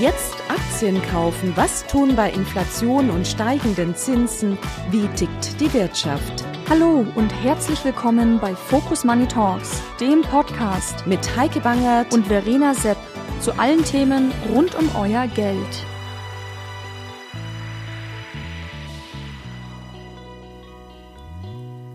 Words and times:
Jetzt 0.00 0.36
Aktien 0.48 1.02
kaufen. 1.12 1.52
Was 1.56 1.86
tun 1.86 2.16
bei 2.16 2.30
Inflation 2.30 3.10
und 3.10 3.26
steigenden 3.26 3.94
Zinsen? 3.94 4.56
Wie 4.90 5.06
tickt 5.08 5.60
die 5.60 5.70
Wirtschaft? 5.74 6.42
Hallo 6.70 7.04
und 7.16 7.28
herzlich 7.28 7.84
willkommen 7.84 8.38
bei 8.40 8.54
Focus 8.54 9.04
Money 9.04 9.28
Talks, 9.28 9.82
dem 10.00 10.22
Podcast 10.22 11.06
mit 11.06 11.36
Heike 11.36 11.60
Bangert 11.60 12.14
und 12.14 12.28
Verena 12.28 12.72
Sepp 12.72 12.96
zu 13.42 13.52
allen 13.58 13.84
Themen 13.84 14.32
rund 14.54 14.74
um 14.74 14.88
euer 14.96 15.26
Geld. 15.26 15.84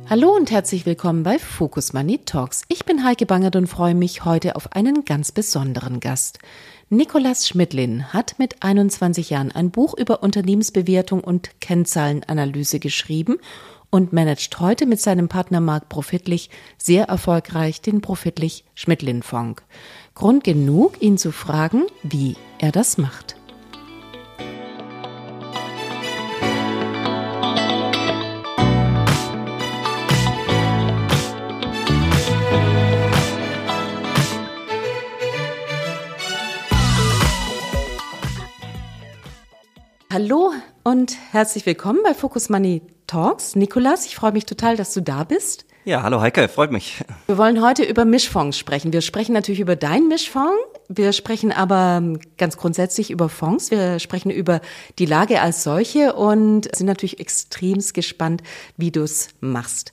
Hallo 0.08 0.36
und 0.36 0.52
herzlich 0.52 0.86
willkommen 0.86 1.24
bei 1.24 1.40
Focus 1.40 1.94
Money 1.94 2.20
Talks. 2.20 2.62
Ich 2.68 2.86
bin 2.86 3.04
Heike 3.04 3.26
Bangert 3.26 3.56
und 3.56 3.66
freue 3.66 3.96
mich 3.96 4.24
heute 4.24 4.56
auf 4.56 4.72
einen 4.74 5.04
ganz 5.06 5.32
besonderen 5.32 6.00
Gast. 6.00 6.38
Nikolas 6.92 7.48
Schmidlin 7.48 8.14
hat 8.14 8.36
mit 8.38 8.62
21 8.62 9.32
Jahren 9.32 9.52
ein 9.52 9.72
Buch 9.72 9.96
über 9.98 10.22
Unternehmensbewertung 10.22 11.24
und 11.24 11.60
Kennzahlenanalyse 11.60 12.80
geschrieben 12.80 13.38
und 13.90 14.14
managt 14.14 14.60
heute 14.60 14.86
mit 14.86 15.02
seinem 15.02 15.28
Partner 15.28 15.62
Marc 15.62 15.90
Profitlich 15.90 16.52
sehr 16.78 17.06
erfolgreich 17.06 17.82
den 17.82 18.02
Profitlich 18.02 18.66
Schmidlin 18.76 19.24
Fonds. 19.24 19.64
Grund 20.14 20.44
genug, 20.44 21.02
ihn 21.02 21.18
zu 21.18 21.32
fragen, 21.32 21.86
wie 22.04 22.36
er 22.60 22.72
das 22.72 23.00
macht. 23.00 23.36
Hallo 40.16 40.54
und 40.86 41.18
herzlich 41.34 41.66
willkommen 41.66 42.00
bei 42.02 42.14
Focus 42.14 42.48
Money 42.48 42.82
Talks. 43.06 43.58
Nikolas, 43.58 44.06
ich 44.06 44.16
freue 44.16 44.32
mich 44.32 44.46
total, 44.46 44.78
dass 44.78 44.94
du 44.94 45.02
da 45.02 45.26
bist. 45.26 45.66
Ja, 45.84 46.04
hallo 46.04 46.22
Heike, 46.22 46.48
freut 46.48 46.72
mich. 46.72 47.04
Wir 47.28 47.38
wollen 47.38 47.62
heute 47.62 47.84
über 47.84 48.06
Mischfonds 48.06 48.58
sprechen. 48.58 48.94
Wir 48.94 49.02
sprechen 49.02 49.34
natürlich 49.34 49.60
über 49.60 49.76
deinen 49.76 50.08
Mischfonds. 50.08 50.56
Wir 50.88 51.12
sprechen 51.12 51.52
aber 51.52 52.02
ganz 52.38 52.56
grundsätzlich 52.56 53.12
über 53.12 53.28
Fonds. 53.28 53.72
Wir 53.72 54.00
sprechen 54.00 54.32
über 54.32 54.62
die 55.00 55.06
Lage 55.06 55.42
als 55.42 55.64
solche 55.64 56.14
und 56.14 56.74
sind 56.74 56.88
natürlich 56.88 57.20
extremst 57.20 57.94
gespannt, 57.94 58.42
wie 58.78 58.92
du 58.92 59.02
es 59.02 59.32
machst. 59.42 59.92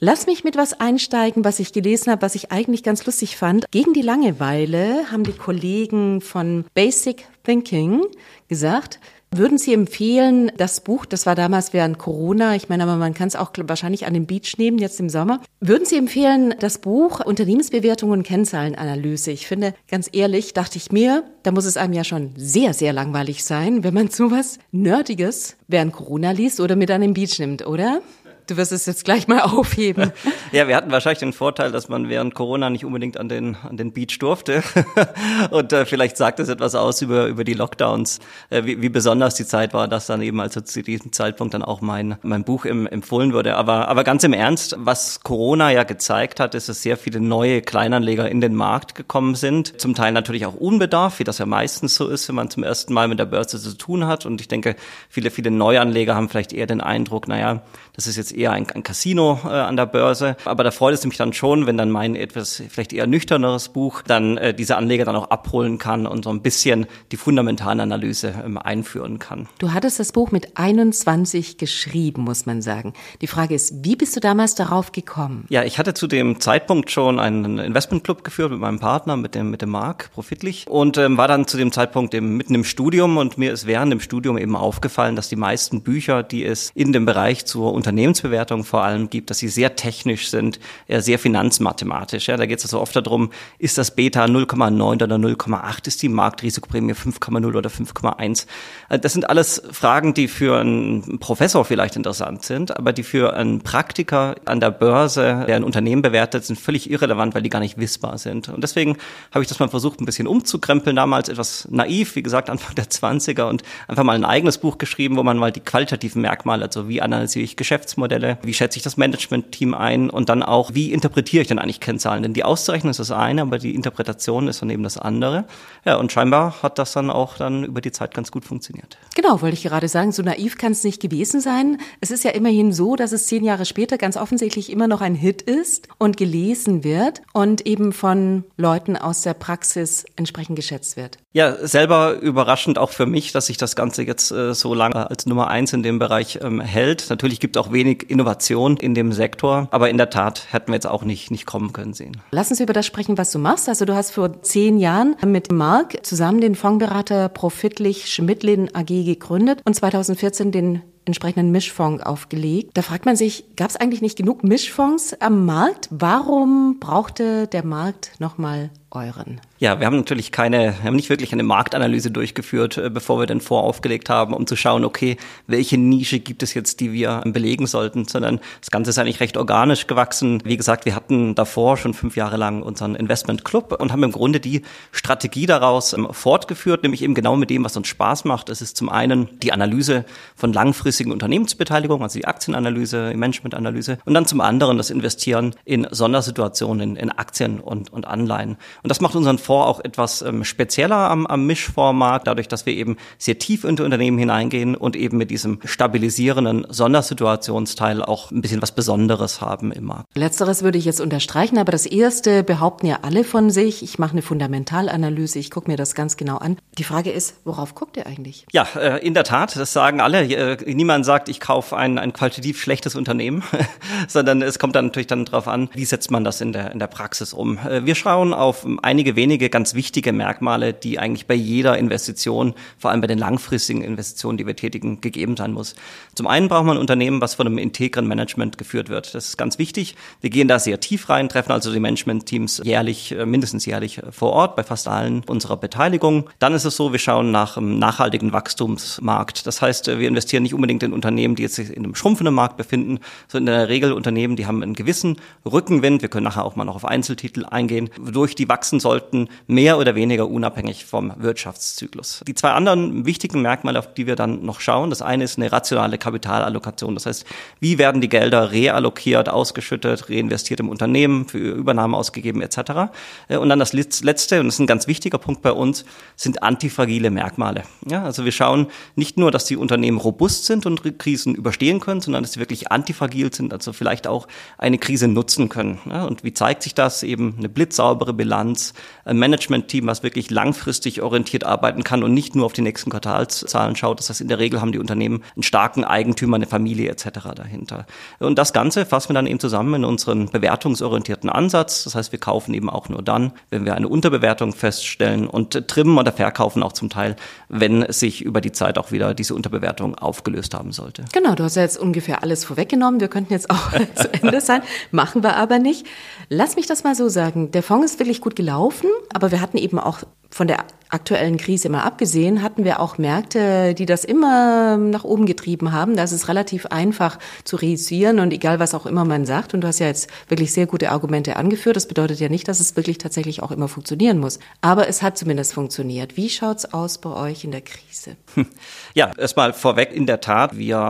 Lass 0.00 0.26
mich 0.26 0.42
mit 0.42 0.56
was 0.56 0.80
einsteigen, 0.80 1.44
was 1.44 1.60
ich 1.60 1.72
gelesen 1.72 2.10
habe, 2.10 2.22
was 2.22 2.34
ich 2.34 2.50
eigentlich 2.50 2.82
ganz 2.82 3.06
lustig 3.06 3.36
fand. 3.36 3.70
Gegen 3.70 3.92
die 3.92 4.02
Langeweile 4.02 5.12
haben 5.12 5.22
die 5.22 5.32
Kollegen 5.32 6.22
von 6.22 6.64
Basic 6.74 7.24
Thinking 7.44 8.02
gesagt, 8.48 8.98
würden 9.32 9.58
Sie 9.58 9.72
empfehlen, 9.72 10.50
das 10.56 10.80
Buch, 10.80 11.06
das 11.06 11.26
war 11.26 11.34
damals 11.34 11.72
während 11.72 11.98
Corona, 11.98 12.56
ich 12.56 12.68
meine, 12.68 12.82
aber 12.82 12.96
man 12.96 13.14
kann 13.14 13.28
es 13.28 13.36
auch 13.36 13.52
wahrscheinlich 13.56 14.06
an 14.06 14.14
den 14.14 14.26
Beach 14.26 14.56
nehmen, 14.58 14.78
jetzt 14.78 14.98
im 14.98 15.08
Sommer. 15.08 15.40
Würden 15.60 15.84
Sie 15.84 15.96
empfehlen, 15.96 16.54
das 16.58 16.78
Buch 16.78 17.20
Unternehmensbewertung 17.24 18.10
und 18.10 18.24
Kennzahlenanalyse? 18.24 19.30
Ich 19.30 19.46
finde, 19.46 19.74
ganz 19.88 20.10
ehrlich, 20.12 20.52
dachte 20.52 20.78
ich 20.78 20.90
mir, 20.90 21.24
da 21.42 21.52
muss 21.52 21.64
es 21.64 21.76
einem 21.76 21.92
ja 21.92 22.04
schon 22.04 22.32
sehr, 22.36 22.74
sehr 22.74 22.92
langweilig 22.92 23.44
sein, 23.44 23.84
wenn 23.84 23.94
man 23.94 24.08
sowas 24.08 24.58
Nerdiges 24.72 25.56
während 25.68 25.92
Corona 25.92 26.32
liest 26.32 26.60
oder 26.60 26.76
mit 26.76 26.90
an 26.90 27.00
den 27.00 27.14
Beach 27.14 27.38
nimmt, 27.38 27.66
oder? 27.66 28.02
Du 28.50 28.56
wirst 28.56 28.72
es 28.72 28.84
jetzt 28.86 29.04
gleich 29.04 29.28
mal 29.28 29.40
aufheben. 29.42 30.12
Ja, 30.52 30.66
wir 30.66 30.74
hatten 30.74 30.90
wahrscheinlich 30.90 31.20
den 31.20 31.32
Vorteil, 31.32 31.70
dass 31.70 31.88
man 31.88 32.08
während 32.08 32.34
Corona 32.34 32.70
nicht 32.70 32.84
unbedingt 32.84 33.18
an 33.18 33.28
den, 33.28 33.56
an 33.62 33.76
den 33.76 33.92
Beach 33.92 34.18
durfte. 34.18 34.64
Und 35.50 35.72
äh, 35.72 35.86
vielleicht 35.86 36.16
sagt 36.16 36.40
es 36.40 36.48
etwas 36.48 36.74
aus 36.74 37.02
über, 37.02 37.26
über 37.26 37.44
die 37.44 37.54
Lockdowns, 37.54 38.18
äh, 38.48 38.64
wie, 38.64 38.82
wie 38.82 38.88
besonders 38.88 39.36
die 39.36 39.46
Zeit 39.46 39.74
war, 39.74 39.86
dass 39.86 40.06
dann 40.06 40.22
eben 40.22 40.40
also 40.40 40.60
zu 40.60 40.82
diesem 40.82 41.12
Zeitpunkt 41.12 41.54
dann 41.54 41.62
auch 41.62 41.82
mein, 41.82 42.16
mein 42.22 42.42
Buch 42.42 42.64
im, 42.64 42.88
empfohlen 42.88 43.32
wurde. 43.32 43.54
Aber, 43.54 43.86
aber 43.86 44.02
ganz 44.02 44.24
im 44.24 44.32
Ernst, 44.32 44.74
was 44.76 45.20
Corona 45.20 45.70
ja 45.70 45.84
gezeigt 45.84 46.40
hat, 46.40 46.56
ist, 46.56 46.68
dass 46.68 46.82
sehr 46.82 46.96
viele 46.96 47.20
neue 47.20 47.62
Kleinanleger 47.62 48.28
in 48.28 48.40
den 48.40 48.56
Markt 48.56 48.96
gekommen 48.96 49.36
sind. 49.36 49.80
Zum 49.80 49.94
Teil 49.94 50.10
natürlich 50.10 50.46
auch 50.46 50.54
unbedarf, 50.54 51.20
wie 51.20 51.24
das 51.24 51.38
ja 51.38 51.46
meistens 51.46 51.94
so 51.94 52.08
ist, 52.08 52.26
wenn 52.26 52.34
man 52.34 52.50
zum 52.50 52.64
ersten 52.64 52.92
Mal 52.92 53.06
mit 53.06 53.20
der 53.20 53.26
Börse 53.26 53.60
zu 53.60 53.78
tun 53.78 54.08
hat. 54.08 54.26
Und 54.26 54.40
ich 54.40 54.48
denke, 54.48 54.74
viele, 55.08 55.30
viele 55.30 55.52
Neuanleger 55.52 56.16
haben 56.16 56.28
vielleicht 56.28 56.52
eher 56.52 56.66
den 56.66 56.80
Eindruck, 56.80 57.28
naja, 57.28 57.62
das 57.94 58.08
ist 58.08 58.16
jetzt 58.16 58.32
eher 58.40 58.52
ein, 58.52 58.66
ein 58.70 58.82
Casino 58.82 59.38
äh, 59.44 59.48
an 59.48 59.76
der 59.76 59.86
Börse. 59.86 60.36
Aber 60.44 60.64
da 60.64 60.70
freut 60.70 60.94
es 60.94 61.04
mich 61.04 61.16
dann 61.16 61.32
schon, 61.32 61.66
wenn 61.66 61.76
dann 61.76 61.90
mein 61.90 62.16
etwas 62.16 62.62
vielleicht 62.68 62.92
eher 62.92 63.06
nüchterneres 63.06 63.68
Buch 63.68 64.02
dann 64.02 64.36
äh, 64.38 64.54
diese 64.54 64.76
Anleger 64.76 65.04
dann 65.04 65.16
auch 65.16 65.30
abholen 65.30 65.78
kann 65.78 66.06
und 66.06 66.24
so 66.24 66.30
ein 66.30 66.42
bisschen 66.42 66.86
die 67.12 67.16
fundamentale 67.16 67.82
Analyse 67.82 68.34
ähm, 68.44 68.58
einführen 68.58 69.18
kann. 69.18 69.48
Du 69.58 69.72
hattest 69.72 70.00
das 70.00 70.12
Buch 70.12 70.30
mit 70.30 70.56
21 70.56 71.58
geschrieben, 71.58 72.22
muss 72.22 72.46
man 72.46 72.62
sagen. 72.62 72.94
Die 73.20 73.26
Frage 73.26 73.54
ist, 73.54 73.84
wie 73.84 73.96
bist 73.96 74.16
du 74.16 74.20
damals 74.20 74.54
darauf 74.54 74.92
gekommen? 74.92 75.44
Ja, 75.50 75.62
ich 75.64 75.78
hatte 75.78 75.94
zu 75.94 76.06
dem 76.06 76.40
Zeitpunkt 76.40 76.90
schon 76.90 77.20
einen 77.20 77.58
Investmentclub 77.58 78.24
geführt 78.24 78.50
mit 78.50 78.60
meinem 78.60 78.78
Partner, 78.78 79.16
mit 79.16 79.34
dem, 79.34 79.50
mit 79.50 79.62
dem 79.62 79.70
Marc 79.70 80.10
Profitlich 80.12 80.66
und 80.66 80.96
ähm, 80.98 81.16
war 81.16 81.28
dann 81.28 81.46
zu 81.46 81.56
dem 81.56 81.72
Zeitpunkt 81.72 82.14
eben 82.14 82.36
mitten 82.36 82.54
im 82.54 82.64
Studium 82.64 83.18
und 83.18 83.38
mir 83.38 83.52
ist 83.52 83.66
während 83.66 83.92
dem 83.92 84.00
Studium 84.00 84.38
eben 84.38 84.56
aufgefallen, 84.56 85.16
dass 85.16 85.28
die 85.28 85.36
meisten 85.36 85.82
Bücher, 85.82 86.22
die 86.22 86.44
es 86.44 86.70
in 86.74 86.92
dem 86.92 87.04
Bereich 87.04 87.44
zur 87.44 87.72
Unternehmensbewertung 88.20 88.64
vor 88.64 88.82
allem 88.82 89.10
gibt, 89.10 89.30
dass 89.30 89.38
sie 89.38 89.48
sehr 89.48 89.76
technisch 89.76 90.30
sind, 90.30 90.60
sehr 90.88 91.18
finanzmathematisch. 91.18 92.28
Ja, 92.28 92.36
da 92.36 92.46
geht 92.46 92.58
es 92.58 92.64
also 92.66 92.80
oft 92.80 92.94
darum, 92.94 93.30
ist 93.58 93.78
das 93.78 93.94
Beta 93.94 94.24
0,9 94.24 95.02
oder 95.02 95.16
0,8, 95.16 95.86
ist 95.88 96.02
die 96.02 96.08
Marktrisikoprämie 96.08 96.92
5,0 96.92 97.56
oder 97.56 97.70
5,1. 97.70 98.46
Also 98.88 99.00
das 99.00 99.12
sind 99.12 99.28
alles 99.28 99.62
Fragen, 99.72 100.14
die 100.14 100.28
für 100.28 100.58
einen 100.58 101.18
Professor 101.18 101.64
vielleicht 101.64 101.96
interessant 101.96 102.44
sind, 102.44 102.76
aber 102.76 102.92
die 102.92 103.02
für 103.02 103.34
einen 103.34 103.60
Praktiker 103.60 104.36
an 104.44 104.60
der 104.60 104.70
Börse, 104.70 105.44
der 105.46 105.56
ein 105.56 105.64
Unternehmen 105.64 106.02
bewertet, 106.02 106.44
sind 106.44 106.58
völlig 106.58 106.90
irrelevant, 106.90 107.34
weil 107.34 107.42
die 107.42 107.50
gar 107.50 107.60
nicht 107.60 107.78
wissbar 107.78 108.18
sind. 108.18 108.48
Und 108.48 108.62
deswegen 108.62 108.96
habe 109.32 109.42
ich 109.42 109.48
das 109.48 109.58
mal 109.58 109.68
versucht, 109.68 110.00
ein 110.00 110.06
bisschen 110.06 110.26
umzukrempeln, 110.26 110.96
damals 110.96 111.28
etwas 111.28 111.68
naiv, 111.70 112.16
wie 112.16 112.22
gesagt, 112.22 112.50
Anfang 112.50 112.74
der 112.74 112.86
20er 112.86 113.44
und 113.44 113.62
einfach 113.88 114.04
mal 114.04 114.14
ein 114.14 114.24
eigenes 114.24 114.58
Buch 114.58 114.78
geschrieben, 114.78 115.16
wo 115.16 115.22
man 115.22 115.36
mal 115.36 115.52
die 115.52 115.60
qualitativen 115.60 116.22
Merkmale, 116.22 116.64
also 116.64 116.88
wie 116.88 117.00
analysiere 117.00 117.44
ich 117.44 117.56
Geschäfte, 117.56 117.80
Geschäftsmodelle, 118.10 118.38
wie 118.42 118.54
schätze 118.54 118.78
ich 118.78 118.82
das 118.82 118.96
Management-Team 118.96 119.74
ein 119.74 120.10
und 120.10 120.28
dann 120.28 120.42
auch, 120.42 120.74
wie 120.74 120.92
interpretiere 120.92 121.42
ich 121.42 121.48
denn 121.48 121.58
eigentlich 121.58 121.80
Kennzahlen? 121.80 122.22
Denn 122.22 122.34
die 122.34 122.44
Auszeichnung 122.44 122.90
ist 122.90 123.00
das 123.00 123.10
eine, 123.10 123.42
aber 123.42 123.58
die 123.58 123.74
Interpretation 123.74 124.48
ist 124.48 124.62
dann 124.62 124.70
eben 124.70 124.82
das 124.82 124.98
andere. 124.98 125.44
Ja, 125.84 125.96
und 125.96 126.12
scheinbar 126.12 126.62
hat 126.62 126.78
das 126.78 126.92
dann 126.92 127.10
auch 127.10 127.36
dann 127.36 127.64
über 127.64 127.80
die 127.80 127.92
Zeit 127.92 128.14
ganz 128.14 128.30
gut 128.30 128.44
funktioniert. 128.44 128.98
Genau, 129.14 129.40
wollte 129.42 129.54
ich 129.54 129.62
gerade 129.62 129.88
sagen, 129.88 130.12
so 130.12 130.22
naiv 130.22 130.58
kann 130.58 130.72
es 130.72 130.84
nicht 130.84 131.00
gewesen 131.00 131.40
sein. 131.40 131.78
Es 132.00 132.10
ist 132.10 132.24
ja 132.24 132.30
immerhin 132.30 132.72
so, 132.72 132.96
dass 132.96 133.12
es 133.12 133.26
zehn 133.26 133.44
Jahre 133.44 133.64
später 133.64 133.98
ganz 133.98 134.16
offensichtlich 134.16 134.70
immer 134.70 134.88
noch 134.88 135.00
ein 135.00 135.14
Hit 135.14 135.42
ist 135.42 135.88
und 135.98 136.16
gelesen 136.16 136.84
wird 136.84 137.22
und 137.32 137.66
eben 137.66 137.92
von 137.92 138.44
Leuten 138.56 138.96
aus 138.96 139.22
der 139.22 139.34
Praxis 139.34 140.04
entsprechend 140.16 140.56
geschätzt 140.56 140.96
wird. 140.96 141.18
Ja, 141.32 141.64
selber 141.64 142.18
überraschend 142.20 142.76
auch 142.76 142.90
für 142.90 143.06
mich, 143.06 143.30
dass 143.30 143.46
sich 143.46 143.56
das 143.56 143.76
Ganze 143.76 144.02
jetzt 144.02 144.32
äh, 144.32 144.52
so 144.52 144.74
lange 144.74 145.08
als 145.08 145.26
Nummer 145.26 145.46
eins 145.46 145.72
in 145.72 145.84
dem 145.84 146.00
Bereich 146.00 146.40
ähm, 146.42 146.60
hält. 146.60 147.06
Natürlich 147.08 147.38
gibt 147.38 147.56
es 147.56 147.62
auch 147.62 147.70
wenig 147.70 148.10
Innovation 148.10 148.76
in 148.76 148.96
dem 148.96 149.12
Sektor. 149.12 149.68
Aber 149.70 149.90
in 149.90 149.96
der 149.96 150.10
Tat 150.10 150.48
hätten 150.50 150.68
wir 150.68 150.74
jetzt 150.74 150.88
auch 150.88 151.04
nicht, 151.04 151.30
nicht 151.30 151.46
kommen 151.46 151.72
können 151.72 151.94
sehen. 151.94 152.16
Lass 152.32 152.50
uns 152.50 152.58
über 152.58 152.72
das 152.72 152.84
sprechen, 152.84 153.16
was 153.16 153.30
du 153.30 153.38
machst. 153.38 153.68
Also 153.68 153.84
du 153.84 153.94
hast 153.94 154.10
vor 154.10 154.42
zehn 154.42 154.78
Jahren 154.78 155.14
mit 155.24 155.52
Marc 155.52 156.04
zusammen 156.04 156.40
den 156.40 156.56
Fondsberater 156.56 157.28
Profitlich 157.28 158.12
Schmidlin 158.12 158.74
AG 158.74 158.86
gegründet 158.86 159.60
und 159.64 159.74
2014 159.74 160.50
den 160.50 160.82
entsprechenden 161.04 161.50
Mischfonds 161.50 162.02
aufgelegt. 162.02 162.70
Da 162.74 162.82
fragt 162.82 163.06
man 163.06 163.16
sich, 163.16 163.44
gab 163.56 163.70
es 163.70 163.76
eigentlich 163.76 164.02
nicht 164.02 164.16
genug 164.16 164.44
Mischfonds 164.44 165.20
am 165.20 165.46
Markt? 165.46 165.88
Warum 165.90 166.78
brauchte 166.78 167.46
der 167.46 167.64
Markt 167.64 168.12
nochmal 168.18 168.70
euren? 168.90 169.40
Ja, 169.58 169.78
wir 169.78 169.86
haben 169.86 169.96
natürlich 169.96 170.32
keine, 170.32 170.74
wir 170.80 170.84
haben 170.84 170.96
nicht 170.96 171.10
wirklich 171.10 171.32
eine 171.32 171.42
Marktanalyse 171.42 172.10
durchgeführt, 172.10 172.78
äh, 172.78 172.90
bevor 172.90 173.18
wir 173.18 173.26
den 173.26 173.40
Fonds 173.40 173.66
aufgelegt 173.66 174.08
haben, 174.08 174.34
um 174.34 174.46
zu 174.46 174.56
schauen, 174.56 174.84
okay, 174.84 175.16
welche 175.46 175.76
Nische 175.78 176.18
gibt 176.18 176.42
es 176.42 176.54
jetzt, 176.54 176.80
die 176.80 176.92
wir 176.92 177.22
belegen 177.26 177.66
sollten, 177.66 178.06
sondern 178.06 178.40
das 178.60 178.70
Ganze 178.70 178.90
ist 178.90 178.98
eigentlich 178.98 179.20
recht 179.20 179.36
organisch 179.36 179.86
gewachsen. 179.86 180.42
Wie 180.44 180.56
gesagt, 180.56 180.86
wir 180.86 180.94
hatten 180.94 181.34
davor 181.34 181.76
schon 181.76 181.94
fünf 181.94 182.16
Jahre 182.16 182.36
lang 182.36 182.62
unseren 182.62 182.94
Investment 182.94 183.44
Club 183.44 183.76
und 183.78 183.92
haben 183.92 184.02
im 184.02 184.12
Grunde 184.12 184.40
die 184.40 184.62
Strategie 184.92 185.46
daraus 185.46 185.92
ähm, 185.92 186.08
fortgeführt, 186.10 186.82
nämlich 186.82 187.02
eben 187.02 187.14
genau 187.14 187.36
mit 187.36 187.50
dem, 187.50 187.64
was 187.64 187.76
uns 187.76 187.88
Spaß 187.88 188.24
macht. 188.24 188.48
Es 188.48 188.62
ist 188.62 188.76
zum 188.76 188.88
einen 188.88 189.28
die 189.40 189.52
Analyse 189.52 190.04
von 190.36 190.52
langfristigen 190.52 190.89
langfristigen 190.90 191.12
Unternehmensbeteiligung, 191.12 192.02
also 192.02 192.18
die 192.18 192.24
Aktienanalyse, 192.24 193.10
die 193.12 193.16
Managementanalyse 193.16 193.98
und 194.04 194.14
dann 194.14 194.26
zum 194.26 194.40
anderen 194.40 194.76
das 194.76 194.90
Investieren 194.90 195.54
in 195.64 195.86
Sondersituationen, 195.90 196.96
in 196.96 197.10
Aktien 197.10 197.60
und, 197.60 197.92
und 197.92 198.06
Anleihen. 198.06 198.56
Und 198.82 198.90
das 198.90 199.00
macht 199.00 199.14
unseren 199.14 199.38
Fonds 199.38 199.66
auch 199.66 199.84
etwas 199.84 200.22
ähm, 200.22 200.42
spezieller 200.42 201.10
am, 201.10 201.26
am 201.26 201.46
Mischfondsmarkt, 201.46 202.26
dadurch, 202.26 202.48
dass 202.48 202.66
wir 202.66 202.74
eben 202.74 202.96
sehr 203.18 203.38
tief 203.38 203.64
in 203.64 203.76
die 203.76 203.82
Unternehmen 203.82 204.18
hineingehen 204.18 204.74
und 204.74 204.96
eben 204.96 205.16
mit 205.16 205.30
diesem 205.30 205.60
stabilisierenden 205.64 206.66
Sondersituationsteil 206.68 208.02
auch 208.02 208.32
ein 208.32 208.40
bisschen 208.40 208.62
was 208.62 208.72
Besonderes 208.72 209.40
haben 209.40 209.70
im 209.70 209.84
Markt. 209.84 210.06
Letzteres 210.16 210.62
würde 210.62 210.78
ich 210.78 210.84
jetzt 210.84 211.00
unterstreichen, 211.00 211.58
aber 211.58 211.72
das 211.72 211.86
erste 211.86 212.42
behaupten 212.42 212.86
ja 212.86 212.98
alle 213.02 213.22
von 213.22 213.50
sich. 213.50 213.82
Ich 213.82 213.98
mache 213.98 214.12
eine 214.12 214.22
Fundamentalanalyse, 214.22 215.38
ich 215.38 215.50
gucke 215.50 215.70
mir 215.70 215.76
das 215.76 215.94
ganz 215.94 216.16
genau 216.16 216.38
an. 216.38 216.56
Die 216.78 216.84
Frage 216.84 217.10
ist, 217.10 217.36
worauf 217.44 217.74
guckt 217.74 217.96
ihr 217.96 218.06
eigentlich? 218.06 218.46
Ja, 218.52 218.66
äh, 218.76 219.06
in 219.06 219.14
der 219.14 219.24
Tat, 219.24 219.54
das 219.54 219.72
sagen 219.72 220.00
alle. 220.00 220.24
Äh, 220.24 220.56
niemand 220.80 221.04
sagt, 221.04 221.28
ich 221.28 221.40
kaufe 221.40 221.76
ein, 221.76 221.98
ein 221.98 222.14
qualitativ 222.14 222.58
schlechtes 222.58 222.94
Unternehmen, 222.94 223.42
sondern 224.08 224.40
es 224.40 224.58
kommt 224.58 224.74
dann 224.74 224.86
natürlich 224.86 225.08
dann 225.08 225.26
darauf 225.26 225.46
an, 225.46 225.68
wie 225.74 225.84
setzt 225.84 226.10
man 226.10 226.24
das 226.24 226.40
in 226.40 226.54
der, 226.54 226.72
in 226.72 226.78
der 226.78 226.86
Praxis 226.86 227.34
um. 227.34 227.58
Äh, 227.58 227.84
wir 227.84 227.94
schauen 227.94 228.32
auf 228.32 228.66
einige 228.80 229.14
wenige 229.14 229.50
ganz 229.50 229.74
wichtige 229.74 230.14
Merkmale, 230.14 230.72
die 230.72 230.98
eigentlich 230.98 231.26
bei 231.26 231.34
jeder 231.34 231.76
Investition, 231.76 232.54
vor 232.78 232.90
allem 232.90 233.02
bei 233.02 233.08
den 233.08 233.18
langfristigen 233.18 233.82
Investitionen, 233.82 234.38
die 234.38 234.46
wir 234.46 234.56
tätigen, 234.56 235.02
gegeben 235.02 235.36
sein 235.36 235.52
muss. 235.52 235.74
Zum 236.14 236.26
einen 236.26 236.48
braucht 236.48 236.64
man 236.64 236.78
ein 236.78 236.80
Unternehmen, 236.80 237.20
was 237.20 237.34
von 237.34 237.46
einem 237.46 237.58
integren 237.58 238.06
Management 238.06 238.56
geführt 238.56 238.88
wird. 238.88 239.14
Das 239.14 239.28
ist 239.28 239.36
ganz 239.36 239.58
wichtig. 239.58 239.96
Wir 240.22 240.30
gehen 240.30 240.48
da 240.48 240.58
sehr 240.58 240.80
tief 240.80 241.10
rein, 241.10 241.28
treffen 241.28 241.52
also 241.52 241.70
die 241.70 241.80
Management-Teams 241.80 242.62
jährlich, 242.64 243.14
mindestens 243.26 243.66
jährlich 243.66 244.00
vor 244.10 244.32
Ort 244.32 244.56
bei 244.56 244.64
fast 244.64 244.88
allen 244.88 245.24
unserer 245.26 245.58
Beteiligung. 245.58 246.30
Dann 246.38 246.54
ist 246.54 246.64
es 246.64 246.74
so, 246.74 246.92
wir 246.92 246.98
schauen 246.98 247.30
nach 247.32 247.58
einem 247.58 247.78
nachhaltigen 247.78 248.32
Wachstumsmarkt. 248.32 249.46
Das 249.46 249.60
heißt, 249.60 249.88
wir 249.88 250.08
investieren 250.08 250.42
nicht 250.42 250.54
unbedingt 250.54 250.69
in 250.70 250.92
Unternehmen, 250.92 251.34
die 251.34 251.42
jetzt 251.42 251.56
sich 251.56 251.70
in 251.70 251.84
einem 251.84 251.94
schrumpfenden 251.94 252.34
Markt 252.34 252.56
befinden, 252.56 253.00
sondern 253.28 253.54
in 253.54 253.58
der 253.60 253.68
Regel 253.68 253.92
Unternehmen, 253.92 254.36
die 254.36 254.46
haben 254.46 254.62
einen 254.62 254.74
gewissen 254.74 255.16
Rückenwind. 255.44 256.02
Wir 256.02 256.08
können 256.08 256.24
nachher 256.24 256.44
auch 256.44 256.56
mal 256.56 256.64
noch 256.64 256.76
auf 256.76 256.84
Einzeltitel 256.84 257.44
eingehen, 257.44 257.90
wodurch 257.98 258.34
die 258.34 258.48
wachsen 258.48 258.80
sollten, 258.80 259.28
mehr 259.46 259.78
oder 259.78 259.94
weniger 259.94 260.28
unabhängig 260.28 260.84
vom 260.84 261.12
Wirtschaftszyklus. 261.18 262.22
Die 262.26 262.34
zwei 262.34 262.52
anderen 262.52 263.06
wichtigen 263.06 263.42
Merkmale, 263.42 263.78
auf 263.78 263.92
die 263.94 264.06
wir 264.06 264.16
dann 264.16 264.44
noch 264.44 264.60
schauen, 264.60 264.90
das 264.90 265.02
eine 265.02 265.24
ist 265.24 265.38
eine 265.38 265.50
rationale 265.50 265.98
Kapitalallokation. 265.98 266.94
Das 266.94 267.06
heißt, 267.06 267.24
wie 267.58 267.78
werden 267.78 268.00
die 268.00 268.08
Gelder 268.08 268.52
reallokiert, 268.52 269.28
ausgeschüttet, 269.28 270.08
reinvestiert 270.08 270.60
im 270.60 270.68
Unternehmen, 270.68 271.26
für 271.26 271.38
Übernahme 271.38 271.96
ausgegeben 271.96 272.42
etc. 272.42 272.92
Und 273.28 273.48
dann 273.48 273.58
das 273.58 273.72
letzte, 273.72 274.40
und 274.40 274.46
das 274.46 274.54
ist 274.54 274.60
ein 274.60 274.66
ganz 274.66 274.86
wichtiger 274.86 275.18
Punkt 275.18 275.42
bei 275.42 275.52
uns, 275.52 275.84
sind 276.16 276.42
antifragile 276.42 277.10
Merkmale. 277.10 277.62
Ja, 277.88 278.04
also 278.04 278.24
wir 278.24 278.32
schauen 278.32 278.66
nicht 278.96 279.16
nur, 279.16 279.30
dass 279.30 279.44
die 279.46 279.56
Unternehmen 279.56 279.98
robust 279.98 280.44
sind 280.44 280.59
und 280.66 280.98
Krisen 280.98 281.34
überstehen 281.34 281.80
können, 281.80 282.00
sondern 282.00 282.22
dass 282.22 282.32
sie 282.32 282.40
wirklich 282.40 282.70
antifragil 282.70 283.32
sind, 283.32 283.52
also 283.52 283.72
vielleicht 283.72 284.06
auch 284.06 284.28
eine 284.58 284.78
Krise 284.78 285.08
nutzen 285.08 285.48
können. 285.48 285.78
Ja, 285.88 286.04
und 286.04 286.24
wie 286.24 286.32
zeigt 286.32 286.62
sich 286.62 286.74
das? 286.74 287.02
Eben 287.02 287.34
eine 287.38 287.48
blitzsaubere 287.48 288.12
Bilanz, 288.12 288.74
ein 289.04 289.18
Management-Team, 289.18 289.86
was 289.86 290.02
wirklich 290.02 290.30
langfristig 290.30 291.02
orientiert 291.02 291.44
arbeiten 291.44 291.84
kann 291.84 292.02
und 292.02 292.14
nicht 292.14 292.34
nur 292.34 292.46
auf 292.46 292.52
die 292.52 292.62
nächsten 292.62 292.90
Quartalszahlen 292.90 293.76
schaut. 293.76 293.98
Das 293.98 294.10
heißt, 294.10 294.20
in 294.20 294.28
der 294.28 294.38
Regel 294.38 294.60
haben 294.60 294.72
die 294.72 294.78
Unternehmen 294.78 295.22
einen 295.34 295.42
starken 295.42 295.84
Eigentümer, 295.84 296.36
eine 296.36 296.46
Familie 296.46 296.90
etc. 296.90 297.34
dahinter. 297.34 297.86
Und 298.18 298.38
das 298.38 298.52
Ganze 298.52 298.86
fassen 298.86 299.10
wir 299.10 299.14
dann 299.14 299.26
eben 299.26 299.40
zusammen 299.40 299.74
in 299.74 299.84
unseren 299.84 300.30
bewertungsorientierten 300.30 301.30
Ansatz. 301.30 301.84
Das 301.84 301.94
heißt, 301.94 302.12
wir 302.12 302.18
kaufen 302.18 302.54
eben 302.54 302.70
auch 302.70 302.88
nur 302.88 303.02
dann, 303.02 303.32
wenn 303.50 303.64
wir 303.64 303.74
eine 303.74 303.88
Unterbewertung 303.88 304.52
feststellen 304.52 305.26
und 305.26 305.68
trimmen 305.68 305.98
oder 305.98 306.12
verkaufen 306.12 306.62
auch 306.62 306.72
zum 306.72 306.90
Teil, 306.90 307.16
wenn 307.48 307.90
sich 307.92 308.22
über 308.22 308.40
die 308.40 308.52
Zeit 308.52 308.78
auch 308.78 308.92
wieder 308.92 309.14
diese 309.14 309.34
Unterbewertung 309.34 309.94
aufgelöst 309.96 310.49
haben 310.54 310.72
sollte. 310.72 311.04
Genau, 311.12 311.34
du 311.34 311.44
hast 311.44 311.56
ja 311.56 311.62
jetzt 311.62 311.78
ungefähr 311.78 312.22
alles 312.22 312.44
vorweggenommen. 312.44 313.00
Wir 313.00 313.08
könnten 313.08 313.32
jetzt 313.32 313.50
auch 313.50 313.72
zu 313.94 314.12
Ende 314.12 314.40
sein, 314.40 314.62
machen 314.90 315.22
wir 315.22 315.36
aber 315.36 315.58
nicht. 315.58 315.86
Lass 316.28 316.56
mich 316.56 316.66
das 316.66 316.84
mal 316.84 316.94
so 316.94 317.08
sagen. 317.08 317.50
Der 317.50 317.62
Fonds 317.62 317.92
ist 317.92 317.98
wirklich 317.98 318.20
gut 318.20 318.36
gelaufen, 318.36 318.88
aber 319.12 319.30
wir 319.30 319.40
hatten 319.40 319.58
eben 319.58 319.78
auch 319.78 320.00
von 320.30 320.46
der 320.46 320.64
aktuellen 320.90 321.36
Krise 321.36 321.68
mal 321.68 321.82
abgesehen, 321.82 322.42
hatten 322.42 322.64
wir 322.64 322.80
auch 322.80 322.98
Märkte, 322.98 323.74
die 323.74 323.86
das 323.86 324.04
immer 324.04 324.76
nach 324.76 325.04
oben 325.04 325.24
getrieben 325.24 325.72
haben. 325.72 325.96
Da 325.96 326.02
ist 326.02 326.12
es 326.12 326.28
relativ 326.28 326.66
einfach 326.66 327.18
zu 327.44 327.56
reüssieren 327.56 328.18
und 328.18 328.32
egal, 328.32 328.58
was 328.58 328.74
auch 328.74 328.86
immer 328.86 329.04
man 329.04 329.24
sagt. 329.24 329.54
Und 329.54 329.62
du 329.62 329.68
hast 329.68 329.78
ja 329.78 329.86
jetzt 329.86 330.10
wirklich 330.28 330.52
sehr 330.52 330.66
gute 330.66 330.90
Argumente 330.90 331.36
angeführt. 331.36 331.76
Das 331.76 331.86
bedeutet 331.86 332.18
ja 332.18 332.28
nicht, 332.28 332.48
dass 332.48 332.60
es 332.60 332.76
wirklich 332.76 332.98
tatsächlich 332.98 333.42
auch 333.42 333.52
immer 333.52 333.68
funktionieren 333.68 334.18
muss. 334.18 334.40
Aber 334.60 334.88
es 334.88 335.02
hat 335.02 335.16
zumindest 335.16 335.54
funktioniert. 335.54 336.16
Wie 336.16 336.28
schaut's 336.28 336.72
aus 336.72 336.98
bei 336.98 337.10
euch 337.10 337.44
in 337.44 337.52
der 337.52 337.62
Krise? 337.62 338.16
Ja, 338.92 339.12
erstmal 339.16 339.52
vorweg 339.52 339.92
in 339.92 340.06
der 340.06 340.20
Tat. 340.20 340.58
Wir 340.58 340.80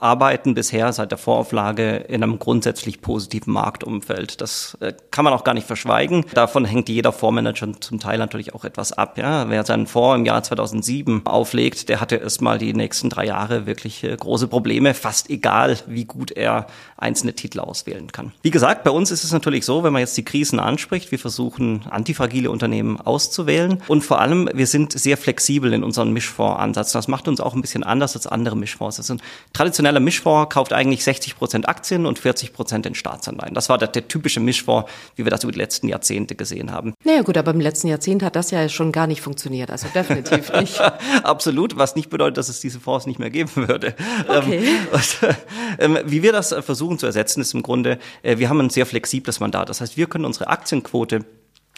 arbeiten 0.00 0.54
bisher 0.54 0.92
seit 0.92 1.12
der 1.12 1.18
Vorauflage 1.18 1.98
in 2.08 2.24
einem 2.24 2.40
grundsätzlich 2.40 3.00
positiven 3.00 3.52
Marktumfeld. 3.52 4.40
Das 4.40 4.76
äh, 4.80 4.94
kann 5.12 5.24
man 5.24 5.32
auch 5.32 5.44
gar 5.44 5.54
nicht 5.54 5.66
verschweigen. 5.66 6.24
Davon 6.34 6.64
hängt 6.64 6.88
jeder 6.88 7.12
Fondsmanager 7.12 7.80
zum 7.80 8.00
Teil 8.00 8.18
natürlich 8.18 8.52
auch 8.52 8.59
etwas 8.64 8.92
ab. 8.92 9.18
Ja, 9.18 9.48
wer 9.48 9.64
seinen 9.64 9.86
Fonds 9.86 10.18
im 10.18 10.24
Jahr 10.26 10.42
2007 10.42 11.26
auflegt, 11.26 11.88
der 11.88 12.00
hatte 12.00 12.16
erstmal 12.16 12.58
die 12.58 12.72
nächsten 12.72 13.10
drei 13.10 13.26
Jahre 13.26 13.66
wirklich 13.66 14.04
äh, 14.04 14.16
große 14.16 14.48
Probleme, 14.48 14.94
fast 14.94 15.30
egal, 15.30 15.78
wie 15.86 16.04
gut 16.04 16.30
er 16.30 16.66
einzelne 16.96 17.34
Titel 17.34 17.60
auswählen 17.60 18.12
kann. 18.12 18.32
Wie 18.42 18.50
gesagt, 18.50 18.84
bei 18.84 18.90
uns 18.90 19.10
ist 19.10 19.24
es 19.24 19.32
natürlich 19.32 19.64
so, 19.64 19.82
wenn 19.82 19.92
man 19.92 20.00
jetzt 20.00 20.16
die 20.16 20.24
Krisen 20.24 20.60
anspricht, 20.60 21.10
wir 21.10 21.18
versuchen 21.18 21.86
antifragile 21.90 22.50
Unternehmen 22.50 23.00
auszuwählen 23.00 23.82
und 23.88 24.02
vor 24.02 24.20
allem 24.20 24.48
wir 24.52 24.66
sind 24.66 24.92
sehr 24.92 25.16
flexibel 25.16 25.72
in 25.72 25.82
unseren 25.82 26.12
Mischfondsansatz. 26.12 26.92
Das 26.92 27.08
macht 27.08 27.28
uns 27.28 27.40
auch 27.40 27.54
ein 27.54 27.62
bisschen 27.62 27.82
anders 27.82 28.16
als 28.16 28.26
andere 28.26 28.56
Mischfonds. 28.56 28.98
Ist 28.98 29.10
ein 29.10 29.22
traditioneller 29.52 30.00
Mischfonds 30.00 30.52
kauft 30.52 30.72
eigentlich 30.72 31.04
60 31.04 31.36
Prozent 31.36 31.68
Aktien 31.68 32.06
und 32.06 32.18
40 32.18 32.52
Prozent 32.52 32.86
in 32.86 32.94
Staatsanleihen. 32.94 33.54
Das 33.54 33.68
war 33.68 33.78
der, 33.78 33.88
der 33.88 34.08
typische 34.08 34.40
Mischfonds, 34.40 34.90
wie 35.16 35.24
wir 35.24 35.30
das 35.30 35.42
über 35.42 35.52
die 35.52 35.58
letzten 35.58 35.88
Jahrzehnte 35.88 36.34
gesehen 36.34 36.72
haben. 36.72 36.94
Naja 37.04 37.22
gut, 37.22 37.36
aber 37.36 37.52
im 37.52 37.60
letzten 37.60 37.88
Jahrzehnt 37.88 38.22
hat 38.22 38.36
das 38.36 38.49
ja 38.50 38.68
schon 38.68 38.92
gar 38.92 39.06
nicht 39.06 39.20
funktioniert. 39.20 39.70
Also 39.70 39.88
definitiv 39.94 40.52
nicht. 40.52 40.80
Absolut, 41.22 41.76
was 41.76 41.96
nicht 41.96 42.10
bedeutet, 42.10 42.38
dass 42.38 42.48
es 42.48 42.60
diese 42.60 42.80
Fonds 42.80 43.06
nicht 43.06 43.18
mehr 43.18 43.30
geben 43.30 43.50
würde. 43.54 43.94
Okay. 44.28 44.68
Ähm, 45.78 45.98
wie 46.04 46.22
wir 46.22 46.32
das 46.32 46.54
versuchen 46.60 46.98
zu 46.98 47.06
ersetzen, 47.06 47.40
ist 47.40 47.54
im 47.54 47.62
Grunde, 47.62 47.98
äh, 48.22 48.38
wir 48.38 48.48
haben 48.48 48.60
ein 48.60 48.70
sehr 48.70 48.86
flexibles 48.86 49.40
Mandat. 49.40 49.68
Das 49.68 49.80
heißt, 49.80 49.96
wir 49.96 50.06
können 50.06 50.24
unsere 50.24 50.48
Aktienquote 50.48 51.24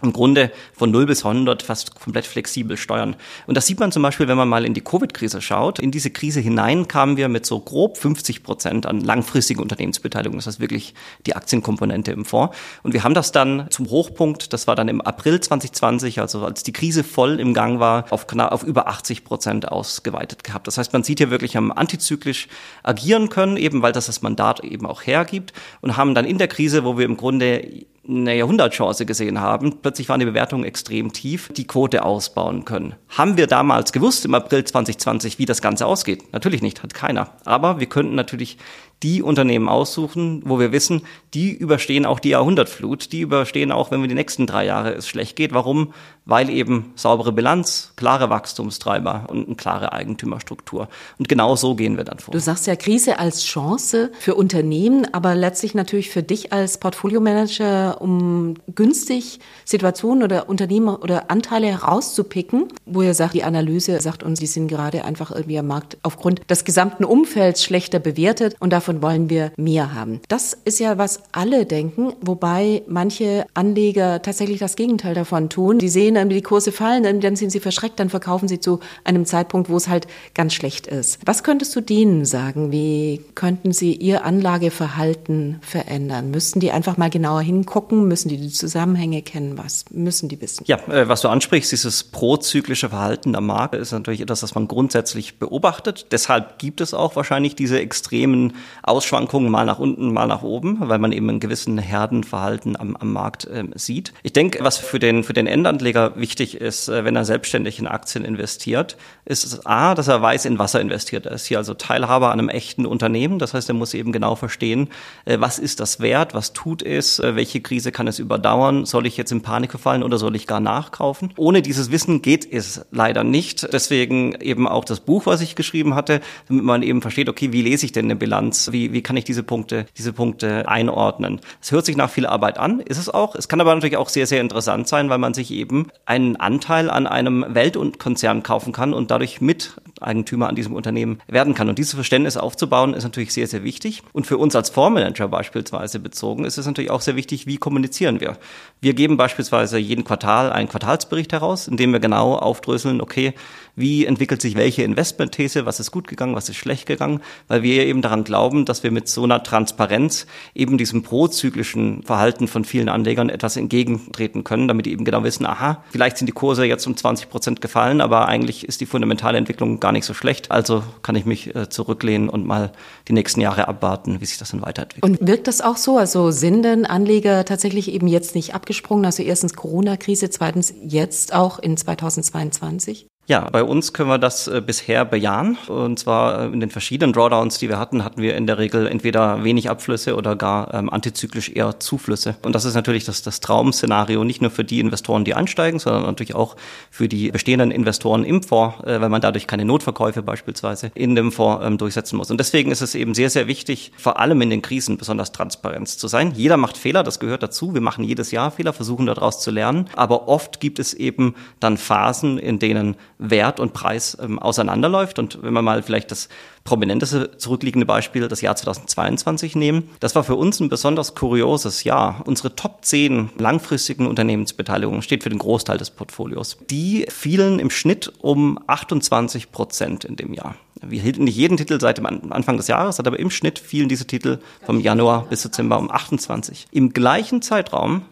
im 0.03 0.13
Grunde 0.13 0.51
von 0.73 0.91
0 0.91 1.07
bis 1.07 1.25
100 1.25 1.63
fast 1.63 1.99
komplett 1.99 2.27
flexibel 2.27 2.77
steuern. 2.77 3.17
Und 3.47 3.57
das 3.57 3.67
sieht 3.67 3.81
man 3.81 3.93
zum 3.93 4.03
Beispiel, 4.03 4.29
wenn 4.29 4.37
man 4.37 4.49
mal 4.49 4.65
in 4.65 4.75
die 4.75 4.81
Covid-Krise 4.81 5.41
schaut. 5.41 5.79
In 5.79 5.91
diese 5.91 6.11
Krise 6.11 6.41
hinein 6.41 6.89
kamen 6.89 7.17
wir 7.17 7.29
mit 7.29 7.47
so 7.47 7.61
grob 7.61 7.97
50 7.97 8.43
Prozent 8.43 8.87
an 8.87 9.01
langfristigen 9.01 9.61
Unternehmensbeteiligung. 9.61 10.39
Das 10.39 10.47
heißt 10.47 10.61
wirklich 10.61 10.95
die 11.27 11.37
Aktienkomponente 11.37 12.13
im 12.13 12.25
Fonds. 12.25 12.57
Und 12.83 12.93
wir 12.93 13.05
haben 13.05 13.15
das 13.15 13.33
dann 13.33 13.67
zum 13.71 13.91
Hochpunkt, 13.91 14.53
das 14.53 14.67
war 14.67 14.77
dann 14.77 14.89
im 14.89 15.01
April 15.01 15.41
2020, 15.41 16.21
also 16.21 16.45
als 16.45 16.63
die 16.63 16.73
Krise 16.73 17.05
voll 17.05 17.41
im 17.41 17.55
Gang 17.55 17.81
war, 17.81 18.07
auf, 18.11 18.27
auf 18.33 18.63
über 18.63 18.89
80 18.89 19.25
Prozent 19.25 19.69
ausgeweitet 19.69 20.45
gehabt. 20.45 20.67
Das 20.67 20.79
heißt, 20.79 20.93
man 20.93 21.03
sieht 21.03 21.19
hier 21.19 21.31
wirklich, 21.31 21.57
haben 21.57 21.73
antizyklisch 21.73 22.49
agieren 22.83 23.29
können, 23.29 23.57
eben 23.57 23.83
weil 23.83 23.93
das 23.93 24.07
das 24.07 24.23
Mandat 24.23 24.65
eben 24.65 24.87
auch 24.87 25.03
hergibt 25.07 25.53
und 25.81 25.97
haben 25.97 26.15
dann 26.15 26.25
in 26.25 26.39
der 26.39 26.49
Krise, 26.49 26.85
wo 26.85 26.99
wir 26.99 27.05
im 27.05 27.17
Grunde 27.17 27.85
eine 28.09 28.37
Jahrhundertchance 28.37 29.07
gesehen 29.07 29.41
haben. 29.41 29.81
Plötzlich 29.81 30.09
waren 30.09 30.21
die 30.21 30.27
Bewertungen 30.27 30.65
extrem 30.65 31.13
tief, 31.13 31.51
die 31.55 31.67
Quote 31.67 32.05
ausbauen 32.05 32.65
können. 32.65 32.97
Haben 33.09 33.37
wir 33.37 33.47
damals 33.47 33.93
gewusst 33.93 34.25
im 34.25 34.35
April 34.35 34.65
2020, 34.65 35.39
wie 35.39 35.47
das 35.47 35.63
Ganze 35.63 35.87
ausgeht? 35.87 36.33
Natürlich 36.33 36.63
nicht, 36.63 36.83
hat 36.83 36.95
keiner. 36.95 37.31
Aber 37.45 37.79
wir 37.79 37.87
könnten 37.87 38.15
natürlich 38.15 38.59
die 39.03 39.23
Unternehmen 39.23 39.69
aussuchen, 39.69 40.43
wo 40.45 40.59
wir 40.59 40.73
wissen, 40.73 41.03
die 41.35 41.53
überstehen 41.53 42.07
auch 42.07 42.21
die 42.21 42.31
Jahrhundertflut, 42.31 43.13
die 43.13 43.21
überstehen 43.21 43.73
auch, 43.73 43.91
wenn 43.91 44.01
wir 44.01 44.09
die 44.09 44.15
nächsten 44.15 44.47
drei 44.47 44.67
Jahre 44.67 44.93
es 44.93 45.09
schlecht 45.09 45.37
geht. 45.37 45.53
Warum? 45.53 45.93
Weil 46.25 46.51
eben 46.51 46.93
saubere 46.95 47.33
Bilanz, 47.33 47.95
klare 47.97 48.31
Wachstumstreiber 48.31 49.27
und 49.29 49.47
eine 49.47 49.57
klare 49.57 49.93
Eigentümerstruktur. 49.93 50.89
Und 51.19 51.29
genau 51.29 51.57
so 51.57 51.75
gehen 51.75 51.97
wir 51.97 52.05
dann 52.05 52.19
vor. 52.19 52.33
Du 52.33 52.39
sagst 52.39 52.67
ja 52.67 52.77
Krise 52.77 53.19
als 53.19 53.45
Chance 53.45 54.13
für 54.21 54.35
Unternehmen, 54.37 55.07
aber 55.13 55.35
letztlich 55.35 55.75
natürlich 55.75 56.11
für 56.11 56.23
dich 56.23 56.53
als 56.53 56.79
Portfoliomanager, 56.79 58.01
um 58.01 58.55
günstig 58.75 59.41
Situationen 59.65 60.23
oder 60.23 60.49
Unternehmen 60.49 60.95
oder 60.95 61.31
Anteile 61.31 61.67
herauszupicken, 61.67 62.69
wo 62.87 63.03
ihr 63.03 63.15
sagt, 63.15 63.35
die 63.35 63.43
Analyse 63.43 64.01
sagt 64.01 64.23
uns, 64.23 64.39
die 64.39 64.47
sind 64.47 64.69
gerade 64.69 65.05
einfach 65.05 65.31
irgendwie 65.31 65.59
am 65.59 65.67
Markt 65.67 65.97
aufgrund 66.03 66.49
des 66.51 66.65
gesamten 66.65 67.05
Umfelds 67.05 67.65
schlechter 67.65 67.99
bewertet 67.99 68.57
und 68.61 68.71
davon 68.73 68.92
davon 68.93 69.03
wollen 69.03 69.31
wir 69.31 69.53
mehr 69.57 69.95
haben. 69.95 70.21
Das 70.29 70.57
ist 70.65 70.79
ja, 70.81 70.99
was 70.99 71.23
alle 71.33 71.67
denken, 71.67 72.13
wobei 72.21 72.83
manche 72.87 73.47
Anleger 73.55 74.23
tatsächlich 74.23 74.59
das 74.59 74.77
Gegenteil 74.77 75.15
davon 75.15 75.49
tun. 75.49 75.79
Die 75.79 75.89
sehen, 75.89 76.29
die 76.29 76.43
Kurse 76.43 76.73
fallen, 76.73 77.21
dann 77.21 77.37
sind 77.37 77.51
sie 77.51 77.61
verschreckt, 77.61 78.01
dann 78.01 78.11
verkaufen 78.11 78.49
sie 78.49 78.61
zu 78.61 78.81
einem 79.05 79.25
Zeitpunkt, 79.25 79.71
wo 79.71 79.77
es 79.77 79.89
halt 79.89 80.07
ganz 80.35 80.55
schlecht 80.55 80.87
ist. 80.87 81.19
Was 81.25 81.43
könntest 81.43 81.75
du 81.77 81.81
denen 81.81 82.25
sagen? 82.25 82.73
Wie 82.73 83.21
könnten 83.35 83.73
sie 83.73 83.95
ihr 83.95 84.25
Anlageverhalten 84.25 85.59
verändern? 85.63 86.31
Müssten 86.31 86.61
die 86.61 86.71
einfach 86.71 86.97
mal 86.97 87.11
genauer 87.11 87.43
hingucken? 87.43 88.09
Müssen 88.09 88.29
die 88.29 88.37
die 88.37 88.51
Zusammenhänge 88.51 89.23
kennen? 89.23 89.59
Was 89.59 89.85
müssen 89.91 90.29
die 90.29 90.41
wissen? 90.41 90.65
Ja, 90.67 90.77
äh, 90.89 91.09
was 91.09 91.21
du 91.21 91.29
ansprichst, 91.29 91.73
dieses 91.73 92.05
prozyklische 92.05 92.91
Verhalten 92.91 93.35
am 93.35 93.47
Markt 93.47 93.75
ist 93.75 93.93
natürlich 93.93 94.21
etwas, 94.21 94.43
was 94.43 94.55
man 94.55 94.69
grundsätzlich 94.69 95.39
beobachtet. 95.39 96.07
Deshalb 96.11 96.59
gibt 96.59 96.81
es 96.81 96.95
auch 96.95 97.17
wahrscheinlich 97.17 97.55
diese 97.55 97.79
extremen 97.79 98.55
Ausschwankungen 98.83 99.51
mal 99.51 99.65
nach 99.65 99.79
unten, 99.79 100.13
mal 100.13 100.27
nach 100.27 100.43
oben, 100.43 100.79
weil 100.81 100.99
man 100.99 101.13
eben 101.13 101.29
einen 101.29 101.41
gewissen 101.41 101.79
Herdenverhalten 101.79 102.79
am, 102.79 102.97
am 102.97 103.13
Markt 103.13 103.45
äh, 103.47 103.65
sieht. 103.75 104.13
Ich 104.23 104.33
denke, 104.33 104.63
was 104.63 104.79
für 104.79 104.99
den, 104.99 105.23
für 105.23 105.33
den 105.33 105.47
Endanleger 105.47 106.17
wichtig 106.17 106.61
ist, 106.61 106.89
äh, 106.89 107.05
wenn 107.05 107.15
er 107.15 107.25
selbstständig 107.25 107.79
in 107.79 107.87
Aktien 107.87 108.25
investiert, 108.25 108.97
ist 109.25 109.67
A, 109.67 109.95
dass 109.95 110.09
er 110.09 110.21
weiß, 110.21 110.47
in 110.47 110.59
was 110.59 110.75
er 110.75 110.81
investiert. 110.81 111.27
Er 111.27 111.33
ist 111.33 111.47
hier 111.47 111.59
also 111.59 111.75
Teilhaber 111.75 112.33
an 112.33 112.41
einem 112.41 112.49
echten 112.49 112.85
Unternehmen. 112.85 113.39
Das 113.39 113.55
heißt, 113.55 113.69
er 113.69 113.75
muss 113.75 113.95
eben 113.95 114.11
genau 114.11 114.35
verstehen, 114.35 114.89
äh, 115.27 115.39
was 115.39 115.59
ist 115.59 115.79
das 115.79 116.01
wert, 116.01 116.35
was 116.35 116.53
tut 116.53 116.83
es, 116.83 117.21
äh, 117.21 117.37
welche 117.37 117.61
Krise 117.61 117.93
kann 117.93 118.09
es 118.09 118.19
überdauern, 118.19 118.85
soll 118.85 119.07
ich 119.07 119.17
jetzt 119.17 119.31
in 119.31 119.43
Panik 119.43 119.71
verfallen 119.71 120.03
oder 120.03 120.19
soll 120.19 120.35
ich 120.35 120.47
gar 120.49 120.61
nachkaufen? 120.61 121.33
Ohne 121.37 121.63
dieses 121.63 121.93
Wissen 121.93 122.21
geht 122.21 122.51
es 122.51 122.85
leider 122.91 123.23
nicht. 123.23 123.73
Deswegen 123.73 124.35
eben 124.41 124.67
auch 124.67 124.85
das 124.85 125.01
Buch, 125.01 125.27
was 125.27 125.41
ich 125.41 125.55
geschrieben 125.55 125.95
hatte, 125.95 126.21
damit 126.49 126.65
man 126.65 126.83
eben 126.83 127.01
versteht, 127.01 127.29
okay, 127.29 127.53
wie 127.53 127.63
lese 127.63 127.87
ich 127.87 127.93
denn 127.93 128.07
eine 128.07 128.17
Bilanz? 128.17 128.72
Wie, 128.73 128.93
wie 128.93 129.03
kann 129.03 129.17
ich 129.17 129.25
diese 129.25 129.43
Punkte, 129.43 129.87
diese 129.97 130.13
Punkte 130.13 130.69
einordnen? 130.69 131.41
Es 131.61 131.73
hört 131.73 131.87
sich 131.87 131.97
nach 131.97 132.11
viel 132.11 132.27
Arbeit 132.27 132.59
an, 132.59 132.81
ist 132.81 132.99
es 132.99 133.09
auch. 133.09 133.35
Es 133.35 133.49
kann 133.49 133.61
aber 133.61 133.75
natürlich 133.75 133.97
auch 133.97 134.09
sehr, 134.09 134.27
sehr 134.27 134.41
interessant 134.41 134.89
sein, 134.89 135.09
weil 135.11 135.19
man 135.19 135.35
sich 135.35 135.51
eben 135.51 135.89
einen 136.07 136.37
Anteil 136.37 136.91
an 136.91 137.07
einem 137.07 137.45
Weltkonzern 137.49 138.43
kaufen 138.43 138.73
kann 138.73 138.95
und 138.95 139.11
dadurch 139.11 139.41
Miteigentümer 139.41 140.49
an 140.49 140.55
diesem 140.55 140.75
Unternehmen 140.75 141.21
werden 141.29 141.55
kann. 141.55 141.69
Und 141.69 141.79
dieses 141.79 141.95
Verständnis 141.95 142.37
aufzubauen, 142.37 142.95
ist 142.95 143.05
natürlich 143.05 143.33
sehr, 143.33 143.47
sehr 143.47 143.65
wichtig. 143.65 144.03
Und 144.13 144.27
für 144.27 144.39
uns 144.39 144.57
als 144.57 144.71
Fondsmanager 144.71 145.29
beispielsweise 145.29 145.99
bezogen, 146.01 146.45
ist 146.45 146.59
es 146.59 146.67
natürlich 146.67 146.91
auch 146.91 147.01
sehr 147.01 147.17
wichtig, 147.17 147.47
wie 147.47 147.57
kommunizieren 147.57 148.21
wir. 148.21 148.39
Wir 148.81 148.95
geben 148.95 149.17
beispielsweise 149.17 149.79
jeden 149.79 150.05
Quartal 150.05 150.53
einen 150.53 150.69
Quartalsbericht 150.69 151.33
heraus, 151.33 151.69
in 151.69 151.77
dem 151.77 151.93
wir 151.93 152.01
genau 152.01 152.35
aufdröseln, 152.35 153.01
okay, 153.01 153.35
wie 153.75 154.05
entwickelt 154.05 154.43
sich 154.43 154.57
welche 154.57 154.83
Investmentthese, 154.83 155.67
was 155.67 155.81
ist 155.81 155.91
gut 155.91 156.09
gegangen, 156.09 156.35
was 156.35 156.49
ist 156.49 156.57
schlecht 156.57 156.87
gegangen, 156.87 157.21
weil 157.49 157.63
wir 157.63 157.87
eben 157.87 158.03
daran 158.03 158.25
glauben, 158.25 158.65
dass 158.65 158.83
wir 158.83 158.91
mit 158.91 159.09
so 159.09 159.25
einer 159.25 159.43
Transparenz 159.43 160.27
eben 160.55 160.79
diesem 160.79 161.03
prozyklischen 161.03 162.03
Verhalten 162.03 162.49
von 162.49 162.65
vielen 162.65 162.89
Anlegern 162.89 163.29
etwas 163.29 163.57
entgegentreten 163.57 164.45
können, 164.45 164.69
damit 164.69 164.87
die 164.87 164.93
eben 164.93 165.05
genau 165.05 165.25
wissen, 165.25 165.47
aha, 165.47 165.83
vielleicht 165.91 166.19
sind 166.19 166.27
die 166.27 166.33
Kurse 166.33 166.65
jetzt 166.65 166.87
um 166.87 166.97
20 166.97 167.31
Prozent 167.31 167.61
gefallen, 167.61 168.01
aber 168.01 168.29
eigentlich 168.29 168.67
ist 168.67 168.81
die 168.81 168.87
fundamentale 168.87 169.39
Entwicklung 169.39 169.81
gar 169.81 169.93
nicht 169.93 170.05
so 170.05 170.15
schlecht, 170.15 170.51
also 170.51 170.83
kann 171.03 171.17
ich 171.17 171.25
mich 171.25 171.55
äh, 171.55 171.69
zurücklehnen 171.69 172.29
und 172.29 172.47
mal 172.47 172.73
die 173.09 173.13
nächsten 173.13 173.41
Jahre 173.41 173.69
abwarten, 173.69 174.21
wie 174.21 174.27
sich 174.27 174.39
das 174.39 174.51
dann 174.51 174.63
weiterentwickelt. 174.63 175.21
Und 175.21 175.27
wirkt 175.27 175.47
das 175.47 175.61
auch 175.61 175.77
so? 175.77 175.97
Also 175.97 176.31
sind 176.31 176.63
denn 176.63 176.85
Anleger 176.87 177.45
tatsächlich 177.45 177.91
eben 177.93 178.07
jetzt 178.07 178.35
nicht 178.35 178.55
abgesprungen? 178.55 179.05
Also 179.05 179.23
erstens 179.23 179.55
Corona-Krise, 179.55 180.31
zweitens 180.31 180.75
jetzt 180.83 181.35
auch 181.35 181.59
in 181.59 181.77
2022? 181.77 183.07
Ja, 183.29 183.49
bei 183.51 183.63
uns 183.63 183.93
können 183.93 184.09
wir 184.09 184.19
das 184.19 184.49
äh, 184.49 184.61
bisher 184.61 185.05
bejahen. 185.05 185.57
Und 185.69 185.97
zwar 185.97 186.43
äh, 186.43 186.47
in 186.47 186.59
den 186.59 186.71
verschiedenen 186.71 187.13
Drawdowns, 187.13 187.59
die 187.59 187.69
wir 187.69 187.79
hatten, 187.79 188.03
hatten 188.03 188.21
wir 188.21 188.37
in 188.37 188.49
der 188.49 188.59
Regel 188.59 188.89
entweder 188.89 189.45
wenig 189.45 189.71
Abflüsse 189.71 190.17
oder 190.17 190.35
gar 190.35 190.75
ähm, 190.75 190.91
antizyklisch 190.91 191.49
eher 191.49 191.79
Zuflüsse. 191.79 192.35
Und 192.45 192.57
das 192.57 192.65
ist 192.65 192.75
natürlich 192.75 193.05
das, 193.05 193.23
das 193.23 193.39
Traum-Szenario, 193.39 194.25
nicht 194.25 194.43
nur 194.43 194.51
für 194.51 194.65
die 194.65 194.81
Investoren, 194.81 195.25
die 195.25 195.35
einsteigen, 195.35 195.79
sondern 195.79 196.03
natürlich 196.03 196.35
auch 196.35 196.57
für 196.91 197.07
die 197.07 197.31
bestehenden 197.31 197.71
Investoren 197.71 198.25
im 198.25 198.43
Fonds, 198.43 198.83
äh, 198.83 199.01
weil 199.01 199.09
man 199.09 199.21
dadurch 199.21 199.47
keine 199.47 199.65
Notverkäufe 199.65 200.25
beispielsweise 200.25 200.91
in 200.97 201.15
dem 201.15 201.31
Fonds 201.31 201.65
ähm, 201.65 201.79
durchsetzen 201.79 202.17
muss. 202.17 202.33
Und 202.33 202.41
deswegen 202.41 202.73
ist 202.73 202.81
es 202.81 202.97
eben 202.97 203.15
sehr, 203.15 203.31
sehr 203.31 203.47
wichtig, 203.47 203.93
vor 203.97 204.19
allem 204.19 204.43
in 204.43 204.51
den 204.51 204.63
Krisen 204.63 204.99
besonders 204.99 205.31
Transparenz 205.31 205.97
zu 205.97 206.09
sein. 206.09 206.33
Jeder 206.35 206.57
macht 206.57 206.77
Fehler, 206.77 207.05
das 207.05 207.21
gehört 207.21 207.45
dazu. 207.45 207.73
Wir 207.73 207.83
machen 207.83 208.03
jedes 208.03 208.33
Jahr 208.33 208.51
Fehler, 208.51 208.73
versuchen 208.73 209.07
daraus 209.07 209.41
zu 209.41 209.53
lernen. 209.53 209.89
Aber 209.95 210.27
oft 210.27 210.59
gibt 210.59 210.81
es 210.81 210.93
eben 210.93 211.37
dann 211.61 211.77
Phasen, 211.77 212.39
in 212.39 212.59
denen 212.59 212.97
Wert 213.31 213.61
und 213.61 213.73
Preis 213.73 214.17
ähm, 214.21 214.39
auseinanderläuft. 214.39 215.19
Und 215.19 215.43
wenn 215.43 215.53
wir 215.53 215.63
mal 215.63 215.83
vielleicht 215.83 216.11
das 216.11 216.29
prominenteste 216.65 217.37
zurückliegende 217.39 217.87
Beispiel, 217.87 218.29
das 218.29 218.41
Jahr 218.41 218.57
2022 218.57 219.57
nehmen, 219.57 219.91
das 220.01 220.15
war 220.15 220.25
für 220.25 220.37
uns 220.37 220.61
ein 220.61 220.69
besonders 220.69 221.15
kurioses 221.15 221.85
Jahr. 221.85 222.23
Unsere 222.25 222.55
Top 222.55 222.85
10 222.85 223.31
langfristigen 223.39 224.07
Unternehmensbeteiligungen 224.07 225.03
steht 225.03 225.23
für 225.23 225.31
den 225.31 225.39
Großteil 225.39 225.79
des 225.79 225.91
Portfolios. 225.91 226.59
Die 226.71 227.07
fielen 227.09 227.59
im 227.59 227.71
Schnitt 227.71 228.13
um 228.21 228.59
28 228.67 229.53
Prozent 229.53 230.05
in 230.05 230.17
dem 230.17 230.35
Jahr. 230.35 230.57
Wir 230.85 231.01
hielten 231.01 231.25
nicht 231.25 231.37
jeden 231.37 231.57
Titel 231.57 231.81
seit 231.81 231.99
dem 231.99 232.07
Anfang 232.07 232.57
des 232.57 232.67
Jahres, 232.67 232.99
aber 232.99 233.19
im 233.19 233.31
Schnitt 233.31 233.61
fielen 233.61 233.89
diese 233.89 234.07
Titel 234.07 234.39
vom 234.67 234.81
Januar 234.81 235.27
bis 235.29 235.43
Dezember 235.43 235.79
um 235.79 235.91
28. 235.91 236.67
Im 236.73 236.93
gleichen 236.93 237.41
Zeitraum 237.41 238.03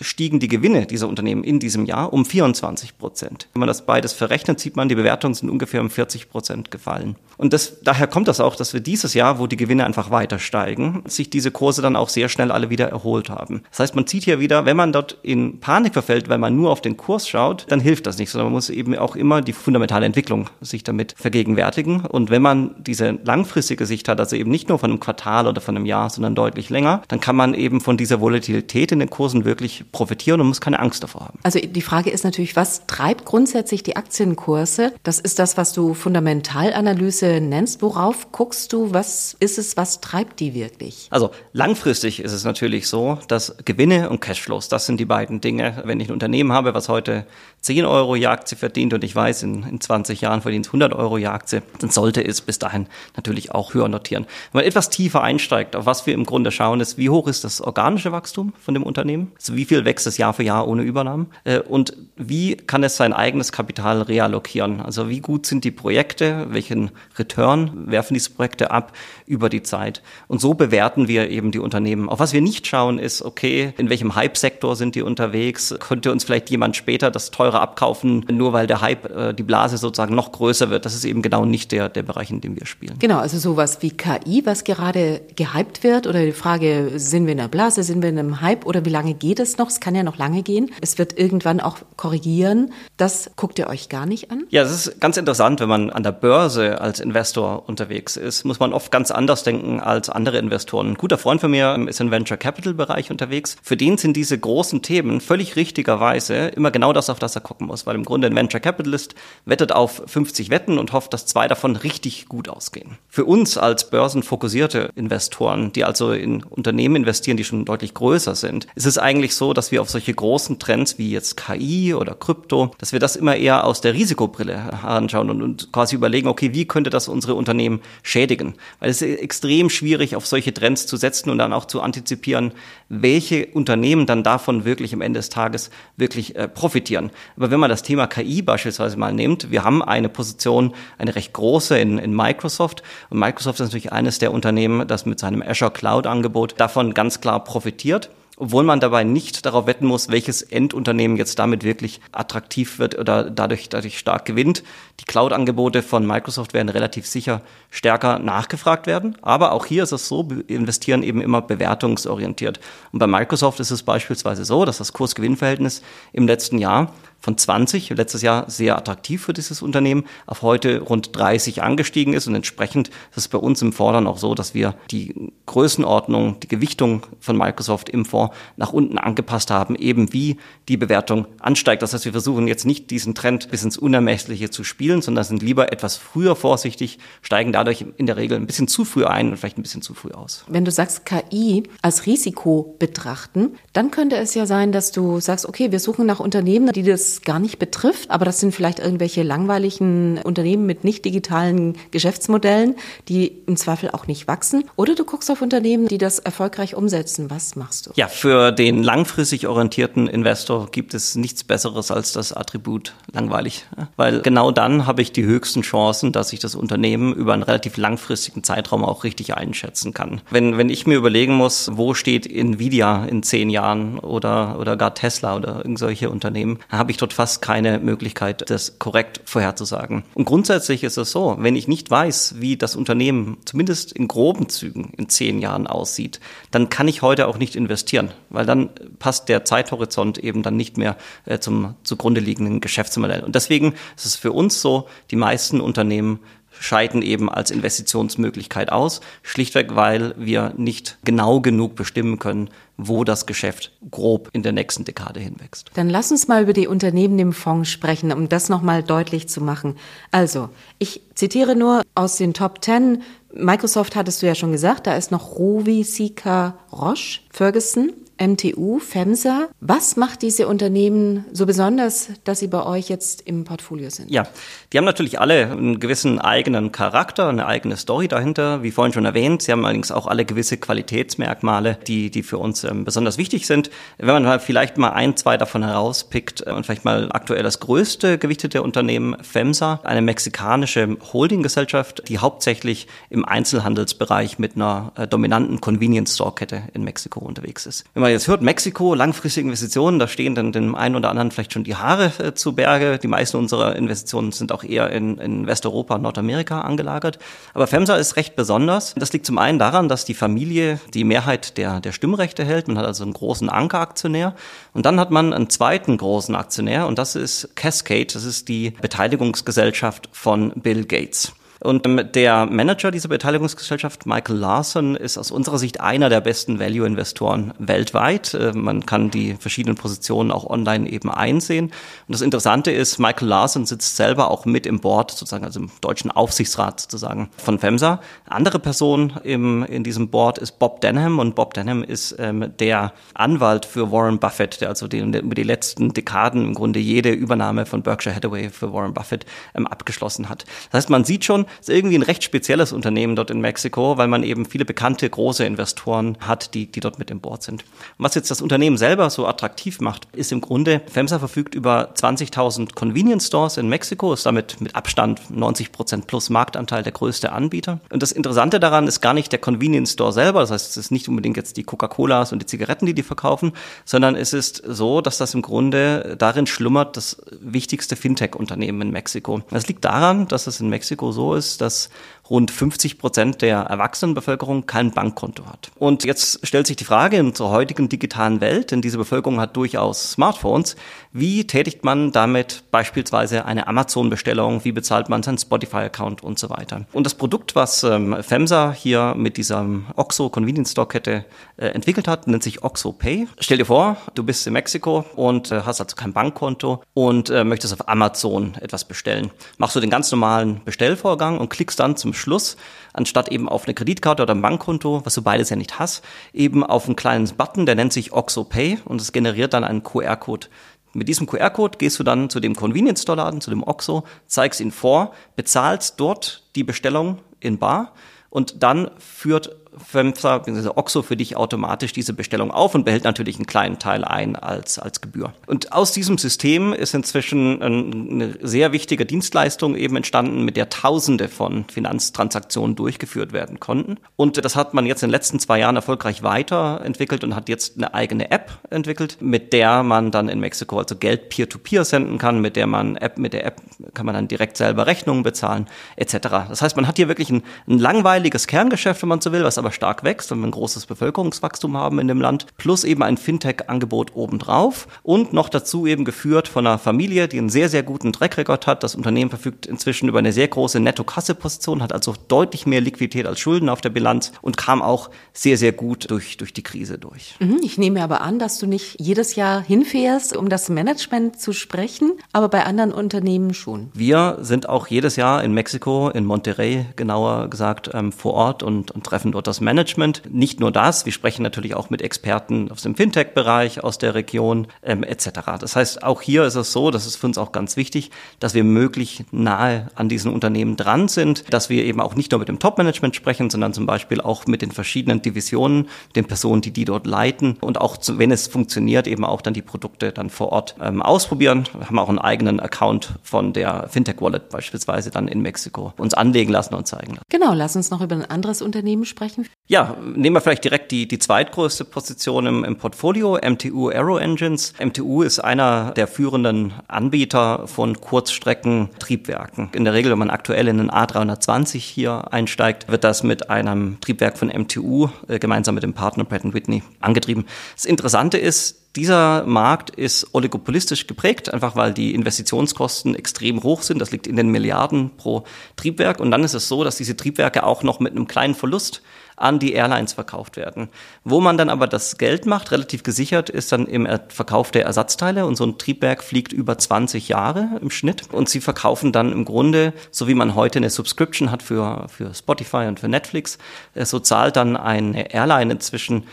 stiegen 0.00 0.40
die 0.40 0.48
Gewinne 0.48 0.86
dieser 0.86 1.08
Unternehmen 1.08 1.44
in 1.44 1.58
diesem 1.58 1.84
Jahr 1.86 2.12
um 2.12 2.24
24 2.24 2.98
Prozent. 2.98 3.48
Wenn 3.52 3.60
man 3.60 3.68
das 3.68 3.86
beides 3.86 4.12
verrechnet, 4.12 4.60
sieht 4.60 4.76
man, 4.76 4.88
die 4.88 4.94
Bewertungen 4.94 5.34
sind 5.34 5.50
ungefähr 5.50 5.80
um 5.80 5.90
40 5.90 6.30
Prozent 6.30 6.70
gefallen. 6.70 7.16
Und 7.36 7.52
das, 7.52 7.80
daher 7.82 8.06
kommt 8.06 8.28
das 8.28 8.40
auch, 8.40 8.56
dass 8.56 8.72
wir 8.72 8.80
dieses 8.80 9.14
Jahr, 9.14 9.38
wo 9.38 9.46
die 9.46 9.56
Gewinne 9.56 9.84
einfach 9.84 10.10
weiter 10.10 10.38
steigen, 10.38 11.02
sich 11.06 11.28
diese 11.30 11.50
Kurse 11.50 11.82
dann 11.82 11.96
auch 11.96 12.08
sehr 12.08 12.28
schnell 12.28 12.50
alle 12.50 12.70
wieder 12.70 12.88
erholt 12.88 13.28
haben. 13.28 13.62
Das 13.70 13.80
heißt, 13.80 13.94
man 13.94 14.06
sieht 14.06 14.24
hier 14.24 14.40
wieder, 14.40 14.64
wenn 14.64 14.76
man 14.76 14.92
dort 14.92 15.18
in 15.22 15.60
Panik 15.60 15.92
verfällt, 15.92 16.28
weil 16.28 16.38
man 16.38 16.56
nur 16.56 16.70
auf 16.70 16.80
den 16.80 16.96
Kurs 16.96 17.28
schaut, 17.28 17.66
dann 17.68 17.80
hilft 17.80 18.06
das 18.06 18.18
nicht, 18.18 18.30
sondern 18.30 18.46
man 18.46 18.54
muss 18.54 18.70
eben 18.70 18.96
auch 18.96 19.16
immer 19.16 19.42
die 19.42 19.52
fundamentale 19.52 20.06
Entwicklung 20.06 20.48
sich 20.60 20.84
damit 20.84 21.14
vergegenwärtigen. 21.16 22.00
Und 22.06 22.30
wenn 22.30 22.42
man 22.42 22.74
diese 22.78 23.18
langfristige 23.24 23.86
Sicht 23.86 24.08
hat, 24.08 24.18
also 24.18 24.36
eben 24.36 24.50
nicht 24.50 24.68
nur 24.68 24.78
von 24.78 24.90
einem 24.90 25.00
Quartal 25.00 25.46
oder 25.46 25.60
von 25.60 25.76
einem 25.76 25.86
Jahr, 25.86 26.08
sondern 26.08 26.34
deutlich 26.34 26.70
länger, 26.70 27.02
dann 27.08 27.20
kann 27.20 27.36
man 27.36 27.54
eben 27.54 27.80
von 27.80 27.96
dieser 27.96 28.20
Volatilität 28.20 28.92
in 28.92 28.98
den 28.98 29.10
Kursen 29.10 29.44
wirklich 29.44 29.84
profitieren 29.92 30.40
und 30.40 30.48
muss 30.48 30.60
keine 30.60 30.80
Angst 30.80 31.02
davor 31.02 31.22
haben. 31.22 31.38
Also 31.42 31.58
die 31.58 31.82
Frage 31.82 32.10
ist 32.10 32.24
natürlich, 32.24 32.56
was 32.56 32.86
treibt 32.86 33.24
grundsätzlich 33.24 33.82
die 33.82 33.96
Aktienkurse? 33.96 34.92
Das 35.02 35.20
ist 35.20 35.38
das, 35.38 35.56
was 35.56 35.72
du 35.72 35.94
Fundamentalanalyse 35.94 37.40
nennst. 37.40 37.82
Worauf 37.82 38.32
guckst 38.32 38.72
du? 38.72 38.92
Was 38.92 39.36
ist 39.40 39.58
es, 39.58 39.76
was 39.76 40.00
treibt 40.00 40.40
die 40.40 40.54
wirklich? 40.54 41.08
Also 41.10 41.30
langfristig 41.52 42.20
ist 42.20 42.32
es 42.32 42.44
natürlich 42.44 42.88
so, 42.88 43.18
dass 43.28 43.56
Gewinne 43.64 44.10
und 44.10 44.20
Cashflows, 44.20 44.68
das 44.68 44.86
sind 44.86 44.98
die 44.98 45.04
beiden 45.04 45.40
Dinge. 45.40 45.82
Wenn 45.84 46.00
ich 46.00 46.08
ein 46.08 46.12
Unternehmen 46.12 46.52
habe, 46.52 46.74
was 46.74 46.88
heute 46.88 47.26
10 47.66 47.84
Euro 47.84 48.14
je 48.14 48.26
Aktie 48.26 48.56
verdient 48.56 48.94
und 48.94 49.02
ich 49.02 49.14
weiß, 49.14 49.42
in, 49.42 49.64
in 49.64 49.80
20 49.80 50.20
Jahren 50.20 50.40
verdient 50.40 50.66
es 50.66 50.68
100 50.68 50.92
Euro 50.92 51.18
je 51.18 51.26
Aktie, 51.26 51.62
dann 51.80 51.90
sollte 51.90 52.24
es 52.24 52.40
bis 52.40 52.60
dahin 52.60 52.86
natürlich 53.16 53.50
auch 53.50 53.74
höher 53.74 53.88
notieren. 53.88 54.24
Wenn 54.52 54.60
man 54.60 54.68
etwas 54.68 54.88
tiefer 54.88 55.20
einsteigt, 55.24 55.74
auf 55.74 55.84
was 55.84 56.06
wir 56.06 56.14
im 56.14 56.24
Grunde 56.24 56.52
schauen, 56.52 56.80
ist, 56.80 56.96
wie 56.96 57.10
hoch 57.10 57.26
ist 57.26 57.42
das 57.42 57.60
organische 57.60 58.12
Wachstum 58.12 58.52
von 58.62 58.74
dem 58.74 58.84
Unternehmen? 58.84 59.32
Also 59.34 59.56
wie 59.56 59.64
viel 59.64 59.84
wächst 59.84 60.06
es 60.06 60.16
Jahr 60.16 60.32
für 60.32 60.44
Jahr 60.44 60.68
ohne 60.68 60.82
Übernahmen? 60.82 61.26
Äh, 61.42 61.58
und 61.58 61.96
wie 62.14 62.56
kann 62.56 62.84
es 62.84 62.96
sein 62.96 63.12
eigenes 63.12 63.50
Kapital 63.50 64.00
reallokieren? 64.02 64.80
Also 64.80 65.08
wie 65.08 65.20
gut 65.20 65.46
sind 65.46 65.64
die 65.64 65.72
Projekte? 65.72 66.46
Welchen 66.50 66.92
Return 67.18 67.90
werfen 67.90 68.14
diese 68.14 68.30
Projekte 68.30 68.70
ab 68.70 68.92
über 69.26 69.48
die 69.48 69.64
Zeit? 69.64 70.02
Und 70.28 70.40
so 70.40 70.54
bewerten 70.54 71.08
wir 71.08 71.30
eben 71.30 71.50
die 71.50 71.58
Unternehmen. 71.58 72.08
Auf 72.08 72.20
was 72.20 72.32
wir 72.32 72.42
nicht 72.42 72.68
schauen, 72.68 73.00
ist, 73.00 73.22
okay, 73.22 73.74
in 73.76 73.90
welchem 73.90 74.14
Hype-Sektor 74.14 74.76
sind 74.76 74.94
die 74.94 75.02
unterwegs? 75.02 75.74
Könnte 75.80 76.12
uns 76.12 76.22
vielleicht 76.22 76.48
jemand 76.48 76.76
später 76.76 77.10
das 77.10 77.32
teure 77.32 77.55
teure 77.56 77.60
abkaufen, 77.60 78.24
nur 78.30 78.52
weil 78.52 78.66
der 78.66 78.80
Hype, 78.80 79.10
äh, 79.10 79.34
die 79.34 79.42
Blase 79.42 79.78
sozusagen 79.78 80.14
noch 80.14 80.32
größer 80.32 80.70
wird. 80.70 80.84
Das 80.84 80.94
ist 80.94 81.04
eben 81.04 81.22
genau 81.22 81.44
nicht 81.44 81.72
der, 81.72 81.88
der 81.88 82.02
Bereich, 82.02 82.30
in 82.30 82.40
dem 82.40 82.56
wir 82.56 82.66
spielen. 82.66 82.98
Genau, 82.98 83.18
also 83.18 83.38
sowas 83.38 83.78
wie 83.80 83.90
KI, 83.90 84.42
was 84.44 84.64
gerade 84.64 85.22
gehypt 85.36 85.82
wird 85.82 86.06
oder 86.06 86.24
die 86.24 86.32
Frage, 86.32 86.92
sind 86.96 87.26
wir 87.26 87.32
in 87.32 87.40
einer 87.40 87.48
Blase, 87.48 87.82
sind 87.82 88.02
wir 88.02 88.08
in 88.08 88.18
einem 88.18 88.40
Hype 88.40 88.66
oder 88.66 88.84
wie 88.84 88.90
lange 88.90 89.14
geht 89.14 89.40
es 89.40 89.58
noch? 89.58 89.68
Es 89.68 89.80
kann 89.80 89.94
ja 89.94 90.02
noch 90.02 90.18
lange 90.18 90.42
gehen. 90.42 90.70
Es 90.80 90.98
wird 90.98 91.18
irgendwann 91.18 91.60
auch 91.60 91.78
korrigieren. 91.96 92.72
Das 92.96 93.30
guckt 93.36 93.58
ihr 93.58 93.68
euch 93.68 93.88
gar 93.88 94.06
nicht 94.06 94.30
an? 94.30 94.44
Ja, 94.50 94.62
das 94.62 94.86
ist 94.86 95.00
ganz 95.00 95.16
interessant, 95.16 95.60
wenn 95.60 95.68
man 95.68 95.90
an 95.90 96.02
der 96.02 96.12
Börse 96.12 96.80
als 96.80 97.00
Investor 97.00 97.68
unterwegs 97.68 98.16
ist, 98.16 98.44
muss 98.44 98.60
man 98.60 98.72
oft 98.72 98.90
ganz 98.90 99.10
anders 99.10 99.42
denken 99.42 99.80
als 99.80 100.08
andere 100.08 100.38
Investoren. 100.38 100.88
Ein 100.88 100.94
guter 100.94 101.18
Freund 101.18 101.40
von 101.40 101.50
mir 101.50 101.76
ist 101.88 102.00
im 102.00 102.10
Venture 102.10 102.36
Capital 102.36 102.74
Bereich 102.74 103.10
unterwegs. 103.10 103.56
Für 103.62 103.76
den 103.76 103.98
sind 103.98 104.16
diese 104.16 104.38
großen 104.38 104.82
Themen 104.82 105.20
völlig 105.20 105.56
richtigerweise 105.56 106.48
immer 106.48 106.70
genau 106.70 106.92
das, 106.92 107.10
auf 107.10 107.18
das 107.18 107.36
er 107.36 107.40
gucken 107.46 107.68
muss, 107.68 107.86
weil 107.86 107.94
im 107.94 108.04
Grunde 108.04 108.26
ein 108.26 108.34
Venture 108.34 108.58
Capitalist 108.58 109.14
wettet 109.44 109.70
auf 109.70 110.02
50 110.04 110.50
Wetten 110.50 110.78
und 110.78 110.92
hofft, 110.92 111.14
dass 111.14 111.26
zwei 111.26 111.46
davon 111.46 111.76
richtig 111.76 112.26
gut 112.26 112.48
ausgehen. 112.48 112.98
Für 113.08 113.24
uns 113.24 113.56
als 113.56 113.88
börsenfokussierte 113.88 114.90
Investoren, 114.96 115.72
die 115.72 115.84
also 115.84 116.10
in 116.10 116.42
Unternehmen 116.42 116.96
investieren, 116.96 117.36
die 117.36 117.44
schon 117.44 117.64
deutlich 117.64 117.94
größer 117.94 118.34
sind, 118.34 118.66
ist 118.74 118.86
es 118.86 118.98
eigentlich 118.98 119.36
so, 119.36 119.52
dass 119.52 119.70
wir 119.70 119.80
auf 119.80 119.88
solche 119.88 120.12
großen 120.12 120.58
Trends 120.58 120.98
wie 120.98 121.12
jetzt 121.12 121.36
KI 121.36 121.94
oder 121.94 122.16
Krypto, 122.16 122.72
dass 122.78 122.92
wir 122.92 122.98
das 122.98 123.14
immer 123.14 123.36
eher 123.36 123.64
aus 123.64 123.80
der 123.80 123.94
Risikobrille 123.94 124.82
anschauen 124.82 125.30
und, 125.30 125.40
und 125.40 125.72
quasi 125.72 125.94
überlegen, 125.94 126.26
okay, 126.26 126.52
wie 126.52 126.66
könnte 126.66 126.90
das 126.90 127.06
unsere 127.06 127.36
Unternehmen 127.36 127.80
schädigen? 128.02 128.54
Weil 128.80 128.90
es 128.90 129.02
ist 129.02 129.20
extrem 129.20 129.70
schwierig, 129.70 130.16
auf 130.16 130.26
solche 130.26 130.52
Trends 130.52 130.88
zu 130.88 130.96
setzen 130.96 131.30
und 131.30 131.38
dann 131.38 131.52
auch 131.52 131.66
zu 131.66 131.80
antizipieren, 131.80 132.52
welche 132.88 133.46
Unternehmen 133.46 134.06
dann 134.06 134.24
davon 134.24 134.64
wirklich 134.64 134.92
am 134.92 135.00
Ende 135.00 135.20
des 135.20 135.28
Tages 135.28 135.70
wirklich 135.96 136.34
äh, 136.34 136.48
profitieren. 136.48 137.10
Aber 137.36 137.50
wenn 137.50 137.60
man 137.60 137.70
das 137.70 137.82
Thema 137.82 138.06
KI 138.06 138.42
beispielsweise 138.42 138.96
mal 138.96 139.12
nimmt, 139.12 139.50
wir 139.50 139.64
haben 139.64 139.82
eine 139.82 140.08
Position, 140.08 140.74
eine 140.98 141.14
recht 141.14 141.32
große 141.32 141.78
in, 141.78 141.98
in 141.98 142.14
Microsoft 142.14 142.82
und 143.10 143.18
Microsoft 143.18 143.60
ist 143.60 143.66
natürlich 143.66 143.92
eines 143.92 144.18
der 144.18 144.32
Unternehmen, 144.32 144.86
das 144.86 145.06
mit 145.06 145.18
seinem 145.18 145.42
Azure 145.42 145.70
Cloud 145.70 146.06
Angebot 146.06 146.54
davon 146.58 146.94
ganz 146.94 147.20
klar 147.20 147.42
profitiert 147.44 148.10
obwohl 148.36 148.64
man 148.64 148.80
dabei 148.80 149.02
nicht 149.04 149.46
darauf 149.46 149.66
wetten 149.66 149.86
muss, 149.86 150.10
welches 150.10 150.42
Endunternehmen 150.42 151.16
jetzt 151.16 151.38
damit 151.38 151.64
wirklich 151.64 152.00
attraktiv 152.12 152.78
wird 152.78 152.98
oder 152.98 153.30
dadurch, 153.30 153.68
dadurch 153.68 153.98
stark 153.98 154.26
gewinnt. 154.26 154.62
Die 155.00 155.04
Cloud-Angebote 155.04 155.82
von 155.82 156.06
Microsoft 156.06 156.52
werden 156.52 156.68
relativ 156.68 157.06
sicher 157.06 157.40
stärker 157.70 158.18
nachgefragt 158.18 158.86
werden. 158.86 159.16
Aber 159.22 159.52
auch 159.52 159.64
hier 159.64 159.82
ist 159.82 159.92
es 159.92 160.08
so, 160.08 160.28
wir 160.30 160.48
investieren 160.48 161.02
eben 161.02 161.22
immer 161.22 161.40
bewertungsorientiert. 161.40 162.60
Und 162.92 162.98
bei 162.98 163.06
Microsoft 163.06 163.60
ist 163.60 163.70
es 163.70 163.82
beispielsweise 163.82 164.44
so, 164.44 164.64
dass 164.64 164.78
das 164.78 164.92
Kurs-Gewinn-Verhältnis 164.92 165.82
im 166.12 166.26
letzten 166.26 166.58
Jahr 166.58 166.92
von 167.20 167.36
20, 167.36 167.90
letztes 167.90 168.22
Jahr 168.22 168.48
sehr 168.48 168.76
attraktiv 168.76 169.24
für 169.24 169.32
dieses 169.32 169.60
Unternehmen, 169.60 170.04
auf 170.26 170.42
heute 170.42 170.80
rund 170.80 171.16
30 171.16 171.62
angestiegen 171.62 172.12
ist. 172.12 172.26
Und 172.28 172.34
entsprechend 172.34 172.88
ist 173.10 173.16
es 173.16 173.28
bei 173.28 173.38
uns 173.38 173.60
im 173.62 173.72
Fordern 173.72 174.06
auch 174.06 174.18
so, 174.18 174.34
dass 174.34 174.54
wir 174.54 174.74
die 174.90 175.32
Größenordnung, 175.46 176.38
die 176.40 176.48
Gewichtung 176.48 177.04
von 177.20 177.36
Microsoft 177.36 177.88
im 177.88 178.04
Fonds 178.04 178.34
nach 178.56 178.72
unten 178.72 178.98
angepasst 178.98 179.50
haben, 179.50 179.74
eben 179.74 180.12
wie 180.12 180.36
die 180.68 180.76
Bewertung 180.76 181.26
ansteigt. 181.40 181.82
Das 181.82 181.92
heißt, 181.94 182.04
wir 182.04 182.12
versuchen 182.12 182.46
jetzt 182.46 182.64
nicht 182.64 182.90
diesen 182.90 183.14
Trend 183.14 183.50
bis 183.50 183.64
ins 183.64 183.76
Unermessliche 183.76 184.50
zu 184.50 184.62
spielen, 184.62 185.02
sondern 185.02 185.24
sind 185.24 185.42
lieber 185.42 185.72
etwas 185.72 185.96
früher 185.96 186.36
vorsichtig, 186.36 186.98
steigen 187.22 187.52
dadurch 187.52 187.84
in 187.96 188.06
der 188.06 188.16
Regel 188.16 188.36
ein 188.36 188.46
bisschen 188.46 188.68
zu 188.68 188.84
früh 188.84 189.04
ein 189.04 189.30
und 189.30 189.36
vielleicht 189.36 189.58
ein 189.58 189.62
bisschen 189.62 189.82
zu 189.82 189.94
früh 189.94 190.12
aus. 190.12 190.44
Wenn 190.48 190.64
du 190.64 190.70
sagst, 190.70 191.04
KI 191.04 191.64
als 191.82 192.06
Risiko 192.06 192.76
betrachten, 192.78 193.56
dann 193.72 193.90
könnte 193.90 194.16
es 194.16 194.34
ja 194.34 194.46
sein, 194.46 194.70
dass 194.72 194.92
du 194.92 195.20
sagst, 195.20 195.46
okay, 195.46 195.72
wir 195.72 195.80
suchen 195.80 196.06
nach 196.06 196.20
Unternehmen, 196.20 196.72
die 196.72 196.82
das 196.82 197.05
gar 197.22 197.38
nicht 197.38 197.58
betrifft, 197.58 198.10
aber 198.10 198.24
das 198.24 198.40
sind 198.40 198.54
vielleicht 198.54 198.78
irgendwelche 198.78 199.22
langweiligen 199.22 200.18
Unternehmen 200.18 200.66
mit 200.66 200.84
nicht 200.84 201.04
digitalen 201.04 201.76
Geschäftsmodellen, 201.90 202.76
die 203.08 203.26
im 203.46 203.56
Zweifel 203.56 203.90
auch 203.90 204.06
nicht 204.06 204.28
wachsen. 204.28 204.64
Oder 204.76 204.94
du 204.94 205.04
guckst 205.04 205.30
auf 205.30 205.42
Unternehmen, 205.42 205.88
die 205.88 205.98
das 205.98 206.18
erfolgreich 206.18 206.74
umsetzen. 206.74 207.30
Was 207.30 207.56
machst 207.56 207.86
du? 207.86 207.90
Ja, 207.94 208.08
für 208.08 208.52
den 208.52 208.82
langfristig 208.82 209.46
orientierten 209.46 210.06
Investor 210.06 210.68
gibt 210.70 210.94
es 210.94 211.14
nichts 211.14 211.44
Besseres 211.44 211.90
als 211.90 212.12
das 212.12 212.32
Attribut 212.32 212.94
langweilig. 213.12 213.66
Weil 213.96 214.22
genau 214.22 214.50
dann 214.50 214.86
habe 214.86 215.02
ich 215.02 215.12
die 215.12 215.24
höchsten 215.24 215.62
Chancen, 215.62 216.12
dass 216.12 216.32
ich 216.32 216.40
das 216.40 216.54
Unternehmen 216.54 217.14
über 217.14 217.34
einen 217.34 217.42
relativ 217.42 217.76
langfristigen 217.76 218.42
Zeitraum 218.44 218.84
auch 218.84 219.04
richtig 219.04 219.34
einschätzen 219.34 219.94
kann. 219.94 220.20
Wenn, 220.30 220.58
wenn 220.58 220.70
ich 220.70 220.86
mir 220.86 220.96
überlegen 220.96 221.34
muss, 221.34 221.70
wo 221.72 221.94
steht 221.94 222.30
Nvidia 222.30 223.04
in 223.04 223.22
zehn 223.22 223.50
Jahren 223.50 223.98
oder, 223.98 224.58
oder 224.58 224.76
gar 224.76 224.94
Tesla 224.94 225.36
oder 225.36 225.56
irgendwelche 225.58 226.10
Unternehmen, 226.10 226.58
habe 226.70 226.90
ich 226.90 226.95
dort 226.96 227.12
fast 227.12 227.42
keine 227.42 227.78
Möglichkeit, 227.78 228.50
das 228.50 228.78
korrekt 228.78 229.20
vorherzusagen. 229.24 230.04
Und 230.14 230.24
grundsätzlich 230.24 230.84
ist 230.84 230.96
es 230.96 231.10
so, 231.10 231.36
wenn 231.38 231.56
ich 231.56 231.68
nicht 231.68 231.90
weiß, 231.90 232.36
wie 232.38 232.56
das 232.56 232.76
Unternehmen 232.76 233.38
zumindest 233.44 233.92
in 233.92 234.08
groben 234.08 234.48
Zügen 234.48 234.92
in 234.96 235.08
zehn 235.08 235.40
Jahren 235.40 235.66
aussieht, 235.66 236.20
dann 236.50 236.68
kann 236.68 236.88
ich 236.88 237.02
heute 237.02 237.28
auch 237.28 237.38
nicht 237.38 237.56
investieren, 237.56 238.10
weil 238.30 238.46
dann 238.46 238.70
passt 238.98 239.28
der 239.28 239.44
Zeithorizont 239.44 240.18
eben 240.18 240.42
dann 240.42 240.56
nicht 240.56 240.78
mehr 240.78 240.96
äh, 241.24 241.38
zum 241.38 241.74
zugrunde 241.82 242.20
liegenden 242.20 242.60
Geschäftsmodell. 242.60 243.22
Und 243.22 243.34
deswegen 243.34 243.74
ist 243.96 244.06
es 244.06 244.16
für 244.16 244.32
uns 244.32 244.60
so, 244.60 244.88
die 245.10 245.16
meisten 245.16 245.60
Unternehmen 245.60 246.20
scheiden 246.60 247.02
eben 247.02 247.30
als 247.30 247.50
Investitionsmöglichkeit 247.50 248.72
aus, 248.72 249.00
schlichtweg 249.22 249.74
weil 249.76 250.14
wir 250.16 250.54
nicht 250.56 250.98
genau 251.04 251.40
genug 251.40 251.76
bestimmen 251.76 252.18
können, 252.18 252.50
wo 252.76 253.04
das 253.04 253.26
Geschäft 253.26 253.72
grob 253.90 254.28
in 254.32 254.42
der 254.42 254.52
nächsten 254.52 254.84
Dekade 254.84 255.20
hinwächst. 255.20 255.70
Dann 255.74 255.88
lass 255.88 256.10
uns 256.10 256.28
mal 256.28 256.42
über 256.42 256.52
die 256.52 256.66
Unternehmen 256.66 257.18
im 257.18 257.32
Fonds 257.32 257.70
sprechen, 257.70 258.12
um 258.12 258.28
das 258.28 258.48
nochmal 258.48 258.82
deutlich 258.82 259.28
zu 259.28 259.40
machen. 259.40 259.76
Also, 260.10 260.50
ich 260.78 261.00
zitiere 261.14 261.56
nur 261.56 261.82
aus 261.94 262.16
den 262.16 262.34
Top 262.34 262.60
Ten. 262.60 263.02
Microsoft 263.32 263.96
hattest 263.96 264.22
du 264.22 264.26
ja 264.26 264.34
schon 264.34 264.52
gesagt, 264.52 264.86
da 264.86 264.96
ist 264.96 265.10
noch 265.10 265.36
Rovi, 265.36 265.84
Sika, 265.84 266.58
Roche, 266.72 267.20
Ferguson, 267.30 267.92
MTU, 268.18 268.78
FEMSA. 268.78 269.48
Was 269.60 269.96
macht 269.96 270.22
diese 270.22 270.48
Unternehmen 270.48 271.24
so 271.32 271.46
besonders, 271.46 272.08
dass 272.24 272.40
sie 272.40 272.46
bei 272.46 272.64
euch 272.64 272.88
jetzt 272.88 273.22
im 273.22 273.44
Portfolio 273.44 273.90
sind? 273.90 274.10
Ja, 274.10 274.24
die 274.72 274.78
haben 274.78 274.84
natürlich 274.84 275.20
alle 275.20 275.50
einen 275.50 275.80
gewissen 275.80 276.18
eigenen 276.18 276.72
Charakter, 276.72 277.28
eine 277.28 277.46
eigene 277.46 277.76
Story 277.76 278.08
dahinter, 278.08 278.62
wie 278.62 278.70
vorhin 278.70 278.92
schon 278.92 279.04
erwähnt. 279.04 279.42
Sie 279.42 279.52
haben 279.52 279.64
allerdings 279.64 279.90
auch 279.90 280.06
alle 280.06 280.24
gewisse 280.24 280.56
Qualitätsmerkmale, 280.56 281.78
die, 281.86 282.10
die 282.10 282.22
für 282.22 282.38
uns 282.38 282.64
ähm, 282.64 282.84
besonders 282.84 283.18
wichtig 283.18 283.46
sind. 283.46 283.70
Wenn 283.98 284.22
man 284.22 284.40
vielleicht 284.40 284.78
mal 284.78 284.90
ein, 284.90 285.16
zwei 285.16 285.36
davon 285.36 285.62
herauspickt 285.62 286.46
äh, 286.46 286.50
und 286.50 286.64
vielleicht 286.64 286.84
mal 286.84 287.08
aktuell 287.12 287.42
das 287.42 287.60
größte 287.60 288.18
gewichtete 288.18 288.62
Unternehmen, 288.62 289.16
FEMSA, 289.22 289.80
eine 289.82 290.02
mexikanische 290.02 290.96
Holdinggesellschaft, 291.12 292.08
die 292.08 292.18
hauptsächlich 292.18 292.86
im 293.10 293.24
Einzelhandelsbereich 293.24 294.38
mit 294.38 294.56
einer 294.56 294.92
äh, 294.96 295.06
dominanten 295.06 295.60
Convenience-Store-Kette 295.60 296.64
in 296.72 296.82
Mexiko 296.84 297.20
unterwegs 297.20 297.66
ist. 297.66 297.84
Wenn 297.94 298.05
man 298.06 298.12
jetzt 298.12 298.28
hört, 298.28 298.40
Mexiko, 298.40 298.94
langfristige 298.94 299.48
Investitionen, 299.48 299.98
da 299.98 300.06
stehen 300.06 300.36
dann 300.36 300.52
dem 300.52 300.76
einen 300.76 300.94
oder 300.94 301.10
anderen 301.10 301.32
vielleicht 301.32 301.52
schon 301.52 301.64
die 301.64 301.74
Haare 301.74 302.12
äh, 302.18 302.34
zu 302.34 302.54
Berge. 302.54 302.98
Die 302.98 303.08
meisten 303.08 303.36
unserer 303.36 303.74
Investitionen 303.74 304.30
sind 304.30 304.52
auch 304.52 304.62
eher 304.62 304.90
in, 304.90 305.18
in 305.18 305.48
Westeuropa, 305.48 305.98
Nordamerika 305.98 306.60
angelagert. 306.60 307.18
Aber 307.52 307.66
FEMSA 307.66 307.96
ist 307.96 308.14
recht 308.14 308.36
besonders. 308.36 308.94
Das 308.96 309.12
liegt 309.12 309.26
zum 309.26 309.38
einen 309.38 309.58
daran, 309.58 309.88
dass 309.88 310.04
die 310.04 310.14
Familie 310.14 310.78
die 310.94 311.02
Mehrheit 311.02 311.58
der, 311.58 311.80
der 311.80 311.90
Stimmrechte 311.90 312.44
hält. 312.44 312.68
Man 312.68 312.78
hat 312.78 312.86
also 312.86 313.02
einen 313.02 313.12
großen 313.12 313.48
Ankeraktionär. 313.48 314.36
Und 314.72 314.86
dann 314.86 315.00
hat 315.00 315.10
man 315.10 315.32
einen 315.32 315.50
zweiten 315.50 315.96
großen 315.96 316.36
Aktionär 316.36 316.86
und 316.86 316.98
das 317.00 317.16
ist 317.16 317.56
Cascade. 317.56 318.06
Das 318.12 318.24
ist 318.24 318.46
die 318.48 318.70
Beteiligungsgesellschaft 318.70 320.08
von 320.12 320.52
Bill 320.54 320.84
Gates. 320.84 321.32
Und 321.60 321.86
der 322.14 322.46
Manager 322.46 322.90
dieser 322.90 323.08
Beteiligungsgesellschaft, 323.08 324.04
Michael 324.04 324.36
Larson, 324.36 324.94
ist 324.94 325.16
aus 325.16 325.30
unserer 325.30 325.58
Sicht 325.58 325.80
einer 325.80 326.10
der 326.10 326.20
besten 326.20 326.58
Value-Investoren 326.58 327.54
weltweit. 327.58 328.34
Äh, 328.34 328.52
man 328.52 328.84
kann 328.84 329.10
die 329.10 329.34
verschiedenen 329.34 329.76
Positionen 329.76 330.30
auch 330.30 330.44
online 330.44 330.88
eben 330.88 331.10
einsehen. 331.10 331.66
Und 331.66 332.12
das 332.12 332.20
Interessante 332.20 332.70
ist, 332.70 332.98
Michael 332.98 333.28
Larson 333.28 333.64
sitzt 333.64 333.96
selber 333.96 334.30
auch 334.30 334.44
mit 334.44 334.66
im 334.66 334.80
Board, 334.80 335.12
sozusagen, 335.12 335.44
also 335.44 335.60
im 335.60 335.70
deutschen 335.80 336.10
Aufsichtsrat 336.10 336.80
sozusagen 336.80 337.30
von 337.38 337.58
FEMSA. 337.58 338.00
Andere 338.26 338.58
Person 338.58 339.14
im, 339.24 339.62
in 339.64 339.82
diesem 339.82 340.10
Board 340.10 340.38
ist 340.38 340.58
Bob 340.58 340.80
Denham 340.82 341.18
und 341.18 341.34
Bob 341.34 341.54
Denham 341.54 341.82
ist 341.82 342.16
ähm, 342.18 342.52
der 342.58 342.92
Anwalt 343.14 343.64
für 343.64 343.90
Warren 343.90 344.18
Buffett, 344.18 344.60
der 344.60 344.68
also 344.68 344.88
die, 344.88 344.98
über 344.98 345.34
die 345.34 345.42
letzten 345.42 345.94
Dekaden 345.94 346.44
im 346.44 346.54
Grunde 346.54 346.80
jede 346.80 347.10
Übernahme 347.10 347.64
von 347.64 347.82
Berkshire 347.82 348.14
Hathaway 348.14 348.50
für 348.50 348.72
Warren 348.72 348.92
Buffett 348.92 349.24
ähm, 349.54 349.66
abgeschlossen 349.66 350.28
hat. 350.28 350.44
Das 350.70 350.78
heißt, 350.82 350.90
man 350.90 351.04
sieht 351.04 351.24
schon, 351.24 351.45
ist 351.60 351.70
irgendwie 351.70 351.96
ein 351.96 352.02
recht 352.02 352.24
spezielles 352.24 352.72
Unternehmen 352.72 353.16
dort 353.16 353.30
in 353.30 353.40
Mexiko, 353.40 353.96
weil 353.98 354.08
man 354.08 354.22
eben 354.22 354.46
viele 354.46 354.64
bekannte 354.64 355.08
große 355.08 355.44
Investoren 355.44 356.16
hat, 356.20 356.54
die, 356.54 356.66
die 356.66 356.80
dort 356.80 356.98
mit 356.98 357.10
im 357.10 357.20
Board 357.20 357.42
sind. 357.42 357.62
Und 357.98 358.04
was 358.04 358.14
jetzt 358.14 358.30
das 358.30 358.42
Unternehmen 358.42 358.76
selber 358.76 359.10
so 359.10 359.26
attraktiv 359.26 359.80
macht, 359.80 360.08
ist 360.12 360.32
im 360.32 360.40
Grunde, 360.40 360.82
FEMSA 360.86 361.18
verfügt 361.18 361.54
über 361.54 361.92
20.000 361.94 362.74
Convenience 362.74 363.26
Stores 363.26 363.56
in 363.56 363.68
Mexiko, 363.68 364.12
ist 364.12 364.26
damit 364.26 364.60
mit 364.60 364.74
Abstand 364.74 365.30
90 365.30 365.72
Prozent 365.72 366.06
plus 366.06 366.30
Marktanteil 366.30 366.82
der 366.82 366.92
größte 366.92 367.32
Anbieter. 367.32 367.80
Und 367.90 368.02
das 368.02 368.12
Interessante 368.12 368.60
daran 368.60 368.86
ist 368.86 369.00
gar 369.00 369.14
nicht 369.14 369.32
der 369.32 369.38
Convenience 369.38 369.92
Store 369.92 370.12
selber, 370.12 370.40
das 370.40 370.50
heißt, 370.50 370.70
es 370.70 370.76
ist 370.76 370.90
nicht 370.90 371.08
unbedingt 371.08 371.36
jetzt 371.36 371.56
die 371.56 371.64
Coca-Colas 371.64 372.32
und 372.32 372.40
die 372.40 372.46
Zigaretten, 372.46 372.86
die 372.86 372.94
die 372.94 373.02
verkaufen, 373.02 373.52
sondern 373.84 374.16
es 374.16 374.32
ist 374.32 374.62
so, 374.66 375.00
dass 375.00 375.18
das 375.18 375.34
im 375.34 375.42
Grunde 375.42 376.16
darin 376.18 376.46
schlummert, 376.46 376.96
das 376.96 377.16
wichtigste 377.40 377.96
Fintech-Unternehmen 377.96 378.82
in 378.82 378.90
Mexiko. 378.90 379.42
Das 379.50 379.66
liegt 379.68 379.84
daran, 379.84 380.28
dass 380.28 380.46
es 380.46 380.60
in 380.60 380.68
Mexiko 380.68 381.12
so 381.12 381.34
ist, 381.36 381.60
dass 381.60 381.88
rund 382.30 382.50
50 382.50 382.98
Prozent 382.98 383.42
der 383.42 383.58
Erwachsenenbevölkerung 383.58 384.66
kein 384.66 384.90
Bankkonto 384.90 385.46
hat. 385.46 385.70
Und 385.78 386.04
jetzt 386.04 386.46
stellt 386.46 386.66
sich 386.66 386.76
die 386.76 386.84
Frage 386.84 387.16
in 387.18 387.26
unserer 387.26 387.50
heutigen 387.50 387.88
digitalen 387.88 388.40
Welt, 388.40 388.70
denn 388.70 388.82
diese 388.82 388.98
Bevölkerung 388.98 389.40
hat 389.40 389.56
durchaus 389.56 390.12
Smartphones, 390.12 390.76
wie 391.12 391.46
tätigt 391.46 391.84
man 391.84 392.12
damit 392.12 392.64
beispielsweise 392.70 393.44
eine 393.44 393.66
Amazon-Bestellung, 393.66 394.64
wie 394.64 394.72
bezahlt 394.72 395.08
man 395.08 395.22
seinen 395.22 395.38
Spotify-Account 395.38 396.22
und 396.22 396.38
so 396.38 396.50
weiter. 396.50 396.86
Und 396.92 397.04
das 397.04 397.14
Produkt, 397.14 397.54
was 397.54 397.82
ähm, 397.84 398.16
FEMSA 398.22 398.72
hier 398.72 399.14
mit 399.16 399.36
diesem 399.36 399.86
OXO 399.96 400.28
Convenience 400.28 400.72
Store 400.72 400.86
Kette 400.86 401.24
äh, 401.56 401.68
entwickelt 401.68 402.08
hat, 402.08 402.26
nennt 402.26 402.42
sich 402.42 402.62
OXO 402.62 402.92
Pay. 402.92 403.28
Stell 403.40 403.58
dir 403.58 403.64
vor, 403.64 403.96
du 404.14 404.24
bist 404.24 404.46
in 404.46 404.52
Mexiko 404.52 405.04
und 405.14 405.52
äh, 405.52 405.62
hast 405.64 405.80
also 405.80 405.96
kein 405.96 406.12
Bankkonto 406.12 406.82
und 406.94 407.30
äh, 407.30 407.44
möchtest 407.44 407.72
auf 407.72 407.88
Amazon 407.88 408.54
etwas 408.60 408.84
bestellen. 408.84 409.30
Machst 409.58 409.76
du 409.76 409.80
den 409.80 409.90
ganz 409.90 410.10
normalen 410.10 410.62
Bestellvorgang 410.64 411.38
und 411.38 411.48
klickst 411.48 411.80
dann 411.80 411.96
zum 411.96 412.12
Schluss, 412.16 412.56
anstatt 412.92 413.30
eben 413.30 413.48
auf 413.48 413.64
eine 413.64 413.74
Kreditkarte 413.74 414.22
oder 414.22 414.34
ein 414.34 414.42
Bankkonto, 414.42 415.02
was 415.04 415.14
du 415.14 415.22
beides 415.22 415.50
ja 415.50 415.56
nicht 415.56 415.78
hast, 415.78 416.02
eben 416.32 416.64
auf 416.64 416.86
einen 416.86 416.96
kleinen 416.96 417.28
Button, 417.36 417.66
der 417.66 417.74
nennt 417.74 417.92
sich 417.92 418.12
OXO 418.12 418.44
Pay 418.44 418.78
und 418.84 419.00
es 419.00 419.12
generiert 419.12 419.54
dann 419.54 419.64
einen 419.64 419.82
QR-Code 419.82 420.48
mit 420.96 421.08
diesem 421.08 421.26
QR-Code 421.26 421.76
gehst 421.76 421.98
du 421.98 422.04
dann 422.04 422.30
zu 422.30 422.40
dem 422.40 422.56
Convenience 422.56 423.02
Store 423.02 423.18
Laden, 423.18 423.42
zu 423.42 423.50
dem 423.50 423.62
OXO, 423.62 424.04
zeigst 424.26 424.62
ihn 424.62 424.72
vor, 424.72 425.12
bezahlst 425.36 426.00
dort 426.00 426.44
die 426.56 426.64
Bestellung 426.64 427.18
in 427.38 427.58
Bar 427.58 427.92
und 428.30 428.62
dann 428.62 428.90
führt 428.98 429.56
FEMSA 429.76 430.38
bzw. 430.38 430.70
OXO 430.74 431.02
für 431.02 431.16
dich 431.16 431.36
automatisch 431.36 431.92
diese 431.92 432.12
Bestellung 432.12 432.50
auf 432.50 432.74
und 432.74 432.84
behält 432.84 433.04
natürlich 433.04 433.36
einen 433.36 433.46
kleinen 433.46 433.78
Teil 433.78 434.04
ein 434.04 434.36
als, 434.36 434.78
als 434.78 435.00
Gebühr. 435.00 435.32
Und 435.46 435.72
aus 435.72 435.92
diesem 435.92 436.18
System 436.18 436.72
ist 436.72 436.94
inzwischen 436.94 437.62
eine 437.62 438.34
sehr 438.42 438.72
wichtige 438.72 439.06
Dienstleistung 439.06 439.76
eben 439.76 439.96
entstanden, 439.96 440.42
mit 440.42 440.56
der 440.56 440.68
Tausende 440.68 441.28
von 441.28 441.64
Finanztransaktionen 441.68 442.76
durchgeführt 442.76 443.32
werden 443.32 443.60
konnten. 443.60 443.96
Und 444.16 444.44
das 444.44 444.56
hat 444.56 444.74
man 444.74 444.86
jetzt 444.86 445.02
in 445.02 445.08
den 445.08 445.12
letzten 445.12 445.38
zwei 445.38 445.58
Jahren 445.58 445.76
erfolgreich 445.76 446.22
weiterentwickelt 446.22 447.24
und 447.24 447.34
hat 447.34 447.48
jetzt 447.48 447.76
eine 447.76 447.94
eigene 447.94 448.30
App 448.30 448.58
entwickelt, 448.70 449.18
mit 449.20 449.52
der 449.52 449.82
man 449.82 450.10
dann 450.10 450.28
in 450.28 450.40
Mexiko 450.40 450.78
also 450.78 450.96
Geld 450.96 451.28
peer-to-peer 451.28 451.82
-peer 451.82 451.84
senden 451.84 452.18
kann, 452.18 452.40
mit 452.40 452.56
der 452.56 452.66
man 452.66 452.96
App, 452.96 453.18
mit 453.18 453.32
der 453.32 453.44
App 453.44 453.60
kann 453.94 454.06
man 454.06 454.14
dann 454.14 454.28
direkt 454.28 454.56
selber 454.56 454.86
Rechnungen 454.86 455.22
bezahlen, 455.22 455.66
etc. 455.96 456.16
Das 456.48 456.62
heißt, 456.62 456.76
man 456.76 456.86
hat 456.86 456.96
hier 456.96 457.08
wirklich 457.08 457.30
ein, 457.30 457.42
ein 457.68 457.78
langweiliges 457.78 458.46
Kerngeschäft, 458.46 459.02
wenn 459.02 459.08
man 459.08 459.20
so 459.20 459.32
will, 459.32 459.44
was 459.44 459.58
aber 459.58 459.65
aber 459.66 459.72
stark 459.72 460.04
wächst 460.04 460.30
und 460.30 460.38
wir 460.38 460.46
ein 460.46 460.52
großes 460.52 460.86
Bevölkerungswachstum 460.86 461.76
haben 461.76 461.98
in 461.98 462.06
dem 462.06 462.20
Land, 462.20 462.46
plus 462.56 462.84
eben 462.84 463.02
ein 463.02 463.16
Fintech-Angebot 463.16 464.14
obendrauf 464.14 464.86
und 465.02 465.32
noch 465.32 465.48
dazu 465.48 465.88
eben 465.88 466.04
geführt 466.04 466.46
von 466.46 466.64
einer 466.64 466.78
Familie, 466.78 467.26
die 467.26 467.38
einen 467.38 467.48
sehr, 467.48 467.68
sehr 467.68 467.82
guten 467.82 468.12
Trackrecord 468.12 468.68
hat. 468.68 468.84
Das 468.84 468.94
Unternehmen 468.94 469.28
verfügt 469.28 469.66
inzwischen 469.66 470.08
über 470.08 470.20
eine 470.20 470.32
sehr 470.32 470.46
große 470.46 470.78
Netto-Kasse-Position, 470.78 471.82
hat 471.82 471.92
also 471.92 472.14
deutlich 472.28 472.64
mehr 472.64 472.80
Liquidität 472.80 473.26
als 473.26 473.40
Schulden 473.40 473.68
auf 473.68 473.80
der 473.80 473.90
Bilanz 473.90 474.30
und 474.40 474.56
kam 474.56 474.82
auch 474.82 475.10
sehr, 475.32 475.58
sehr 475.58 475.72
gut 475.72 476.12
durch, 476.12 476.36
durch 476.36 476.52
die 476.52 476.62
Krise 476.62 476.96
durch. 476.96 477.34
Mhm, 477.40 477.58
ich 477.64 477.76
nehme 477.76 478.04
aber 478.04 478.20
an, 478.20 478.38
dass 478.38 478.58
du 478.58 478.66
nicht 478.66 479.00
jedes 479.00 479.34
Jahr 479.34 479.60
hinfährst, 479.60 480.36
um 480.36 480.48
das 480.48 480.68
Management 480.68 481.40
zu 481.40 481.52
sprechen, 481.52 482.12
aber 482.32 482.48
bei 482.48 482.64
anderen 482.64 482.92
Unternehmen 482.92 483.52
schon. 483.52 483.90
Wir 483.94 484.38
sind 484.42 484.68
auch 484.68 484.86
jedes 484.86 485.16
Jahr 485.16 485.42
in 485.42 485.52
Mexiko, 485.52 486.10
in 486.10 486.24
Monterrey 486.24 486.86
genauer 486.94 487.50
gesagt, 487.50 487.90
ähm, 487.94 488.12
vor 488.12 488.34
Ort 488.34 488.62
und, 488.62 488.92
und 488.92 489.02
treffen 489.02 489.32
dort 489.32 489.48
das 489.48 489.55
das 489.56 489.60
Management. 489.62 490.22
Nicht 490.30 490.60
nur 490.60 490.70
das, 490.70 491.06
wir 491.06 491.12
sprechen 491.12 491.42
natürlich 491.42 491.74
auch 491.74 491.88
mit 491.88 492.02
Experten 492.02 492.70
aus 492.70 492.82
dem 492.82 492.94
Fintech-Bereich, 492.94 493.82
aus 493.82 493.96
der 493.96 494.14
Region 494.14 494.66
ähm, 494.82 495.02
etc. 495.02 495.30
Das 495.58 495.76
heißt, 495.76 496.02
auch 496.02 496.20
hier 496.20 496.44
ist 496.44 496.56
es 496.56 496.72
so, 496.72 496.90
das 496.90 497.06
ist 497.06 497.16
für 497.16 497.26
uns 497.26 497.38
auch 497.38 497.52
ganz 497.52 497.76
wichtig, 497.76 498.10
dass 498.38 498.52
wir 498.52 498.64
möglich 498.64 499.24
nahe 499.32 499.88
an 499.94 500.08
diesen 500.08 500.32
Unternehmen 500.32 500.76
dran 500.76 501.08
sind, 501.08 501.52
dass 501.52 501.70
wir 501.70 501.84
eben 501.84 502.00
auch 502.00 502.14
nicht 502.14 502.32
nur 502.32 502.40
mit 502.40 502.48
dem 502.48 502.58
Top-Management 502.58 503.16
sprechen, 503.16 503.48
sondern 503.48 503.72
zum 503.72 503.86
Beispiel 503.86 504.20
auch 504.20 504.46
mit 504.46 504.60
den 504.60 504.72
verschiedenen 504.72 505.22
Divisionen, 505.22 505.88
den 506.14 506.26
Personen, 506.26 506.60
die 506.60 506.70
die 506.70 506.84
dort 506.84 507.06
leiten 507.06 507.56
und 507.60 507.80
auch, 507.80 507.96
wenn 508.08 508.30
es 508.30 508.46
funktioniert, 508.46 509.06
eben 509.06 509.24
auch 509.24 509.40
dann 509.40 509.54
die 509.54 509.62
Produkte 509.62 510.12
dann 510.12 510.28
vor 510.28 510.52
Ort 510.52 510.76
ähm, 510.82 511.00
ausprobieren. 511.00 511.64
Wir 511.72 511.86
haben 511.86 511.98
auch 511.98 512.10
einen 512.10 512.18
eigenen 512.18 512.60
Account 512.60 513.14
von 513.22 513.54
der 513.54 513.88
Fintech 513.88 514.20
Wallet 514.20 514.50
beispielsweise 514.50 515.10
dann 515.10 515.28
in 515.28 515.40
Mexiko 515.40 515.94
uns 515.96 516.12
anlegen 516.12 516.52
lassen 516.52 516.74
und 516.74 516.86
zeigen 516.86 517.14
lassen. 517.14 517.24
Genau, 517.30 517.54
lass 517.54 517.74
uns 517.74 517.90
noch 517.90 518.02
über 518.02 518.14
ein 518.14 518.24
anderes 518.24 518.60
Unternehmen 518.60 519.06
sprechen. 519.06 519.45
Ja, 519.68 519.96
nehmen 520.00 520.36
wir 520.36 520.40
vielleicht 520.40 520.62
direkt 520.62 520.92
die, 520.92 521.08
die 521.08 521.18
zweitgrößte 521.18 521.84
Position 521.84 522.46
im, 522.46 522.62
im 522.62 522.76
Portfolio, 522.76 523.36
MTU 523.36 523.88
Aero 523.88 524.16
Engines. 524.16 524.72
MTU 524.78 525.22
ist 525.22 525.40
einer 525.40 525.90
der 525.90 526.06
führenden 526.06 526.72
Anbieter 526.86 527.66
von 527.66 528.00
Kurzstreckentriebwerken. 528.00 529.70
In 529.72 529.82
der 529.82 529.92
Regel, 529.92 530.12
wenn 530.12 530.20
man 530.20 530.30
aktuell 530.30 530.68
in 530.68 530.78
den 530.78 530.88
A320 530.88 531.78
hier 531.78 532.32
einsteigt, 532.32 532.88
wird 532.88 533.02
das 533.02 533.24
mit 533.24 533.50
einem 533.50 534.00
Triebwerk 534.00 534.38
von 534.38 534.48
MTU 534.48 535.08
äh, 535.26 535.40
gemeinsam 535.40 535.74
mit 535.74 535.82
dem 535.82 535.94
Partner 535.94 536.22
Pratt 536.22 536.42
Whitney 536.44 536.84
angetrieben. 537.00 537.44
Das 537.74 537.86
Interessante 537.86 538.38
ist, 538.38 538.85
dieser 538.96 539.44
Markt 539.44 539.90
ist 539.90 540.28
oligopolistisch 540.32 541.06
geprägt, 541.06 541.52
einfach 541.52 541.76
weil 541.76 541.92
die 541.92 542.14
Investitionskosten 542.14 543.14
extrem 543.14 543.62
hoch 543.62 543.82
sind. 543.82 544.00
Das 544.00 544.10
liegt 544.10 544.26
in 544.26 544.36
den 544.36 544.48
Milliarden 544.48 545.10
pro 545.16 545.44
Triebwerk. 545.76 546.18
Und 546.18 546.30
dann 546.30 546.42
ist 546.42 546.54
es 546.54 546.66
so, 546.66 546.82
dass 546.82 546.96
diese 546.96 547.16
Triebwerke 547.16 547.64
auch 547.64 547.82
noch 547.82 548.00
mit 548.00 548.12
einem 548.12 548.26
kleinen 548.26 548.54
Verlust 548.54 549.02
an 549.36 549.58
die 549.58 549.74
Airlines 549.74 550.14
verkauft 550.14 550.56
werden. 550.56 550.88
Wo 551.22 551.40
man 551.40 551.58
dann 551.58 551.68
aber 551.68 551.86
das 551.86 552.16
Geld 552.16 552.46
macht, 552.46 552.72
relativ 552.72 553.02
gesichert, 553.02 553.50
ist 553.50 553.70
dann 553.70 553.86
im 553.86 554.08
Verkauf 554.28 554.70
der 554.70 554.86
Ersatzteile. 554.86 555.44
Und 555.44 555.56
so 555.56 555.64
ein 555.64 555.76
Triebwerk 555.76 556.24
fliegt 556.24 556.54
über 556.54 556.78
20 556.78 557.28
Jahre 557.28 557.68
im 557.82 557.90
Schnitt. 557.90 558.32
Und 558.32 558.48
sie 558.48 558.60
verkaufen 558.60 559.12
dann 559.12 559.32
im 559.32 559.44
Grunde, 559.44 559.92
so 560.10 560.26
wie 560.26 560.34
man 560.34 560.54
heute 560.54 560.78
eine 560.78 560.88
Subscription 560.88 561.50
hat 561.50 561.62
für, 561.62 562.06
für 562.08 562.34
Spotify 562.34 562.86
und 562.88 562.98
für 562.98 563.08
Netflix, 563.08 563.58
äh, 563.94 564.06
so 564.06 564.18
zahlt 564.18 564.56
dann 564.56 564.76
eine 564.76 565.34
Airline 565.34 565.74
inzwischen 565.74 566.24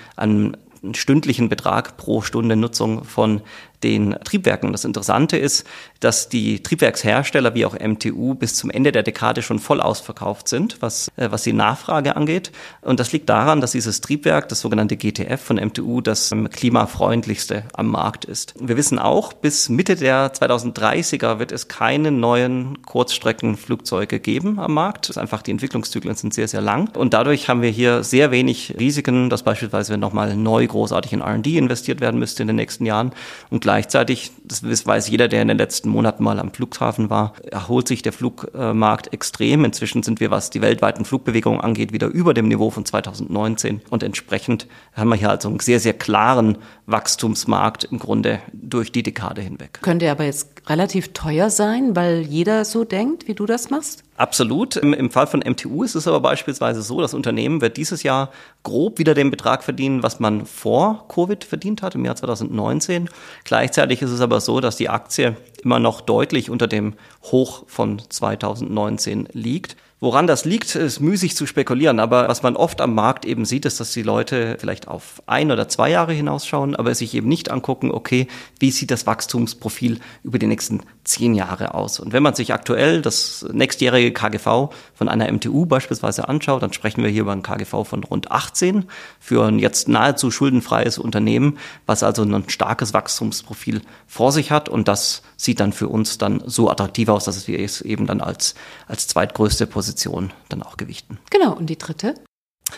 stündlichen 0.94 1.50
Betrag 1.50 1.98
pro 1.98 2.22
Stunde 2.22 2.56
Nutzung 2.56 3.06
von 3.06 3.42
den 3.84 4.16
Triebwerken. 4.24 4.72
Das 4.72 4.86
Interessante 4.86 5.38
ist, 5.38 5.66
dass 6.00 6.30
die 6.30 6.64
Triebwerkshersteller 6.64 7.54
wie 7.54 7.66
auch 7.66 7.78
MTU 7.80 8.36
bis 8.36 8.56
zum 8.56 8.70
Ende 8.70 8.92
der 8.92 9.04
Dekade 9.04 9.42
schon 9.42 9.60
voll 9.60 9.82
ausverkauft 9.82 10.48
sind, 10.48 10.78
was, 10.82 11.10
äh, 11.18 11.30
was 11.32 11.44
die 11.44 11.54
Nachfrage 11.54 12.16
angeht. 12.16 12.52
Und 12.82 13.00
das 13.00 13.12
liegt 13.12 13.30
daran, 13.30 13.62
dass 13.62 13.72
dieses 13.72 14.02
Triebwerk, 14.02 14.50
das 14.50 14.62
sogenannte 14.62 14.98
GTF 14.98 15.42
von 15.42 15.58
MTU, 15.58 16.02
das 16.02 16.32
klimafreundlichste 16.52 17.64
am 17.74 17.88
Markt 17.88 18.26
ist. 18.26 18.54
Wir 18.60 18.78
wissen 18.78 19.00
auch, 19.00 19.34
bis 19.34 19.70
Mitte 19.70 19.96
der 19.96 20.34
2030er 20.34 21.40
wird 21.40 21.52
es 21.52 21.68
keine 21.68 22.12
neuen 22.12 22.82
Kurzstreckenflugzeuge 22.84 24.20
geben 24.20 24.60
am 24.60 24.74
Markt. 24.74 25.06
Das 25.10 25.18
ist 25.18 25.22
einfach 25.22 25.42
die 25.42 25.52
Entwicklungszyklen 25.52 26.16
sind 26.16 26.34
sehr, 26.34 26.48
sehr 26.48 26.62
lang. 26.62 26.96
Und 26.96 27.14
dadurch 27.14 27.50
haben 27.50 27.62
wir 27.62 27.70
hier 27.70 28.04
sehr 28.04 28.32
wenig 28.32 28.76
Risiken, 28.80 29.30
dass 29.30 29.44
beispielsweise 29.44 29.98
nochmal 29.98 30.36
neu 30.36 30.66
großartig 30.66 31.14
in 31.14 31.22
R&D 31.22 31.58
investiert 31.58 32.02
werden 32.02 32.20
müsste 32.20 32.44
in 32.44 32.48
den 32.48 32.56
nächsten 32.56 32.86
Jahren. 32.86 33.12
Und 33.50 33.62
gleichzeitig, 33.74 34.32
das 34.46 34.86
weiß 34.86 35.10
jeder, 35.10 35.28
der 35.28 35.42
in 35.42 35.48
den 35.48 35.58
letzten 35.58 35.90
Monaten 35.90 36.24
mal 36.24 36.38
am 36.38 36.54
Flughafen 36.54 37.10
war, 37.10 37.34
erholt 37.50 37.88
sich 37.88 38.04
der 38.04 38.14
Flugmarkt 38.14 39.12
extrem. 39.12 39.66
Inzwischen 39.66 40.04
sind 40.04 40.20
wir, 40.20 40.30
was 40.30 40.52
die 40.52 40.62
weltweiten 40.62 41.06
Flugbewegungen 41.06 41.60
angeht, 41.60 41.92
wieder 41.92 42.06
über 42.06 42.36
dem 42.36 42.48
Niveau 42.50 42.70
von 42.70 42.86
2019. 42.86 43.82
Und 43.90 44.04
entsprechend 44.04 44.68
haben 44.96 45.10
wir 45.10 45.16
hier 45.16 45.32
also 45.32 45.50
einen 45.50 45.60
sehr, 45.60 45.80
sehr 45.80 45.94
klaren 45.94 46.60
Wachstumsmarkt 46.86 47.86
im 47.86 47.98
Grunde 47.98 48.42
durch 48.54 48.92
die 48.92 49.02
Dekade 49.02 49.42
hinweg. 49.42 49.80
Könnte 49.82 50.12
aber 50.12 50.26
jetzt 50.26 50.50
relativ 50.68 51.14
teuer 51.14 51.50
sein, 51.50 51.96
weil 51.96 52.22
jeder 52.22 52.66
so 52.66 52.84
denkt, 52.84 53.28
wie 53.28 53.34
du 53.34 53.48
das 53.48 53.72
machst? 53.72 54.04
Absolut. 54.16 54.76
Im, 54.76 54.94
Im, 54.94 55.10
Fall 55.10 55.26
von 55.26 55.40
MTU 55.40 55.84
ist 55.84 55.96
es 55.96 56.08
aber 56.08 56.20
beispielsweise 56.20 56.84
so, 56.84 57.02
das 57.02 57.16
Unternehmen 57.16 57.62
wird 57.62 57.78
dieses 57.78 58.04
Jahr 58.04 58.32
grob 58.62 59.00
wieder 59.00 59.16
den 59.16 59.32
Betrag 59.32 59.64
verdienen, 59.64 60.04
was 60.04 60.20
man 60.20 60.46
vor 60.46 61.08
Covid 61.08 61.44
verdient 61.44 61.82
hat, 61.82 61.96
im 61.96 62.06
Jahr 62.06 62.16
2019. 62.16 63.10
Gleichzeitig 63.44 64.02
ist 64.04 64.12
es 64.12 64.22
aber 64.22 64.40
so, 64.40 64.60
dass 64.60 64.76
die 64.76 64.90
Aktie 64.90 65.36
immer 65.64 65.80
noch 65.80 66.02
deutlich 66.02 66.52
unter 66.52 66.68
dem 66.68 66.94
Hoch 67.24 67.64
von 67.68 68.02
2019 68.08 69.30
liegt. 69.34 69.78
Woran 70.04 70.28
das 70.28 70.44
liegt, 70.44 70.76
ist 70.76 71.00
müßig 71.00 71.34
zu 71.38 71.48
spekulieren. 71.48 72.02
Aber 72.02 72.28
was 72.28 72.44
man 72.44 72.58
oft 72.58 72.82
am 72.82 72.94
Markt 72.94 73.24
eben 73.24 73.46
sieht, 73.46 73.66
ist, 73.66 73.80
dass 73.80 73.94
die 73.94 74.04
Leute 74.04 74.58
vielleicht 74.60 74.90
auf 74.90 75.24
ein 75.28 75.50
oder 75.50 75.70
zwei 75.70 75.90
Jahre 75.90 76.12
hinausschauen, 76.12 76.76
aber 76.76 76.94
sich 76.94 77.16
eben 77.16 77.30
nicht 77.30 77.50
angucken, 77.50 77.90
okay, 77.90 78.28
wie 78.60 78.72
sieht 78.72 78.92
das 78.92 79.08
Wachstumsprofil 79.08 80.02
über 80.26 80.40
die 80.40 80.48
nächsten 80.48 80.82
zehn 81.04 81.36
Jahre 81.36 81.74
aus? 81.74 82.00
Und 82.00 82.14
wenn 82.14 82.24
man 82.24 82.36
sich 82.36 82.54
aktuell 82.54 83.02
das 83.02 83.46
nächstjährige 83.52 84.12
KGV 84.12 84.70
von 84.94 85.10
einer 85.10 85.32
MTU 85.32 85.66
beispielsweise 85.66 86.28
anschaut, 86.28 86.64
dann 86.64 86.74
sprechen 86.74 87.04
wir 87.04 87.10
hier 87.10 87.22
über 87.22 87.32
ein 87.32 87.44
KGV 87.44 87.84
von 87.86 88.04
rund 88.04 88.32
18 88.32 88.86
für 89.20 89.46
ein 89.46 89.60
jetzt 89.60 89.88
nahezu 89.88 90.32
schuldenfreies 90.32 90.98
Unternehmen, 90.98 91.58
was 91.86 92.04
also 92.04 92.24
ein 92.24 92.50
starkes 92.50 92.94
Wachstumsprofil 92.94 93.82
vor 94.08 94.32
sich 94.32 94.52
hat. 94.52 94.70
Und 94.70 94.88
das 94.88 95.22
sieht 95.38 95.60
dann 95.60 95.74
für 95.74 95.88
uns 95.88 96.18
dann 96.18 96.42
so 96.46 96.70
attraktiv 96.70 97.10
aus, 97.10 97.26
dass 97.26 97.48
wir 97.48 97.60
es 97.60 97.82
eben 97.82 98.08
dann 98.08 98.22
als, 98.22 98.56
als 98.88 99.08
zweitgrößte 99.08 99.68
Position 99.68 99.94
Position 100.04 100.34
dann 100.50 100.64
auch 100.64 100.78
gewichten. 100.78 101.20
Genau, 101.30 101.54
und 101.54 101.68
die 101.68 101.78
dritte? 101.78 102.16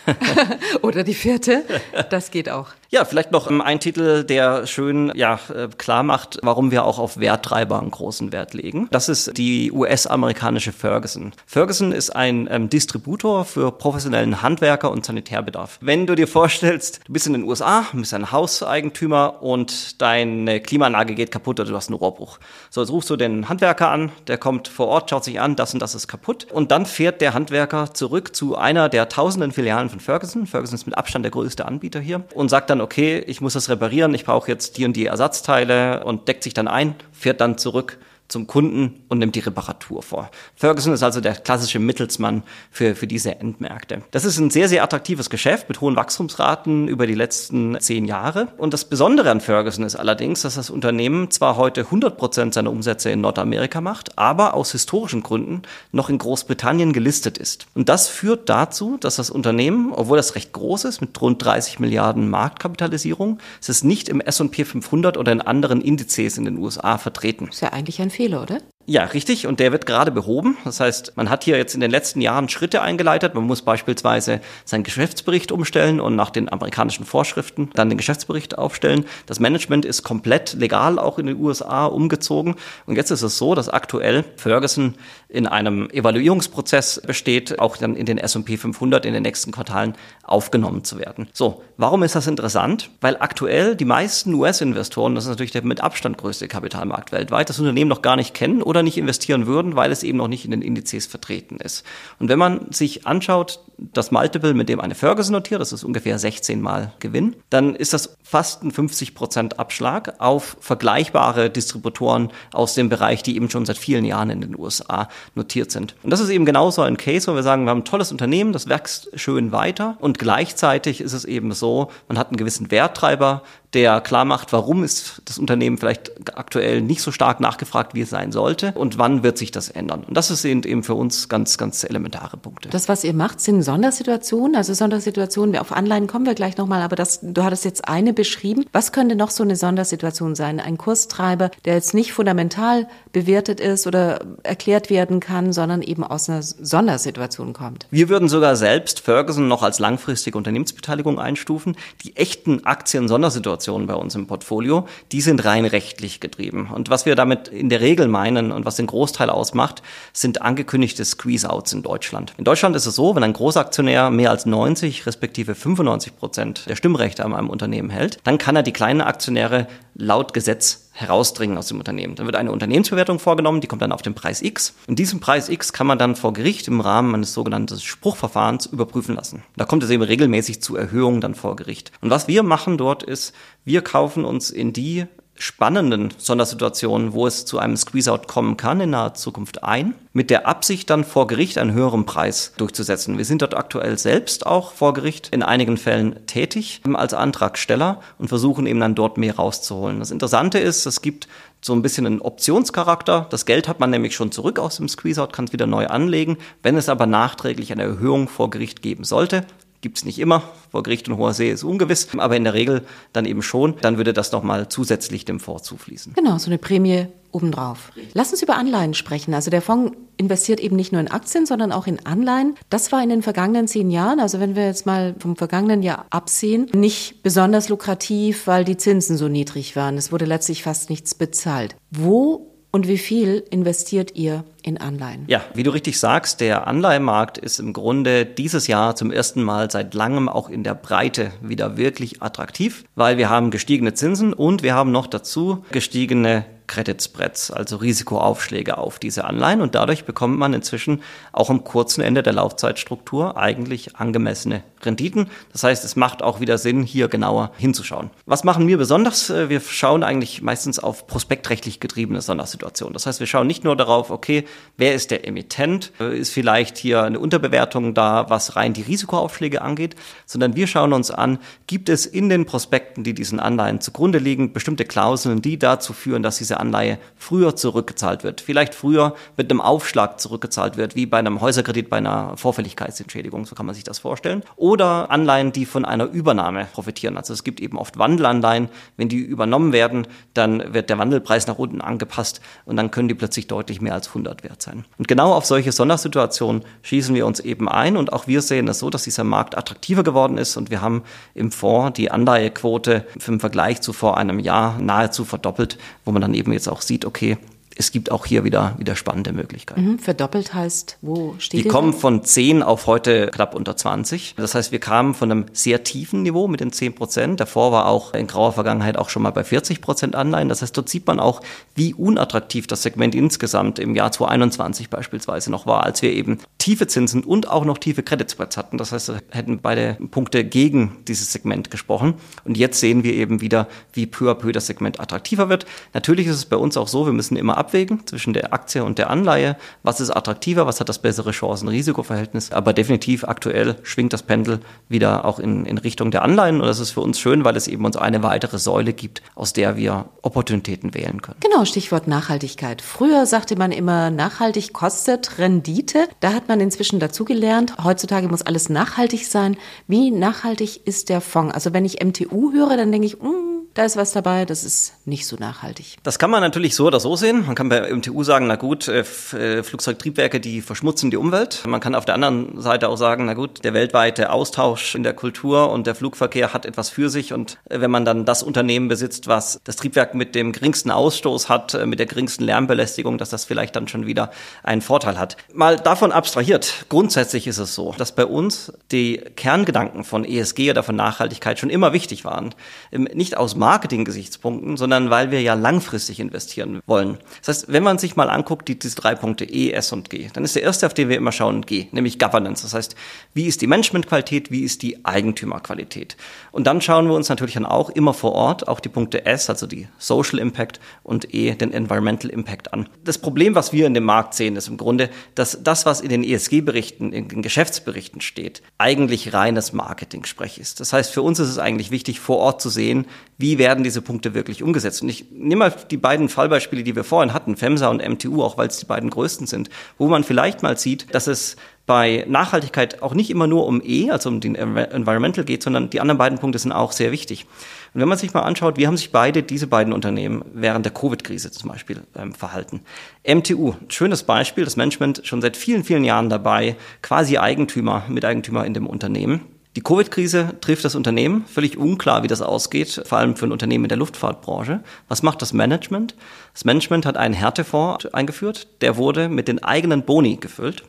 Oder 0.81 1.03
die 1.03 1.13
vierte? 1.13 1.63
Das 2.09 2.31
geht 2.31 2.49
auch. 2.49 2.69
Ja, 2.89 3.03
vielleicht 3.03 3.31
noch 3.31 3.49
ähm, 3.49 3.61
ein 3.61 3.79
Titel, 3.79 4.23
der 4.23 4.67
schön 4.67 5.11
ja, 5.15 5.39
äh, 5.53 5.67
klar 5.77 6.03
macht, 6.03 6.39
warum 6.43 6.71
wir 6.71 6.85
auch 6.85 6.99
auf 6.99 7.19
Werttreiber 7.19 7.79
einen 7.79 7.91
großen 7.91 8.31
Wert 8.31 8.53
legen. 8.53 8.87
Das 8.91 9.09
ist 9.09 9.37
die 9.37 9.71
US-amerikanische 9.71 10.71
Ferguson. 10.71 11.33
Ferguson 11.45 11.91
ist 11.91 12.15
ein 12.15 12.47
ähm, 12.51 12.69
Distributor 12.69 13.45
für 13.45 13.71
professionellen 13.71 14.41
Handwerker 14.41 14.91
und 14.91 15.05
Sanitärbedarf. 15.05 15.79
Wenn 15.81 16.05
du 16.05 16.15
dir 16.15 16.27
vorstellst, 16.27 17.01
du 17.05 17.13
bist 17.13 17.27
in 17.27 17.33
den 17.33 17.43
USA, 17.43 17.85
bist 17.93 18.13
ein 18.13 18.31
Hauseigentümer 18.31 19.41
und 19.41 20.01
deine 20.01 20.59
Klimaanlage 20.61 21.15
geht 21.15 21.31
kaputt 21.31 21.59
oder 21.59 21.69
du 21.69 21.75
hast 21.75 21.89
einen 21.89 21.97
Rohrbruch. 21.97 22.39
So, 22.69 22.81
jetzt 22.81 22.91
rufst 22.91 23.09
du 23.09 23.15
den 23.15 23.49
Handwerker 23.49 23.89
an, 23.89 24.11
der 24.27 24.37
kommt 24.37 24.67
vor 24.67 24.87
Ort, 24.87 25.09
schaut 25.09 25.23
sich 25.23 25.39
an, 25.39 25.55
das 25.55 25.73
und 25.73 25.81
das 25.81 25.95
ist 25.95 26.07
kaputt. 26.07 26.47
Und 26.51 26.71
dann 26.71 26.85
fährt 26.85 27.21
der 27.21 27.33
Handwerker 27.33 27.93
zurück 27.93 28.35
zu 28.35 28.55
einer 28.55 28.89
der 28.89 29.09
tausenden 29.09 29.51
Filialen 29.51 29.89
von 29.89 29.99
Ferguson. 29.99 30.45
Ferguson 30.45 30.75
ist 30.75 30.85
mit 30.85 30.97
Abstand 30.97 31.25
der 31.25 31.31
größte 31.31 31.65
Anbieter 31.65 31.99
hier 31.99 32.23
und 32.33 32.49
sagt 32.49 32.69
dann, 32.69 32.74
okay, 32.81 33.19
ich 33.27 33.41
muss 33.41 33.53
das 33.53 33.69
reparieren, 33.69 34.13
ich 34.13 34.25
brauche 34.25 34.49
jetzt 34.49 34.77
die 34.77 34.85
und 34.85 34.95
die 34.95 35.05
Ersatzteile 35.05 36.03
und 36.05 36.27
deckt 36.27 36.43
sich 36.43 36.53
dann 36.53 36.67
ein, 36.67 36.95
fährt 37.11 37.41
dann 37.41 37.57
zurück 37.57 37.97
zum 38.27 38.47
Kunden 38.47 39.03
und 39.07 39.19
nimmt 39.19 39.35
die 39.35 39.39
Reparatur 39.39 40.01
vor. 40.01 40.31
Ferguson 40.55 40.93
ist 40.93 41.03
also 41.03 41.21
der 41.21 41.35
klassische 41.35 41.79
Mittelsmann 41.79 42.43
für, 42.71 42.95
für 42.95 43.07
diese 43.07 43.39
Endmärkte. 43.39 44.01
Das 44.11 44.25
ist 44.25 44.39
ein 44.39 44.49
sehr, 44.49 44.67
sehr 44.67 44.83
attraktives 44.83 45.29
Geschäft 45.29 45.69
mit 45.69 45.79
hohen 45.81 45.95
Wachstumsraten 45.95 46.87
über 46.87 47.05
die 47.05 47.13
letzten 47.13 47.79
zehn 47.79 48.05
Jahre. 48.05 48.47
Und 48.57 48.73
das 48.73 48.85
Besondere 48.85 49.29
an 49.29 49.41
Ferguson 49.41 49.85
ist 49.85 49.95
allerdings, 49.95 50.41
dass 50.41 50.55
das 50.55 50.69
Unternehmen 50.69 51.29
zwar 51.29 51.55
heute 51.55 51.81
100 51.81 52.17
Prozent 52.17 52.53
seiner 52.55 52.71
Umsätze 52.71 53.11
in 53.11 53.21
Nordamerika 53.21 53.79
macht, 53.79 54.17
aber 54.17 54.55
aus 54.55 54.71
historischen 54.71 55.21
Gründen 55.21 55.61
noch 55.91 56.09
in 56.09 56.17
Großbritannien 56.17 56.93
gelistet 56.93 57.37
ist. 57.37 57.67
Und 57.75 57.89
das 57.89 58.07
führt 58.07 58.49
dazu, 58.49 58.97
dass 58.99 59.17
das 59.17 59.29
Unternehmen, 59.29 59.91
obwohl 59.93 60.17
das 60.17 60.35
recht 60.35 60.51
groß 60.51 60.85
ist, 60.85 61.01
mit 61.01 61.19
rund 61.21 61.43
30 61.43 61.79
Milliarden 61.79 62.29
Marktkapitalisierung, 62.29 63.39
es 63.61 63.69
ist 63.69 63.83
nicht 63.83 64.09
im 64.09 64.19
S&P 64.19 64.65
500 64.65 65.17
oder 65.17 65.31
in 65.31 65.41
anderen 65.41 65.81
Indizes 65.81 66.37
in 66.37 66.45
den 66.45 66.57
USA 66.57 66.97
vertreten. 66.97 67.49
Ist 67.49 67.61
ja 67.61 67.71
eigentlich 67.71 68.01
ein 68.01 68.09
Fehler, 68.15 68.43
oder? 68.43 68.61
Ja, 68.87 69.03
richtig. 69.05 69.47
Und 69.47 69.59
der 69.59 69.71
wird 69.71 69.87
gerade 69.87 70.11
behoben. 70.11 70.57
Das 70.63 70.79
heißt, 70.79 71.13
man 71.15 71.31
hat 71.31 71.43
hier 71.43 71.57
jetzt 71.57 71.73
in 71.73 71.81
den 71.81 71.89
letzten 71.89 72.21
Jahren 72.21 72.49
Schritte 72.49 72.83
eingeleitet. 72.83 73.33
Man 73.33 73.45
muss 73.45 73.63
beispielsweise 73.63 74.41
seinen 74.63 74.83
Geschäftsbericht 74.83 75.51
umstellen 75.51 75.99
und 75.99 76.15
nach 76.15 76.29
den 76.29 76.51
amerikanischen 76.51 77.03
Vorschriften 77.03 77.71
dann 77.73 77.89
den 77.89 77.97
Geschäftsbericht 77.97 78.59
aufstellen. 78.59 79.05
Das 79.25 79.39
Management 79.39 79.85
ist 79.85 80.03
komplett 80.03 80.53
legal 80.53 80.99
auch 80.99 81.17
in 81.17 81.25
den 81.25 81.37
USA 81.37 81.87
umgezogen. 81.87 82.55
Und 82.85 82.95
jetzt 82.95 83.09
ist 83.09 83.23
es 83.23 83.39
so, 83.39 83.55
dass 83.55 83.69
aktuell 83.69 84.23
Ferguson 84.37 84.93
in 85.29 85.47
einem 85.47 85.89
Evaluierungsprozess 85.89 87.01
besteht, 87.05 87.57
auch 87.59 87.77
dann 87.77 87.95
in 87.95 88.05
den 88.05 88.19
S&P 88.19 88.55
500 88.55 89.05
in 89.05 89.13
den 89.13 89.23
nächsten 89.23 89.51
Quartalen 89.51 89.95
aufgenommen 90.23 90.83
zu 90.83 90.99
werden. 90.99 91.27
So, 91.33 91.63
warum 91.77 92.03
ist 92.03 92.15
das 92.15 92.27
interessant? 92.27 92.91
Weil 93.01 93.17
aktuell 93.19 93.75
die 93.75 93.85
meisten 93.85 94.33
US-Investoren, 94.35 95.15
das 95.15 95.25
ist 95.25 95.31
natürlich 95.31 95.51
der 95.51 95.63
mit 95.63 95.81
Abstand 95.81 96.19
größte 96.19 96.47
Kapitalmarkt 96.47 97.11
weltweit, 97.11 97.49
das 97.49 97.59
Unternehmen 97.59 97.89
noch 97.89 98.03
gar 98.03 98.15
nicht 98.15 98.35
kennen 98.35 98.61
oder 98.61 98.74
nicht 98.83 98.97
investieren 98.97 99.47
würden, 99.47 99.75
weil 99.75 99.91
es 99.91 100.03
eben 100.03 100.17
noch 100.17 100.27
nicht 100.27 100.45
in 100.45 100.51
den 100.51 100.61
Indizes 100.61 101.05
vertreten 101.05 101.57
ist. 101.57 101.83
Und 102.19 102.29
wenn 102.29 102.39
man 102.39 102.71
sich 102.71 103.05
anschaut, 103.05 103.59
das 103.77 104.11
Multiple, 104.11 104.53
mit 104.53 104.69
dem 104.69 104.79
eine 104.79 104.95
Ferguson 104.95 105.33
notiert, 105.33 105.61
das 105.61 105.73
ist 105.73 105.83
ungefähr 105.83 106.17
16 106.17 106.61
Mal 106.61 106.93
Gewinn, 106.99 107.35
dann 107.49 107.75
ist 107.75 107.93
das 107.93 108.17
fast 108.35 108.63
ein 108.63 108.71
50 108.71 109.15
Prozent 109.15 109.59
Abschlag 109.59 110.15
auf 110.19 110.57
vergleichbare 110.59 111.49
Distributoren 111.49 112.33
aus 112.51 112.73
dem 112.73 112.89
Bereich, 112.89 113.23
die 113.23 113.37
eben 113.37 113.49
schon 113.49 113.65
seit 113.65 113.77
vielen 113.77 114.03
Jahren 114.03 114.29
in 114.29 114.41
den 114.41 114.59
USA 114.59 115.07
notiert 115.35 115.71
sind. 115.71 115.95
Und 116.03 116.09
das 116.09 116.19
ist 116.19 116.27
eben 116.27 116.43
genauso 116.43 116.81
ein 116.81 116.97
Case, 116.97 117.31
wo 117.31 117.35
wir 117.35 117.43
sagen, 117.43 117.63
wir 117.63 117.69
haben 117.69 117.77
ein 117.79 117.85
tolles 117.85 118.11
Unternehmen, 118.11 118.51
das 118.51 118.67
wächst 118.67 119.09
schön 119.17 119.53
weiter 119.53 119.95
und 120.01 120.19
gleichzeitig 120.19 120.99
ist 120.99 121.13
es 121.13 121.23
eben 121.23 121.53
so, 121.53 121.89
man 122.09 122.17
hat 122.17 122.27
einen 122.27 122.35
gewissen 122.35 122.71
Werttreiber, 122.71 123.41
der 123.75 123.99
klar 123.99 124.23
macht, 124.23 124.53
warum 124.53 124.85
ist 124.85 125.21
das 125.25 125.37
Unternehmen 125.37 125.77
vielleicht 125.77 126.37
aktuell 126.37 126.81
nicht 126.81 127.01
so 127.01 127.11
stark 127.11 127.41
nachgefragt, 127.41 127.93
wie 127.93 128.01
es 128.01 128.09
sein 128.09 128.31
sollte 128.31 128.71
und 128.71 128.97
wann 128.97 129.21
wird 129.21 129.37
sich 129.37 129.51
das 129.51 129.69
ändern. 129.69 130.05
Und 130.05 130.15
das 130.15 130.29
sind 130.29 130.65
eben 130.65 130.81
für 130.81 130.95
uns 130.95 131.27
ganz, 131.27 131.57
ganz 131.57 131.83
elementare 131.83 132.37
Punkte. 132.37 132.69
Das, 132.69 132.87
was 132.87 133.03
ihr 133.03 133.13
macht, 133.13 133.41
sind 133.41 133.63
Sondersituationen. 133.63 134.55
Also 134.55 134.73
Sondersituationen, 134.73 135.57
auf 135.57 135.73
Anleihen 135.73 136.07
kommen 136.07 136.25
wir 136.25 136.35
gleich 136.35 136.55
nochmal, 136.57 136.81
aber 136.81 136.95
das, 136.95 137.19
du 137.21 137.43
hattest 137.43 137.65
jetzt 137.65 137.87
eine 137.87 138.13
beschrieben. 138.25 138.65
Was 138.71 138.91
könnte 138.91 139.15
noch 139.15 139.29
so 139.29 139.43
eine 139.43 139.55
Sondersituation 139.55 140.35
sein? 140.35 140.59
Ein 140.59 140.77
Kurstreiber, 140.77 141.51
der 141.65 141.75
jetzt 141.75 141.93
nicht 141.93 142.13
fundamental 142.13 142.87
bewertet 143.11 143.59
ist 143.59 143.87
oder 143.87 144.19
erklärt 144.43 144.89
werden 144.89 145.19
kann, 145.19 145.53
sondern 145.53 145.81
eben 145.81 146.03
aus 146.03 146.29
einer 146.29 146.41
Sondersituation 146.41 147.53
kommt. 147.53 147.87
Wir 147.91 148.09
würden 148.09 148.29
sogar 148.29 148.55
selbst 148.55 148.99
Ferguson 148.99 149.47
noch 149.47 149.63
als 149.63 149.79
langfristige 149.79 150.37
Unternehmensbeteiligung 150.37 151.19
einstufen. 151.19 151.75
Die 152.03 152.15
echten 152.15 152.65
Aktien-Sondersituationen 152.65 153.55
Situationen 153.55 153.87
bei 153.87 153.93
uns 153.95 154.15
im 154.15 154.27
Portfolio, 154.27 154.87
die 155.11 155.21
sind 155.21 155.45
rein 155.45 155.65
rechtlich 155.65 156.19
getrieben. 156.19 156.69
Und 156.73 156.89
was 156.89 157.05
wir 157.05 157.15
damit 157.15 157.47
in 157.47 157.69
der 157.69 157.81
Regel 157.81 158.07
meinen 158.07 158.51
und 158.51 158.65
was 158.65 158.75
den 158.75 158.87
Großteil 158.87 159.29
ausmacht, 159.29 159.81
sind 160.13 160.41
angekündigte 160.41 161.05
Squeeze-Outs 161.05 161.73
in 161.73 161.83
Deutschland. 161.83 162.33
In 162.37 162.43
Deutschland 162.43 162.75
ist 162.75 162.85
es 162.85 162.95
so, 162.95 163.15
wenn 163.15 163.23
ein 163.23 163.33
Großaktionär 163.33 164.09
mehr 164.09 164.31
als 164.31 164.45
90 164.45 165.05
respektive 165.05 165.55
95 165.55 166.17
Prozent 166.17 166.65
der 166.67 166.75
Stimmrechte 166.75 167.23
an 167.23 167.33
einem 167.33 167.49
Unternehmen 167.49 167.89
hält, 167.89 168.04
dann 168.23 168.37
kann 168.37 168.55
er 168.55 168.63
die 168.63 168.73
kleinen 168.73 169.01
Aktionäre 169.01 169.67
laut 169.95 170.33
Gesetz 170.33 170.89
herausdringen 170.91 171.57
aus 171.57 171.67
dem 171.67 171.77
Unternehmen. 171.77 172.15
Dann 172.15 172.25
wird 172.25 172.37
eine 172.37 172.51
Unternehmensbewertung 172.51 173.19
vorgenommen, 173.19 173.59
die 173.59 173.67
kommt 173.67 173.81
dann 173.81 173.91
auf 173.91 174.01
den 174.01 174.15
Preis 174.15 174.41
X. 174.41 174.73
Und 174.87 174.97
diesen 174.97 175.19
Preis 175.19 175.49
X 175.49 175.73
kann 175.73 175.87
man 175.87 175.99
dann 175.99 176.15
vor 176.15 176.31
Gericht 176.31 176.67
im 176.69 176.79
Rahmen 176.79 177.13
eines 177.13 177.33
sogenannten 177.33 177.79
Spruchverfahrens 177.79 178.65
überprüfen 178.67 179.15
lassen. 179.15 179.43
Da 179.57 179.65
kommt 179.65 179.83
es 179.83 179.89
eben 179.89 180.03
regelmäßig 180.03 180.61
zu 180.61 180.77
Erhöhungen 180.77 181.19
dann 181.19 181.35
vor 181.35 181.57
Gericht. 181.57 181.91
Und 182.01 182.11
was 182.11 182.27
wir 182.29 182.43
machen 182.43 182.77
dort 182.77 183.03
ist, 183.03 183.35
wir 183.65 183.81
kaufen 183.81 184.23
uns 184.23 184.51
in 184.51 184.71
die 184.71 185.05
spannenden 185.37 186.13
Sondersituationen, 186.17 187.13
wo 187.13 187.27
es 187.27 187.45
zu 187.45 187.59
einem 187.59 187.75
Squeeze-Out 187.75 188.27
kommen 188.27 188.57
kann 188.57 188.79
in 188.79 188.91
naher 188.91 189.13
Zukunft 189.13 189.63
ein, 189.63 189.93
mit 190.13 190.29
der 190.29 190.47
Absicht 190.47 190.89
dann 190.89 191.03
vor 191.03 191.27
Gericht 191.27 191.57
einen 191.57 191.73
höheren 191.73 192.05
Preis 192.05 192.53
durchzusetzen. 192.57 193.17
Wir 193.17 193.25
sind 193.25 193.41
dort 193.41 193.53
aktuell 193.53 193.97
selbst 193.97 194.45
auch 194.45 194.71
vor 194.71 194.93
Gericht 194.93 195.29
in 195.33 195.43
einigen 195.43 195.77
Fällen 195.77 196.25
tätig 196.25 196.81
als 196.93 197.13
Antragsteller 197.13 197.99
und 198.17 198.29
versuchen 198.29 198.65
eben 198.65 198.79
dann 198.79 198.95
dort 198.95 199.17
mehr 199.17 199.35
rauszuholen. 199.35 199.99
Das 199.99 200.11
Interessante 200.11 200.59
ist, 200.59 200.85
es 200.85 201.01
gibt 201.01 201.27
so 201.61 201.73
ein 201.73 201.81
bisschen 201.81 202.05
einen 202.05 202.21
Optionscharakter. 202.21 203.27
Das 203.29 203.45
Geld 203.45 203.67
hat 203.67 203.79
man 203.79 203.89
nämlich 203.89 204.15
schon 204.15 204.31
zurück 204.31 204.59
aus 204.59 204.77
dem 204.77 204.87
Squeeze-Out, 204.87 205.33
kann 205.33 205.45
es 205.45 205.53
wieder 205.53 205.67
neu 205.67 205.87
anlegen. 205.87 206.37
Wenn 206.63 206.77
es 206.77 206.89
aber 206.89 207.07
nachträglich 207.07 207.71
eine 207.71 207.83
Erhöhung 207.83 208.29
vor 208.29 208.49
Gericht 208.49 208.81
geben 208.81 209.03
sollte, 209.03 209.45
Gibt 209.85 209.99
es 209.99 210.03
nicht 210.03 210.17
immer, 210.17 210.41
vor 210.71 210.81
Gericht 210.81 211.07
und 211.09 211.17
hoher 211.17 211.35
See 211.35 211.51
ist 211.51 211.63
ungewiss, 211.63 212.07
aber 212.17 212.35
in 212.35 212.43
der 212.43 212.55
Regel 212.55 212.81
dann 213.13 213.25
eben 213.25 213.43
schon. 213.43 213.75
Dann 213.81 213.97
würde 213.97 214.13
das 214.13 214.31
nochmal 214.31 214.67
zusätzlich 214.67 215.25
dem 215.25 215.39
Fonds 215.39 215.61
zufließen. 215.61 216.13
Genau, 216.15 216.39
so 216.39 216.47
eine 216.47 216.57
Prämie 216.57 217.05
obendrauf. 217.31 217.91
Lass 218.13 218.31
uns 218.31 218.41
über 218.41 218.55
Anleihen 218.55 218.95
sprechen. 218.95 219.35
Also 219.35 219.51
der 219.51 219.61
Fonds 219.61 219.95
investiert 220.17 220.59
eben 220.59 220.75
nicht 220.75 220.91
nur 220.91 221.01
in 221.01 221.07
Aktien, 221.07 221.45
sondern 221.45 221.71
auch 221.71 221.85
in 221.85 222.03
Anleihen. 222.03 222.55
Das 222.71 222.91
war 222.91 223.03
in 223.03 223.09
den 223.09 223.21
vergangenen 223.21 223.67
zehn 223.67 223.91
Jahren, 223.91 224.19
also 224.19 224.39
wenn 224.39 224.55
wir 224.55 224.65
jetzt 224.65 224.87
mal 224.87 225.13
vom 225.19 225.35
vergangenen 225.35 225.83
Jahr 225.83 226.07
absehen, 226.09 226.67
nicht 226.73 227.21
besonders 227.21 227.69
lukrativ, 227.69 228.47
weil 228.47 228.65
die 228.65 228.77
Zinsen 228.77 229.17
so 229.17 229.27
niedrig 229.27 229.75
waren. 229.75 229.99
Es 229.99 230.11
wurde 230.11 230.25
letztlich 230.25 230.63
fast 230.63 230.89
nichts 230.89 231.13
bezahlt. 231.13 231.75
Wo 231.91 232.54
und 232.75 232.89
wie 232.89 232.97
viel 232.97 233.41
investiert 233.51 234.17
ihr 234.17 234.43
in 234.61 234.77
Anleihen? 234.77 235.23
Ja, 235.27 235.45
wie 235.53 235.63
du 235.63 235.71
richtig 235.71 235.97
sagst, 235.97 236.41
der 236.41 236.67
Anleihenmarkt 236.67 237.37
ist 237.37 237.57
im 237.57 237.71
Grunde 237.71 238.25
dieses 238.25 238.67
Jahr 238.67 238.97
zum 238.97 239.11
ersten 239.11 239.41
Mal 239.41 239.71
seit 239.71 239.93
langem 239.93 240.27
auch 240.27 240.49
in 240.49 240.65
der 240.65 240.75
Breite 240.75 241.31
wieder 241.41 241.77
wirklich 241.77 242.21
attraktiv, 242.21 242.83
weil 242.95 243.17
wir 243.17 243.29
haben 243.29 243.49
gestiegene 243.49 243.93
Zinsen 243.93 244.33
und 244.33 244.61
wir 244.61 244.75
haben 244.75 244.91
noch 244.91 245.07
dazu 245.07 245.63
gestiegene 245.71 246.43
Credit 246.67 247.01
Spreads, 247.01 247.51
also 247.51 247.77
Risikoaufschläge 247.77 248.77
auf 248.77 248.99
diese 248.99 249.25
Anleihen 249.25 249.61
und 249.61 249.75
dadurch 249.75 250.05
bekommt 250.05 250.37
man 250.37 250.53
inzwischen 250.53 251.01
auch 251.31 251.49
am 251.49 251.63
kurzen 251.63 252.01
Ende 252.01 252.23
der 252.23 252.33
Laufzeitstruktur 252.33 253.37
eigentlich 253.37 253.95
angemessene 253.95 254.63
Renditen. 254.83 255.29
Das 255.51 255.63
heißt, 255.63 255.83
es 255.83 255.95
macht 255.95 256.21
auch 256.21 256.39
wieder 256.39 256.57
Sinn, 256.57 256.83
hier 256.83 257.07
genauer 257.07 257.51
hinzuschauen. 257.57 258.11
Was 258.25 258.43
machen 258.43 258.67
wir 258.67 258.77
besonders? 258.77 259.29
Wir 259.29 259.59
schauen 259.59 260.03
eigentlich 260.03 260.41
meistens 260.41 260.79
auf 260.79 261.07
prospektrechtlich 261.07 261.79
getriebene 261.79 262.21
Sondersituationen. 262.21 262.93
Das 262.93 263.05
heißt, 263.05 263.19
wir 263.19 263.27
schauen 263.27 263.47
nicht 263.47 263.63
nur 263.63 263.75
darauf, 263.75 264.11
okay, 264.11 264.45
wer 264.77 264.93
ist 264.93 265.11
der 265.11 265.27
Emittent? 265.27 265.91
Ist 265.99 266.33
vielleicht 266.33 266.77
hier 266.77 267.03
eine 267.03 267.19
Unterbewertung 267.19 267.93
da, 267.93 268.29
was 268.29 268.55
rein 268.55 268.73
die 268.73 268.83
Risikoaufschläge 268.83 269.61
angeht, 269.61 269.95
sondern 270.25 270.55
wir 270.55 270.67
schauen 270.67 270.93
uns 270.93 271.11
an, 271.11 271.39
gibt 271.67 271.89
es 271.89 272.05
in 272.05 272.29
den 272.29 272.45
Prospekten, 272.45 273.03
die 273.03 273.13
diesen 273.13 273.39
Anleihen 273.39 273.81
zugrunde 273.81 274.19
liegen, 274.19 274.53
bestimmte 274.53 274.85
Klauseln, 274.85 275.41
die 275.41 275.57
dazu 275.57 275.93
führen, 275.93 276.23
dass 276.23 276.37
diese 276.37 276.54
diese 276.55 276.59
Anleihe 276.59 276.97
früher 277.17 277.55
zurückgezahlt 277.55 278.23
wird. 278.23 278.41
Vielleicht 278.41 278.75
früher 278.75 279.15
mit 279.37 279.49
einem 279.49 279.61
Aufschlag 279.61 280.19
zurückgezahlt 280.19 280.77
wird, 280.77 280.95
wie 280.95 281.05
bei 281.05 281.17
einem 281.17 281.41
Häuserkredit 281.41 281.89
bei 281.89 281.97
einer 281.97 282.37
Vorfälligkeitsentschädigung, 282.37 283.45
so 283.45 283.55
kann 283.55 283.65
man 283.65 283.75
sich 283.75 283.83
das 283.83 283.99
vorstellen. 283.99 284.43
Oder 284.55 285.09
Anleihen, 285.09 285.51
die 285.51 285.65
von 285.65 285.85
einer 285.85 286.05
Übernahme 286.05 286.67
profitieren. 286.73 287.17
Also 287.17 287.33
es 287.33 287.43
gibt 287.43 287.59
eben 287.59 287.77
oft 287.77 287.97
Wandelanleihen. 287.97 288.69
Wenn 288.97 289.09
die 289.09 289.17
übernommen 289.17 289.73
werden, 289.73 290.07
dann 290.33 290.73
wird 290.73 290.89
der 290.89 290.97
Wandelpreis 290.97 291.47
nach 291.47 291.57
unten 291.57 291.81
angepasst 291.81 292.41
und 292.65 292.77
dann 292.77 292.91
können 292.91 293.07
die 293.07 293.15
plötzlich 293.15 293.47
deutlich 293.47 293.81
mehr 293.81 293.93
als 293.93 294.09
100 294.09 294.43
wert 294.43 294.61
sein. 294.61 294.85
Und 294.97 295.07
genau 295.07 295.33
auf 295.33 295.45
solche 295.45 295.71
Sondersituationen 295.71 296.63
schießen 296.83 297.15
wir 297.15 297.25
uns 297.25 297.39
eben 297.39 297.67
ein 297.67 297.97
und 297.97 298.13
auch 298.13 298.27
wir 298.27 298.41
sehen 298.41 298.67
es 298.67 298.79
so, 298.79 298.89
dass 298.89 299.03
dieser 299.03 299.23
Markt 299.23 299.57
attraktiver 299.57 300.03
geworden 300.03 300.37
ist 300.37 300.57
und 300.57 300.69
wir 300.69 300.81
haben 300.81 301.03
im 301.33 301.51
Fonds 301.51 301.97
die 301.97 302.11
Anleihequote 302.11 303.05
im 303.27 303.39
Vergleich 303.39 303.81
zu 303.81 303.93
vor 303.93 304.17
einem 304.17 304.39
Jahr 304.39 304.79
nahezu 304.79 305.25
verdoppelt, 305.25 305.77
wo 306.05 306.11
man 306.11 306.21
dann 306.21 306.33
eben 306.35 306.44
jetzt 306.53 306.67
auch 306.67 306.81
sieht, 306.81 307.05
okay, 307.05 307.37
es 307.77 307.91
gibt 307.91 308.11
auch 308.11 308.25
hier 308.25 308.43
wieder, 308.43 308.75
wieder 308.77 308.95
spannende 308.95 309.33
Möglichkeiten. 309.33 309.85
Mhm, 309.85 309.99
verdoppelt 309.99 310.53
heißt, 310.53 310.97
wo 311.01 311.35
steht 311.39 311.65
Die 311.65 311.67
kommen 311.67 311.93
von 311.93 312.23
10 312.23 312.63
auf 312.63 312.87
heute 312.87 313.27
knapp 313.27 313.53
unter 313.53 313.75
20. 313.75 314.35
Das 314.37 314.55
heißt, 314.55 314.71
wir 314.71 314.79
kamen 314.79 315.13
von 315.13 315.29
einem 315.29 315.45
sehr 315.51 315.83
tiefen 315.83 316.23
Niveau 316.23 316.47
mit 316.47 316.61
den 316.61 316.71
10 316.71 316.95
Prozent. 316.95 317.39
Davor 317.39 317.73
war 317.73 317.87
auch 317.87 318.13
in 318.13 318.27
grauer 318.27 318.53
Vergangenheit 318.53 318.97
auch 318.97 319.09
schon 319.09 319.23
mal 319.23 319.31
bei 319.31 319.43
40 319.43 319.81
Prozent 319.81 320.15
Anleihen. 320.15 320.47
Das 320.47 320.61
heißt, 320.61 320.75
dort 320.75 320.87
sieht 320.87 321.05
man 321.05 321.19
auch, 321.19 321.41
wie 321.75 321.93
unattraktiv 321.93 322.65
das 322.67 322.83
Segment 322.83 323.13
insgesamt 323.13 323.77
im 323.79 323.93
Jahr 323.93 324.11
2021 324.11 324.89
beispielsweise 324.89 325.51
noch 325.51 325.65
war, 325.65 325.83
als 325.83 326.01
wir 326.01 326.13
eben 326.13 326.39
tiefe 326.57 326.87
Zinsen 326.87 327.23
und 327.23 327.49
auch 327.49 327.65
noch 327.65 327.77
tiefe 327.77 328.03
Credit 328.03 328.31
Spreads 328.31 328.55
hatten. 328.55 328.77
Das 328.77 328.93
heißt, 328.93 329.11
hätten 329.31 329.59
beide 329.59 329.97
Punkte 330.11 330.45
gegen 330.45 330.97
dieses 331.07 331.31
Segment 331.31 331.71
gesprochen. 331.71 332.15
Und 332.45 332.57
jetzt 332.57 332.79
sehen 332.79 333.03
wir 333.03 333.13
eben 333.13 333.41
wieder, 333.41 333.67
wie 333.91 334.05
peu 334.05 334.31
à 334.31 334.33
peu 334.33 334.53
das 334.53 334.67
Segment 334.67 334.99
attraktiver 334.99 335.49
wird. 335.49 335.65
Natürlich 335.93 336.27
ist 336.27 336.37
es 336.37 336.45
bei 336.45 336.55
uns 336.57 336.77
auch 336.77 336.87
so, 336.87 337.05
wir 337.05 337.13
müssen 337.13 337.35
immer 337.35 337.57
abwägen 337.65 338.05
zwischen 338.05 338.33
der 338.33 338.53
Aktie 338.53 338.83
und 338.83 338.99
der 338.99 339.09
Anleihe. 339.09 339.57
Was 339.81 339.99
ist 339.99 340.11
attraktiver? 340.11 340.67
Was 340.67 340.79
hat 340.79 340.89
das 340.89 340.99
bessere 340.99 341.31
Chancen-Risikoverhältnis? 341.31 342.51
Aber 342.51 342.73
definitiv 342.73 343.23
aktuell 343.23 343.75
schwingt 343.83 344.13
das 344.13 344.23
Pendel 344.23 344.59
wieder 344.87 345.25
auch 345.25 345.39
in, 345.39 345.65
in 345.65 345.79
Richtung 345.79 346.11
der 346.11 346.21
Anleihen. 346.21 346.61
Und 346.61 346.67
das 346.67 346.79
ist 346.79 346.91
für 346.91 347.01
uns 347.01 347.19
schön, 347.19 347.43
weil 347.43 347.55
es 347.55 347.67
eben 347.67 347.83
uns 347.85 347.97
eine 347.97 348.21
weitere 348.21 348.59
Säule 348.59 348.93
gibt, 348.93 349.23
aus 349.33 349.53
der 349.53 349.77
wir 349.77 350.05
Opportunitäten 350.21 350.93
wählen 350.93 351.21
können. 351.21 351.37
Genau, 351.39 351.65
Stichwort 351.65 352.07
Nachhaltigkeit. 352.07 352.81
Früher 352.81 353.25
sagte 353.25 353.55
man 353.55 353.71
immer, 353.71 354.11
nachhaltig 354.11 354.73
kostet 354.73 355.39
Rendite. 355.39 356.07
Da 356.19 356.33
hat 356.33 356.47
man 356.47 356.59
inzwischen 356.59 356.99
dazugelernt. 356.99 357.73
Heutzutage 357.83 358.27
muss 358.27 358.43
alles 358.43 358.69
nachhaltig 358.69 359.27
sein. 359.27 359.57
Wie 359.87 360.11
nachhaltig 360.11 360.85
ist 360.85 361.09
der 361.09 361.21
Fonds? 361.21 361.53
Also 361.53 361.73
wenn 361.73 361.85
ich 361.85 362.03
MTU 362.03 362.51
höre, 362.53 362.77
dann 362.77 362.91
denke 362.91 363.07
ich, 363.07 363.19
mm, 363.19 363.55
da 363.75 363.83
ist 363.83 363.97
was 363.97 364.13
dabei, 364.13 364.45
das 364.45 364.63
ist 364.63 364.93
nicht 365.05 365.27
so 365.27 365.35
nachhaltig. 365.35 365.97
Das 366.03 366.17
kann 366.17 366.29
man 366.29 366.41
natürlich 366.41 366.75
so 366.75 366.87
oder 366.87 367.01
so 367.01 367.17
sehen. 367.17 367.45
Man 367.45 367.54
kann 367.55 367.69
bei 367.69 367.93
MTU 367.93 368.23
sagen, 368.23 368.47
na 368.47 368.55
gut, 368.55 368.87
äh, 368.87 368.99
äh, 368.99 369.63
Flugzeugtriebwerke, 369.63 370.39
die 370.39 370.61
verschmutzen 370.61 371.11
die 371.11 371.17
Umwelt. 371.17 371.63
Man 371.65 371.79
kann 371.79 371.95
auf 371.95 372.05
der 372.05 372.15
anderen 372.15 372.61
Seite 372.61 372.89
auch 372.89 372.97
sagen, 372.97 373.25
na 373.25 373.33
gut, 373.33 373.63
der 373.63 373.73
weltweite 373.73 374.31
Austausch 374.31 374.95
in 374.95 375.03
der 375.03 375.13
Kultur 375.13 375.71
und 375.71 375.87
der 375.87 375.95
Flugverkehr 375.95 376.53
hat 376.53 376.65
etwas 376.65 376.89
für 376.89 377.09
sich. 377.09 377.33
Und 377.33 377.57
äh, 377.69 377.79
wenn 377.79 377.91
man 377.91 378.05
dann 378.05 378.25
das 378.25 378.43
Unternehmen 378.43 378.87
besitzt, 378.87 379.27
was 379.27 379.59
das 379.63 379.75
Triebwerk 379.75 380.13
mit 380.13 380.35
dem 380.35 380.51
geringsten 380.51 380.91
Ausstoß 380.91 381.49
hat, 381.49 381.85
mit 381.85 381.99
der 381.99 382.05
geringsten 382.05 382.43
Lärmbelästigung, 382.43 383.17
dass 383.17 383.29
das 383.29 383.45
vielleicht 383.45 383.75
dann 383.75 383.87
schon 383.87 384.05
wieder 384.05 384.31
einen 384.63 384.81
Vorteil 384.81 385.17
hat. 385.17 385.37
Mal 385.53 385.77
davon 385.77 386.11
abstrahiert. 386.11 386.85
Grundsätzlich 386.89 387.47
ist 387.47 387.57
es 387.57 387.75
so, 387.75 387.93
dass 387.97 388.13
bei 388.13 388.25
uns 388.25 388.73
die 388.91 389.17
Kerngedanken 389.35 390.03
von 390.03 390.25
ESG 390.25 390.69
oder 390.69 390.83
von 390.83 390.95
Nachhaltigkeit 390.95 391.59
schon 391.59 391.69
immer 391.69 391.93
wichtig 391.93 392.25
waren. 392.25 392.53
Ähm, 392.91 393.07
nicht 393.13 393.37
aus 393.37 393.55
Marketing-Gesichtspunkten, 393.55 394.77
sondern 394.77 395.09
weil 395.09 395.31
wir 395.31 395.41
ja 395.41 395.53
langfristig 395.53 396.19
investieren 396.19 396.81
wollen. 396.85 397.17
Das 397.45 397.57
heißt, 397.57 397.71
wenn 397.71 397.83
man 397.83 397.99
sich 397.99 398.15
mal 398.15 398.29
anguckt, 398.31 398.67
die, 398.67 398.79
diese 398.79 398.95
drei 398.95 399.13
Punkte 399.13 399.45
E, 399.45 399.71
S 399.71 399.93
und 399.93 400.09
G, 400.09 400.29
dann 400.33 400.43
ist 400.43 400.55
der 400.55 400.63
erste, 400.63 400.87
auf 400.87 400.95
den 400.95 401.09
wir 401.09 401.17
immer 401.17 401.31
schauen, 401.31 401.61
G, 401.61 401.87
nämlich 401.91 402.17
Governance. 402.17 402.63
Das 402.63 402.73
heißt, 402.73 402.95
wie 403.35 403.45
ist 403.45 403.61
die 403.61 403.67
Managementqualität, 403.67 404.49
wie 404.49 404.63
ist 404.63 404.81
die 404.81 405.05
Eigentümerqualität? 405.05 406.17
Und 406.51 406.65
dann 406.65 406.81
schauen 406.81 407.07
wir 407.07 407.13
uns 407.13 407.29
natürlich 407.29 407.53
dann 407.53 407.67
auch 407.67 407.91
immer 407.91 408.15
vor 408.15 408.31
Ort 408.31 408.67
auch 408.67 408.79
die 408.79 408.89
Punkte 408.89 409.27
S, 409.27 409.47
also 409.51 409.67
die 409.67 409.87
Social 409.99 410.39
Impact 410.39 410.79
und 411.03 411.35
E, 411.35 411.53
den 411.53 411.71
Environmental 411.71 412.31
Impact 412.31 412.73
an. 412.73 412.89
Das 413.03 413.19
Problem, 413.19 413.53
was 413.53 413.71
wir 413.71 413.85
in 413.85 413.93
dem 413.93 414.05
Markt 414.05 414.33
sehen, 414.33 414.55
ist 414.55 414.67
im 414.67 414.77
Grunde, 414.77 415.11
dass 415.35 415.59
das, 415.61 415.85
was 415.85 416.01
in 416.01 416.09
den 416.09 416.23
ESG-Berichten, 416.23 417.13
in 417.13 417.27
den 417.27 417.43
Geschäftsberichten 417.43 418.21
steht, 418.21 418.63
eigentlich 418.79 419.33
reines 419.33 419.71
Marketing-Sprech 419.71 420.57
ist. 420.57 420.79
Das 420.79 420.93
heißt, 420.93 421.13
für 421.13 421.21
uns 421.21 421.37
ist 421.37 421.49
es 421.49 421.59
eigentlich 421.59 421.91
wichtig, 421.91 422.19
vor 422.19 422.37
Ort 422.37 422.59
zu 422.59 422.69
sehen, 422.69 423.05
wie 423.37 423.59
werden 423.59 423.83
diese 423.83 424.01
Punkte 424.01 424.33
wirklich 424.33 424.63
umgesetzt? 424.63 425.03
Und 425.03 425.09
ich 425.09 425.29
nehme 425.31 425.69
mal 425.69 425.75
die 425.91 425.97
beiden 425.97 426.27
Fallbeispiele, 426.27 426.83
die 426.83 426.95
wir 426.95 427.03
vorhin 427.03 427.34
hatten, 427.35 427.55
FEMSA 427.55 427.89
und 427.89 428.01
MTU, 428.07 428.41
auch 428.41 428.57
weil 428.57 428.69
es 428.69 428.77
die 428.77 428.85
beiden 428.87 429.11
größten 429.11 429.45
sind, 429.45 429.69
wo 429.99 430.07
man 430.07 430.23
vielleicht 430.23 430.63
mal 430.63 430.77
sieht, 430.77 431.13
dass 431.13 431.27
es 431.27 431.55
bei 431.85 432.25
Nachhaltigkeit 432.27 433.03
auch 433.03 433.13
nicht 433.13 433.29
immer 433.29 433.45
nur 433.45 433.67
um 433.67 433.79
E, 433.83 434.09
also 434.09 434.29
um 434.29 434.39
den 434.39 434.55
Environmental 434.55 435.43
geht, 435.43 435.61
sondern 435.61 435.91
die 435.91 436.01
anderen 436.01 436.17
beiden 436.17 436.39
Punkte 436.39 436.57
sind 436.57 436.71
auch 436.71 436.91
sehr 436.91 437.11
wichtig. 437.11 437.45
Und 437.93 438.01
wenn 438.01 438.09
man 438.09 438.17
sich 438.17 438.33
mal 438.33 438.41
anschaut, 438.41 438.77
wie 438.77 438.87
haben 438.87 438.97
sich 438.97 439.11
beide, 439.11 439.43
diese 439.43 439.67
beiden 439.67 439.93
Unternehmen 439.93 440.43
während 440.53 440.85
der 440.85 440.93
Covid-Krise 440.93 441.51
zum 441.51 441.69
Beispiel 441.69 442.01
ähm, 442.17 442.33
verhalten. 442.33 442.81
MTU, 443.27 443.75
schönes 443.87 444.23
Beispiel, 444.23 444.65
das 444.65 444.77
Management 444.77 445.21
schon 445.25 445.41
seit 445.41 445.55
vielen, 445.55 445.83
vielen 445.83 446.03
Jahren 446.03 446.29
dabei, 446.29 446.75
quasi 447.03 447.37
Eigentümer, 447.37 448.03
Miteigentümer 448.09 448.65
in 448.65 448.73
dem 448.73 448.87
Unternehmen. 448.87 449.41
Die 449.75 449.81
Covid-Krise 449.81 450.53
trifft 450.61 450.85
das 450.85 450.95
Unternehmen, 450.95 451.43
völlig 451.47 451.77
unklar, 451.77 452.23
wie 452.23 452.27
das 452.27 452.41
ausgeht, 452.41 453.01
vor 453.05 453.17
allem 453.17 453.35
für 453.35 453.45
ein 453.45 453.51
Unternehmen 453.51 453.83
in 453.85 453.89
der 453.89 453.97
Luftfahrtbranche. 453.97 454.81
Was 455.09 455.21
macht 455.21 455.41
das 455.41 455.51
Management? 455.51 456.15
Das 456.53 456.63
Management 456.63 457.05
hat 457.05 457.17
einen 457.17 457.33
Härtefonds 457.33 458.05
eingeführt, 458.13 458.69
der 458.79 458.95
wurde 458.95 459.27
mit 459.27 459.49
den 459.49 459.61
eigenen 459.61 460.03
Boni 460.03 460.37
gefüllt. 460.37 460.83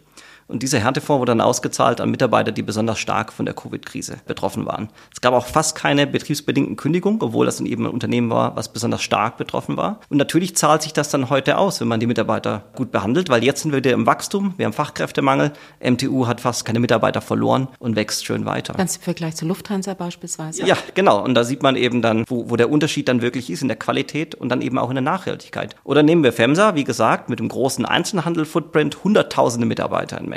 Und 0.49 0.63
dieser 0.63 0.79
Härtefonds 0.79 1.21
wurde 1.21 1.31
dann 1.31 1.41
ausgezahlt 1.41 2.01
an 2.01 2.11
Mitarbeiter, 2.11 2.53
die 2.53 2.63
besonders 2.63 2.99
stark 2.99 3.33
von 3.33 3.47
der 3.47 3.55
Covid-Krise 3.55 4.19
betroffen 4.27 4.65
waren. 4.67 4.89
Es 5.13 5.21
gab 5.21 5.35
auch 5.35 5.47
fast 5.47 5.77
keine 5.77 6.07
betriebsbedingten 6.07 6.77
Kündigungen, 6.77 7.21
obwohl 7.21 7.47
das 7.47 7.59
in 7.59 7.67
eben 7.67 7.85
ein 7.87 7.93
Unternehmen 7.93 8.31
war, 8.31 8.55
was 8.55 8.73
besonders 8.73 9.03
stark 9.03 9.39
betroffen 9.39 9.77
war. 9.77 10.01
Und 10.09 10.19
natürlich 10.19 10.57
zahlt 10.57 10.83
sich 10.83 10.93
das 10.93 11.11
dann 11.11 11.31
heute 11.31 11.59
aus, 11.59 11.81
wenn 11.81 11.89
man 11.89 11.99
die 11.99 12.07
Mitarbeiter 12.07 12.65
gut 12.75 12.93
behandelt, 12.93 13.29
weil 13.29 13.43
jetzt 13.43 13.63
sind 13.63 13.73
wir 13.73 13.79
wieder 13.79 13.93
im 13.93 14.07
Wachstum, 14.07 14.55
wir 14.57 14.67
haben 14.67 14.73
Fachkräftemangel, 14.73 15.53
MTU 15.83 16.27
hat 16.27 16.41
fast 16.41 16.65
keine 16.65 16.79
Mitarbeiter 16.79 17.21
verloren 17.21 17.69
und 17.81 17.97
wächst 17.97 18.25
schön 18.25 18.47
weiter. 18.47 18.75
Ganz 18.75 18.97
im 18.97 19.03
Vergleich 19.03 19.35
zur 19.35 19.49
Lufthansa 19.49 19.95
beispielsweise. 19.95 20.65
Ja, 20.65 20.77
genau. 20.95 21.25
Und 21.25 21.35
da 21.35 21.43
sieht 21.43 21.63
man 21.63 21.75
eben 21.75 22.03
dann, 22.03 22.25
wo, 22.29 22.51
wo 22.51 22.57
der 22.57 22.71
Unterschied 22.71 23.09
dann 23.09 23.21
wirklich 23.21 23.51
ist 23.51 23.63
in 23.63 23.69
der 23.69 23.77
Qualität 23.77 24.35
und 24.37 24.49
dann 24.49 24.63
eben 24.63 24.79
auch 24.79 24.91
in 24.91 24.95
der 24.95 25.03
Nachhaltigkeit. 25.03 25.75
Oder 25.83 26.03
nehmen 26.03 26.23
wir 26.23 26.33
FEMSA, 26.33 26.77
wie 26.77 26.85
gesagt, 26.85 27.31
mit 27.31 27.41
dem 27.41 27.49
großen 27.49 27.85
Einzelhandel-Footprint, 27.85 29.03
hunderttausende 29.03 29.67
Mitarbeiter 29.67 30.19
in 30.21 30.29
Mexiko. 30.29 30.36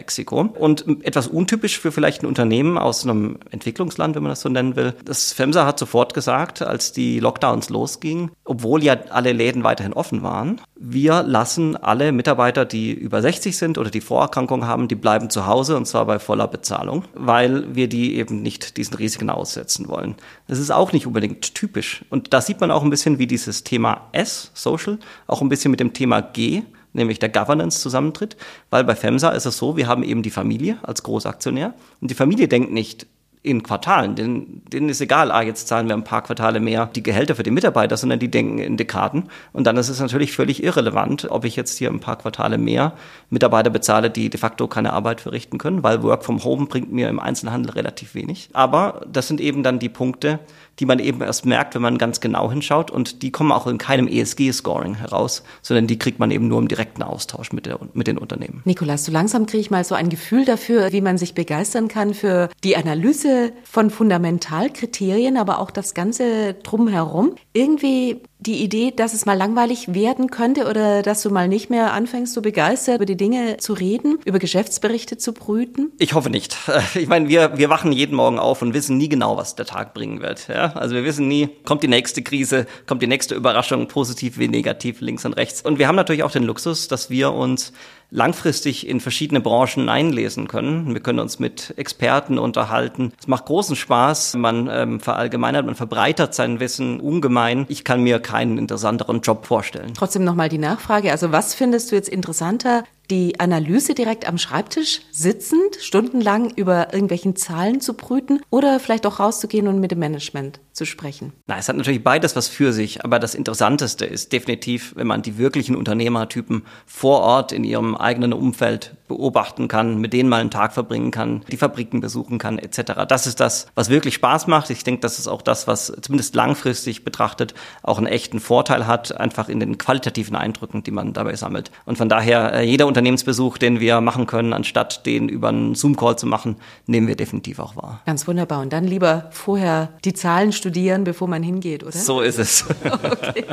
Und 0.56 0.86
etwas 1.04 1.28
untypisch 1.28 1.80
für 1.80 1.92
vielleicht 1.92 2.24
ein 2.24 2.28
Unternehmen 2.28 2.78
aus 2.78 3.04
einem 3.04 3.40
Entwicklungsland, 3.52 4.16
wenn 4.16 4.24
man 4.24 4.32
das 4.32 4.42
so 4.42 4.50
nennen 4.50 4.76
will. 4.76 4.94
Das 5.06 5.34
FEMSA 5.34 5.66
hat 5.66 5.80
sofort 5.80 6.14
gesagt, 6.14 6.62
als 6.62 6.92
die 6.92 7.20
Lockdowns 7.20 7.70
losgingen, 7.70 8.32
obwohl 8.46 8.84
ja 8.84 8.98
alle 9.10 9.34
Läden 9.34 9.64
weiterhin 9.64 9.94
offen 9.94 10.24
waren, 10.24 10.62
wir 10.82 11.24
lassen 11.24 11.76
alle 11.76 12.12
Mitarbeiter, 12.12 12.66
die 12.66 12.92
über 12.94 13.22
60 13.22 13.58
sind 13.58 13.78
oder 13.78 13.90
die 13.90 14.02
Vorerkrankungen 14.02 14.66
haben, 14.66 14.88
die 14.88 14.96
bleiben 14.96 15.30
zu 15.30 15.46
Hause 15.46 15.76
und 15.76 15.86
zwar 15.86 16.06
bei 16.06 16.20
voller 16.20 16.48
Bezahlung, 16.48 17.04
weil 17.14 17.76
wir 17.76 17.90
die 17.90 18.16
eben 18.16 18.42
nicht 18.42 18.78
diesen 18.78 18.96
Risiken 18.96 19.30
aussetzen 19.30 19.90
wollen. 19.90 20.16
Das 20.48 20.58
ist 20.58 20.72
auch 20.72 20.94
nicht 20.94 21.06
unbedingt 21.06 21.54
typisch. 21.54 22.06
Und 22.10 22.34
da 22.34 22.42
sieht 22.42 22.62
man 22.62 22.72
auch 22.72 22.84
ein 22.84 22.90
bisschen, 22.90 23.20
wie 23.20 23.28
dieses 23.28 23.64
Thema 23.64 24.08
S, 24.14 24.52
Social, 24.54 25.00
auch 25.28 25.42
ein 25.42 25.50
bisschen 25.50 25.72
mit 25.72 25.80
dem 25.80 25.94
Thema 25.94 26.22
G, 26.22 26.64
nämlich 26.94 27.20
der 27.20 27.30
Governance 27.30 27.80
zusammentritt, 27.80 28.38
weil 28.70 28.84
bei 28.84 28.96
FEMSA 28.96 29.30
ist 29.30 29.46
es 29.46 29.58
so, 29.58 29.78
wir 29.78 29.88
haben 29.88 30.04
eben 30.04 30.24
die 30.24 30.30
Familie 30.30 30.78
als 30.84 31.04
Großaktionär 31.04 31.74
und 32.02 32.12
die 32.12 32.16
Familie 32.16 32.48
denkt 32.48 32.72
nicht, 32.72 33.08
in 33.42 33.64
Quartalen. 33.64 34.16
Denen, 34.16 34.64
denen 34.72 34.90
ist 34.90 35.00
egal, 35.00 35.32
ah, 35.32 35.42
jetzt 35.42 35.68
zahlen 35.68 35.88
wir 35.88 35.96
ein 35.96 36.04
paar 36.04 36.24
Quartale 36.24 36.60
mehr 36.60 36.88
die 36.88 37.04
Gehälter 37.04 37.36
für 37.36 37.44
die 37.44 37.52
Mitarbeiter, 37.52 37.96
sondern 37.96 38.20
die 38.20 38.30
denken 38.30 38.58
in 38.58 38.76
Dekaden. 38.76 39.30
Und 39.54 39.66
dann 39.66 39.78
ist 39.78 39.88
es 39.88 40.00
natürlich 40.00 40.34
völlig 40.34 40.62
irrelevant, 40.62 41.28
ob 41.30 41.46
ich 41.46 41.56
jetzt 41.56 41.78
hier 41.78 41.90
ein 41.90 42.02
paar 42.02 42.18
Quartale 42.18 42.58
mehr 42.58 42.94
Mitarbeiter 43.30 43.70
bezahle, 43.70 44.10
die 44.10 44.30
de 44.30 44.40
facto 44.40 44.68
keine 44.68 44.92
Arbeit 44.92 45.22
verrichten 45.22 45.58
können, 45.58 45.84
weil 45.84 46.04
Work 46.04 46.26
from 46.26 46.44
Home 46.44 46.66
bringt 46.66 46.92
mir 46.92 47.08
im 47.08 47.20
Einzelhandel 47.20 47.72
relativ 47.72 48.14
wenig. 48.14 48.50
Aber 48.52 49.06
das 49.10 49.30
sind 49.30 49.40
eben 49.40 49.64
dann 49.64 49.80
die 49.80 49.90
Punkte, 49.90 50.40
die 50.80 50.86
man 50.86 51.00
eben 51.00 51.22
erst 51.22 51.46
merkt, 51.46 51.76
wenn 51.76 51.82
man 51.82 51.98
ganz 51.98 52.20
genau 52.22 52.50
hinschaut. 52.50 52.90
Und 52.90 53.22
die 53.22 53.32
kommen 53.32 53.52
auch 53.52 53.68
in 53.68 53.78
keinem 53.78 54.08
ESG-Scoring 54.08 54.96
heraus, 54.96 55.44
sondern 55.62 55.88
die 55.88 56.00
kriegt 56.00 56.20
man 56.20 56.32
eben 56.32 56.48
nur 56.48 56.60
im 56.60 56.68
direkten 56.68 57.04
Austausch 57.04 57.52
mit, 57.52 57.66
der, 57.66 57.80
mit 57.94 58.08
den 58.08 58.18
Unternehmen. 58.18 58.62
Nikolas, 58.66 59.06
so 59.06 59.12
langsam 59.12 59.46
kriege 59.46 59.62
ich 59.62 59.72
mal 59.72 59.84
so 59.84 59.96
ein 59.96 60.10
Gefühl 60.10 60.46
dafür, 60.46 60.92
wie 60.92 61.02
man 61.02 61.18
sich 61.18 61.34
begeistern 61.34 61.88
kann 61.88 62.14
für 62.14 62.50
die 62.64 62.78
Analyse 62.78 63.52
von 63.64 63.90
Fundamentalkriterien, 63.90 65.38
aber 65.38 65.60
auch 65.60 65.72
das 65.72 65.94
Ganze 65.94 66.54
drumherum. 66.56 67.36
Irgendwie 67.54 68.22
die 68.40 68.64
Idee, 68.64 68.92
dass 68.96 69.14
es 69.14 69.26
mal 69.26 69.34
langweilig 69.34 69.94
werden 69.94 70.32
könnte 70.32 70.70
oder 70.70 71.02
dass 71.02 71.22
du 71.22 71.30
mal 71.30 71.50
nicht 71.50 71.70
mehr 71.70 71.92
anfängst, 71.92 72.34
so 72.34 72.42
begeistert 72.42 72.96
über 72.96 73.06
die 73.06 73.18
Dinge 73.18 73.58
zu 73.58 73.74
reden, 73.74 74.18
über 74.24 74.40
Geschäftsberichte 74.40 75.18
zu 75.18 75.34
brüten? 75.34 75.92
Ich 76.00 76.14
hoffe 76.14 76.30
nicht. 76.30 76.58
Ich 76.96 77.08
meine, 77.08 77.30
wir, 77.30 77.58
wir 77.58 77.70
wachen 77.70 77.92
jeden 77.92 78.16
Morgen 78.16 78.40
auf 78.40 78.62
und 78.62 78.74
wissen 78.74 78.98
nie 78.98 79.10
genau, 79.10 79.38
was 79.38 79.56
der 79.56 79.66
Tag 79.66 79.94
bringen 79.94 80.22
wird. 80.22 80.48
Ja? 80.48 80.74
Also 80.74 80.96
wir 80.96 81.04
wissen 81.04 81.28
nie, 81.28 81.50
kommt 81.66 81.84
die 81.84 81.88
nächste 81.88 82.24
Krise, 82.24 82.66
kommt 82.88 83.02
die 83.02 83.08
nächste 83.08 83.36
Überraschung, 83.36 83.88
positiv 83.88 84.38
wie 84.38 84.48
negativ, 84.48 85.02
links 85.02 85.26
und 85.26 85.34
rechts. 85.34 85.62
Und 85.62 85.78
wir 85.78 85.88
haben 85.88 85.96
natürlich 85.96 86.24
auch 86.24 86.32
den 86.32 86.44
Luxus, 86.44 86.88
dass 86.88 87.10
wir 87.10 87.32
uns 87.32 87.74
langfristig 88.12 88.88
in 88.88 89.00
verschiedene 89.00 89.40
Branchen 89.40 89.90
einlesen 89.90 90.48
können. 90.48 90.94
Wir 90.94 91.02
können 91.02 91.20
uns 91.20 91.40
mit 91.40 91.74
Experten 91.78 92.40
unterhalten. 92.40 93.14
Es 93.20 93.28
macht 93.28 93.46
großen 93.46 93.76
Spaß. 93.76 94.36
Man 94.36 94.70
ähm, 94.72 95.00
verallgemeinert, 95.00 95.66
man 95.66 95.76
verbreitert 95.76 96.34
sein 96.34 96.60
Wissen 96.60 97.00
ungemein. 97.00 97.66
Ich 97.70 97.84
kann 97.84 98.02
mir 98.02 98.20
keinen 98.20 98.58
interessanteren 98.58 99.22
Job 99.22 99.46
vorstellen. 99.46 99.94
Trotzdem 99.94 100.24
nochmal 100.24 100.50
die 100.50 100.58
Nachfrage. 100.58 101.12
Also 101.12 101.32
was 101.32 101.54
findest 101.54 101.92
du 101.92 101.96
jetzt 101.96 102.10
interessanter? 102.10 102.84
Die 103.12 103.40
Analyse 103.40 103.94
direkt 103.94 104.28
am 104.28 104.38
Schreibtisch 104.38 105.02
sitzend, 105.12 105.76
stundenlang 105.80 106.52
über 106.56 106.94
irgendwelchen 106.94 107.36
Zahlen 107.36 107.82
zu 107.82 107.94
brüten 107.94 108.42
oder 108.50 108.80
vielleicht 108.80 109.06
auch 109.06 109.20
rauszugehen 109.20 109.68
und 109.68 109.80
mit 109.80 109.92
dem 109.92 110.00
Management 110.00 110.60
zu 110.74 110.86
sprechen? 110.86 111.34
Na, 111.48 111.58
es 111.58 111.68
hat 111.68 111.76
natürlich 111.76 112.04
beides 112.04 112.36
was 112.36 112.48
für 112.48 112.74
sich, 112.74 113.04
aber 113.04 113.20
das 113.20 113.36
Interessanteste 113.36 114.06
ist 114.06 114.32
definitiv, 114.32 114.96
wenn 114.96 115.08
man 115.08 115.22
die 115.22 115.38
wirklichen 115.38 115.76
Unternehmertypen 115.76 116.64
vor 116.86 117.22
Ort 117.22 117.52
in 117.52 117.64
ihrem 117.64 117.96
eigenen 117.96 118.34
Umfeld 118.34 118.96
beobachten 119.10 119.68
kann, 119.68 119.98
mit 119.98 120.14
denen 120.14 120.30
mal 120.30 120.40
einen 120.40 120.52
Tag 120.52 120.72
verbringen 120.72 121.12
kann, 121.12 121.44
die 121.52 121.58
Fabriken 121.58 122.00
besuchen 122.00 122.38
kann, 122.38 122.58
etc. 122.58 122.94
Das 123.10 123.28
ist 123.28 123.42
das, 123.42 123.68
was 123.76 123.90
wirklich 123.90 124.14
Spaß 124.14 124.48
macht. 124.48 124.70
Ich 124.70 124.86
denke, 124.86 125.02
das 125.02 125.20
ist 125.20 125.28
auch 125.28 125.42
das, 125.42 125.68
was 125.68 125.92
zumindest 126.02 126.36
langfristig 126.36 127.04
betrachtet 127.04 127.54
auch 127.84 127.98
einen 127.98 128.08
echten 128.08 128.40
Vorteil 128.40 128.88
hat, 128.88 129.20
einfach 129.20 129.50
in 129.50 129.60
den 129.60 129.78
qualitativen 129.78 130.38
Eindrücken, 130.38 130.84
die 130.84 130.92
man 130.92 131.12
dabei 131.12 131.36
sammelt. 131.36 131.72
Und 131.86 131.98
von 131.98 132.08
daher, 132.08 132.54
äh, 132.54 132.64
jeder 132.64 132.88
Unternehmensbesuch, 132.88 133.58
den 133.58 133.82
wir 133.82 134.00
machen 134.00 134.28
können, 134.28 134.54
anstatt 134.54 135.06
den 135.06 135.28
über 135.28 135.50
einen 135.50 135.76
Zoom-Call 135.76 136.18
zu 136.18 136.28
machen, 136.28 136.56
nehmen 136.86 137.08
wir 137.08 137.18
definitiv 137.18 137.60
auch 137.60 137.76
wahr. 137.76 138.02
Ganz 138.06 138.28
wunderbar. 138.28 138.62
Und 138.62 138.72
dann 138.72 138.86
lieber 138.86 139.28
vorher 139.32 139.90
die 140.06 140.14
Zahlen 140.14 140.54
studieren, 140.54 141.04
bevor 141.04 141.28
man 141.28 141.44
hingeht, 141.44 141.84
oder? 141.84 141.92
So 141.92 142.22
ist 142.22 142.40
es. 142.40 142.66
okay. 143.04 143.44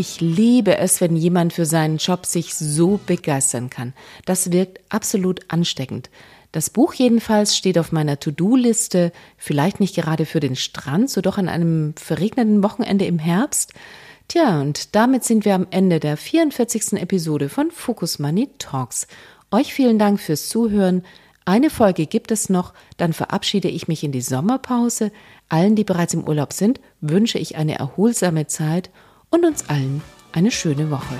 Ich 0.00 0.18
liebe 0.18 0.78
es, 0.78 1.02
wenn 1.02 1.14
jemand 1.14 1.52
für 1.52 1.66
seinen 1.66 1.98
Job 1.98 2.24
sich 2.24 2.54
so 2.54 2.98
begeistern 3.04 3.68
kann. 3.68 3.92
Das 4.24 4.50
wirkt 4.50 4.80
absolut 4.88 5.40
ansteckend. 5.48 6.08
Das 6.52 6.70
Buch 6.70 6.94
jedenfalls 6.94 7.54
steht 7.54 7.76
auf 7.76 7.92
meiner 7.92 8.18
To-Do-Liste, 8.18 9.12
vielleicht 9.36 9.78
nicht 9.78 9.94
gerade 9.94 10.24
für 10.24 10.40
den 10.40 10.56
Strand, 10.56 11.10
so 11.10 11.20
doch 11.20 11.36
an 11.36 11.50
einem 11.50 11.92
verregneten 11.96 12.62
Wochenende 12.62 13.04
im 13.04 13.18
Herbst. 13.18 13.74
Tja, 14.26 14.62
und 14.62 14.94
damit 14.94 15.24
sind 15.24 15.44
wir 15.44 15.54
am 15.54 15.66
Ende 15.70 16.00
der 16.00 16.16
44. 16.16 16.94
Episode 16.94 17.50
von 17.50 17.70
Focus 17.70 18.18
Money 18.18 18.48
Talks. 18.56 19.06
Euch 19.50 19.74
vielen 19.74 19.98
Dank 19.98 20.18
fürs 20.18 20.48
Zuhören. 20.48 21.02
Eine 21.44 21.68
Folge 21.68 22.06
gibt 22.06 22.30
es 22.30 22.48
noch, 22.48 22.72
dann 22.96 23.12
verabschiede 23.12 23.68
ich 23.68 23.86
mich 23.86 24.02
in 24.02 24.12
die 24.12 24.22
Sommerpause. 24.22 25.12
Allen, 25.50 25.76
die 25.76 25.84
bereits 25.84 26.14
im 26.14 26.26
Urlaub 26.26 26.54
sind, 26.54 26.80
wünsche 27.02 27.36
ich 27.36 27.56
eine 27.56 27.78
erholsame 27.78 28.46
Zeit 28.46 28.88
und 29.30 29.44
uns 29.44 29.68
allen 29.68 30.02
eine 30.32 30.50
schöne 30.50 30.90
Woche. 30.90 31.14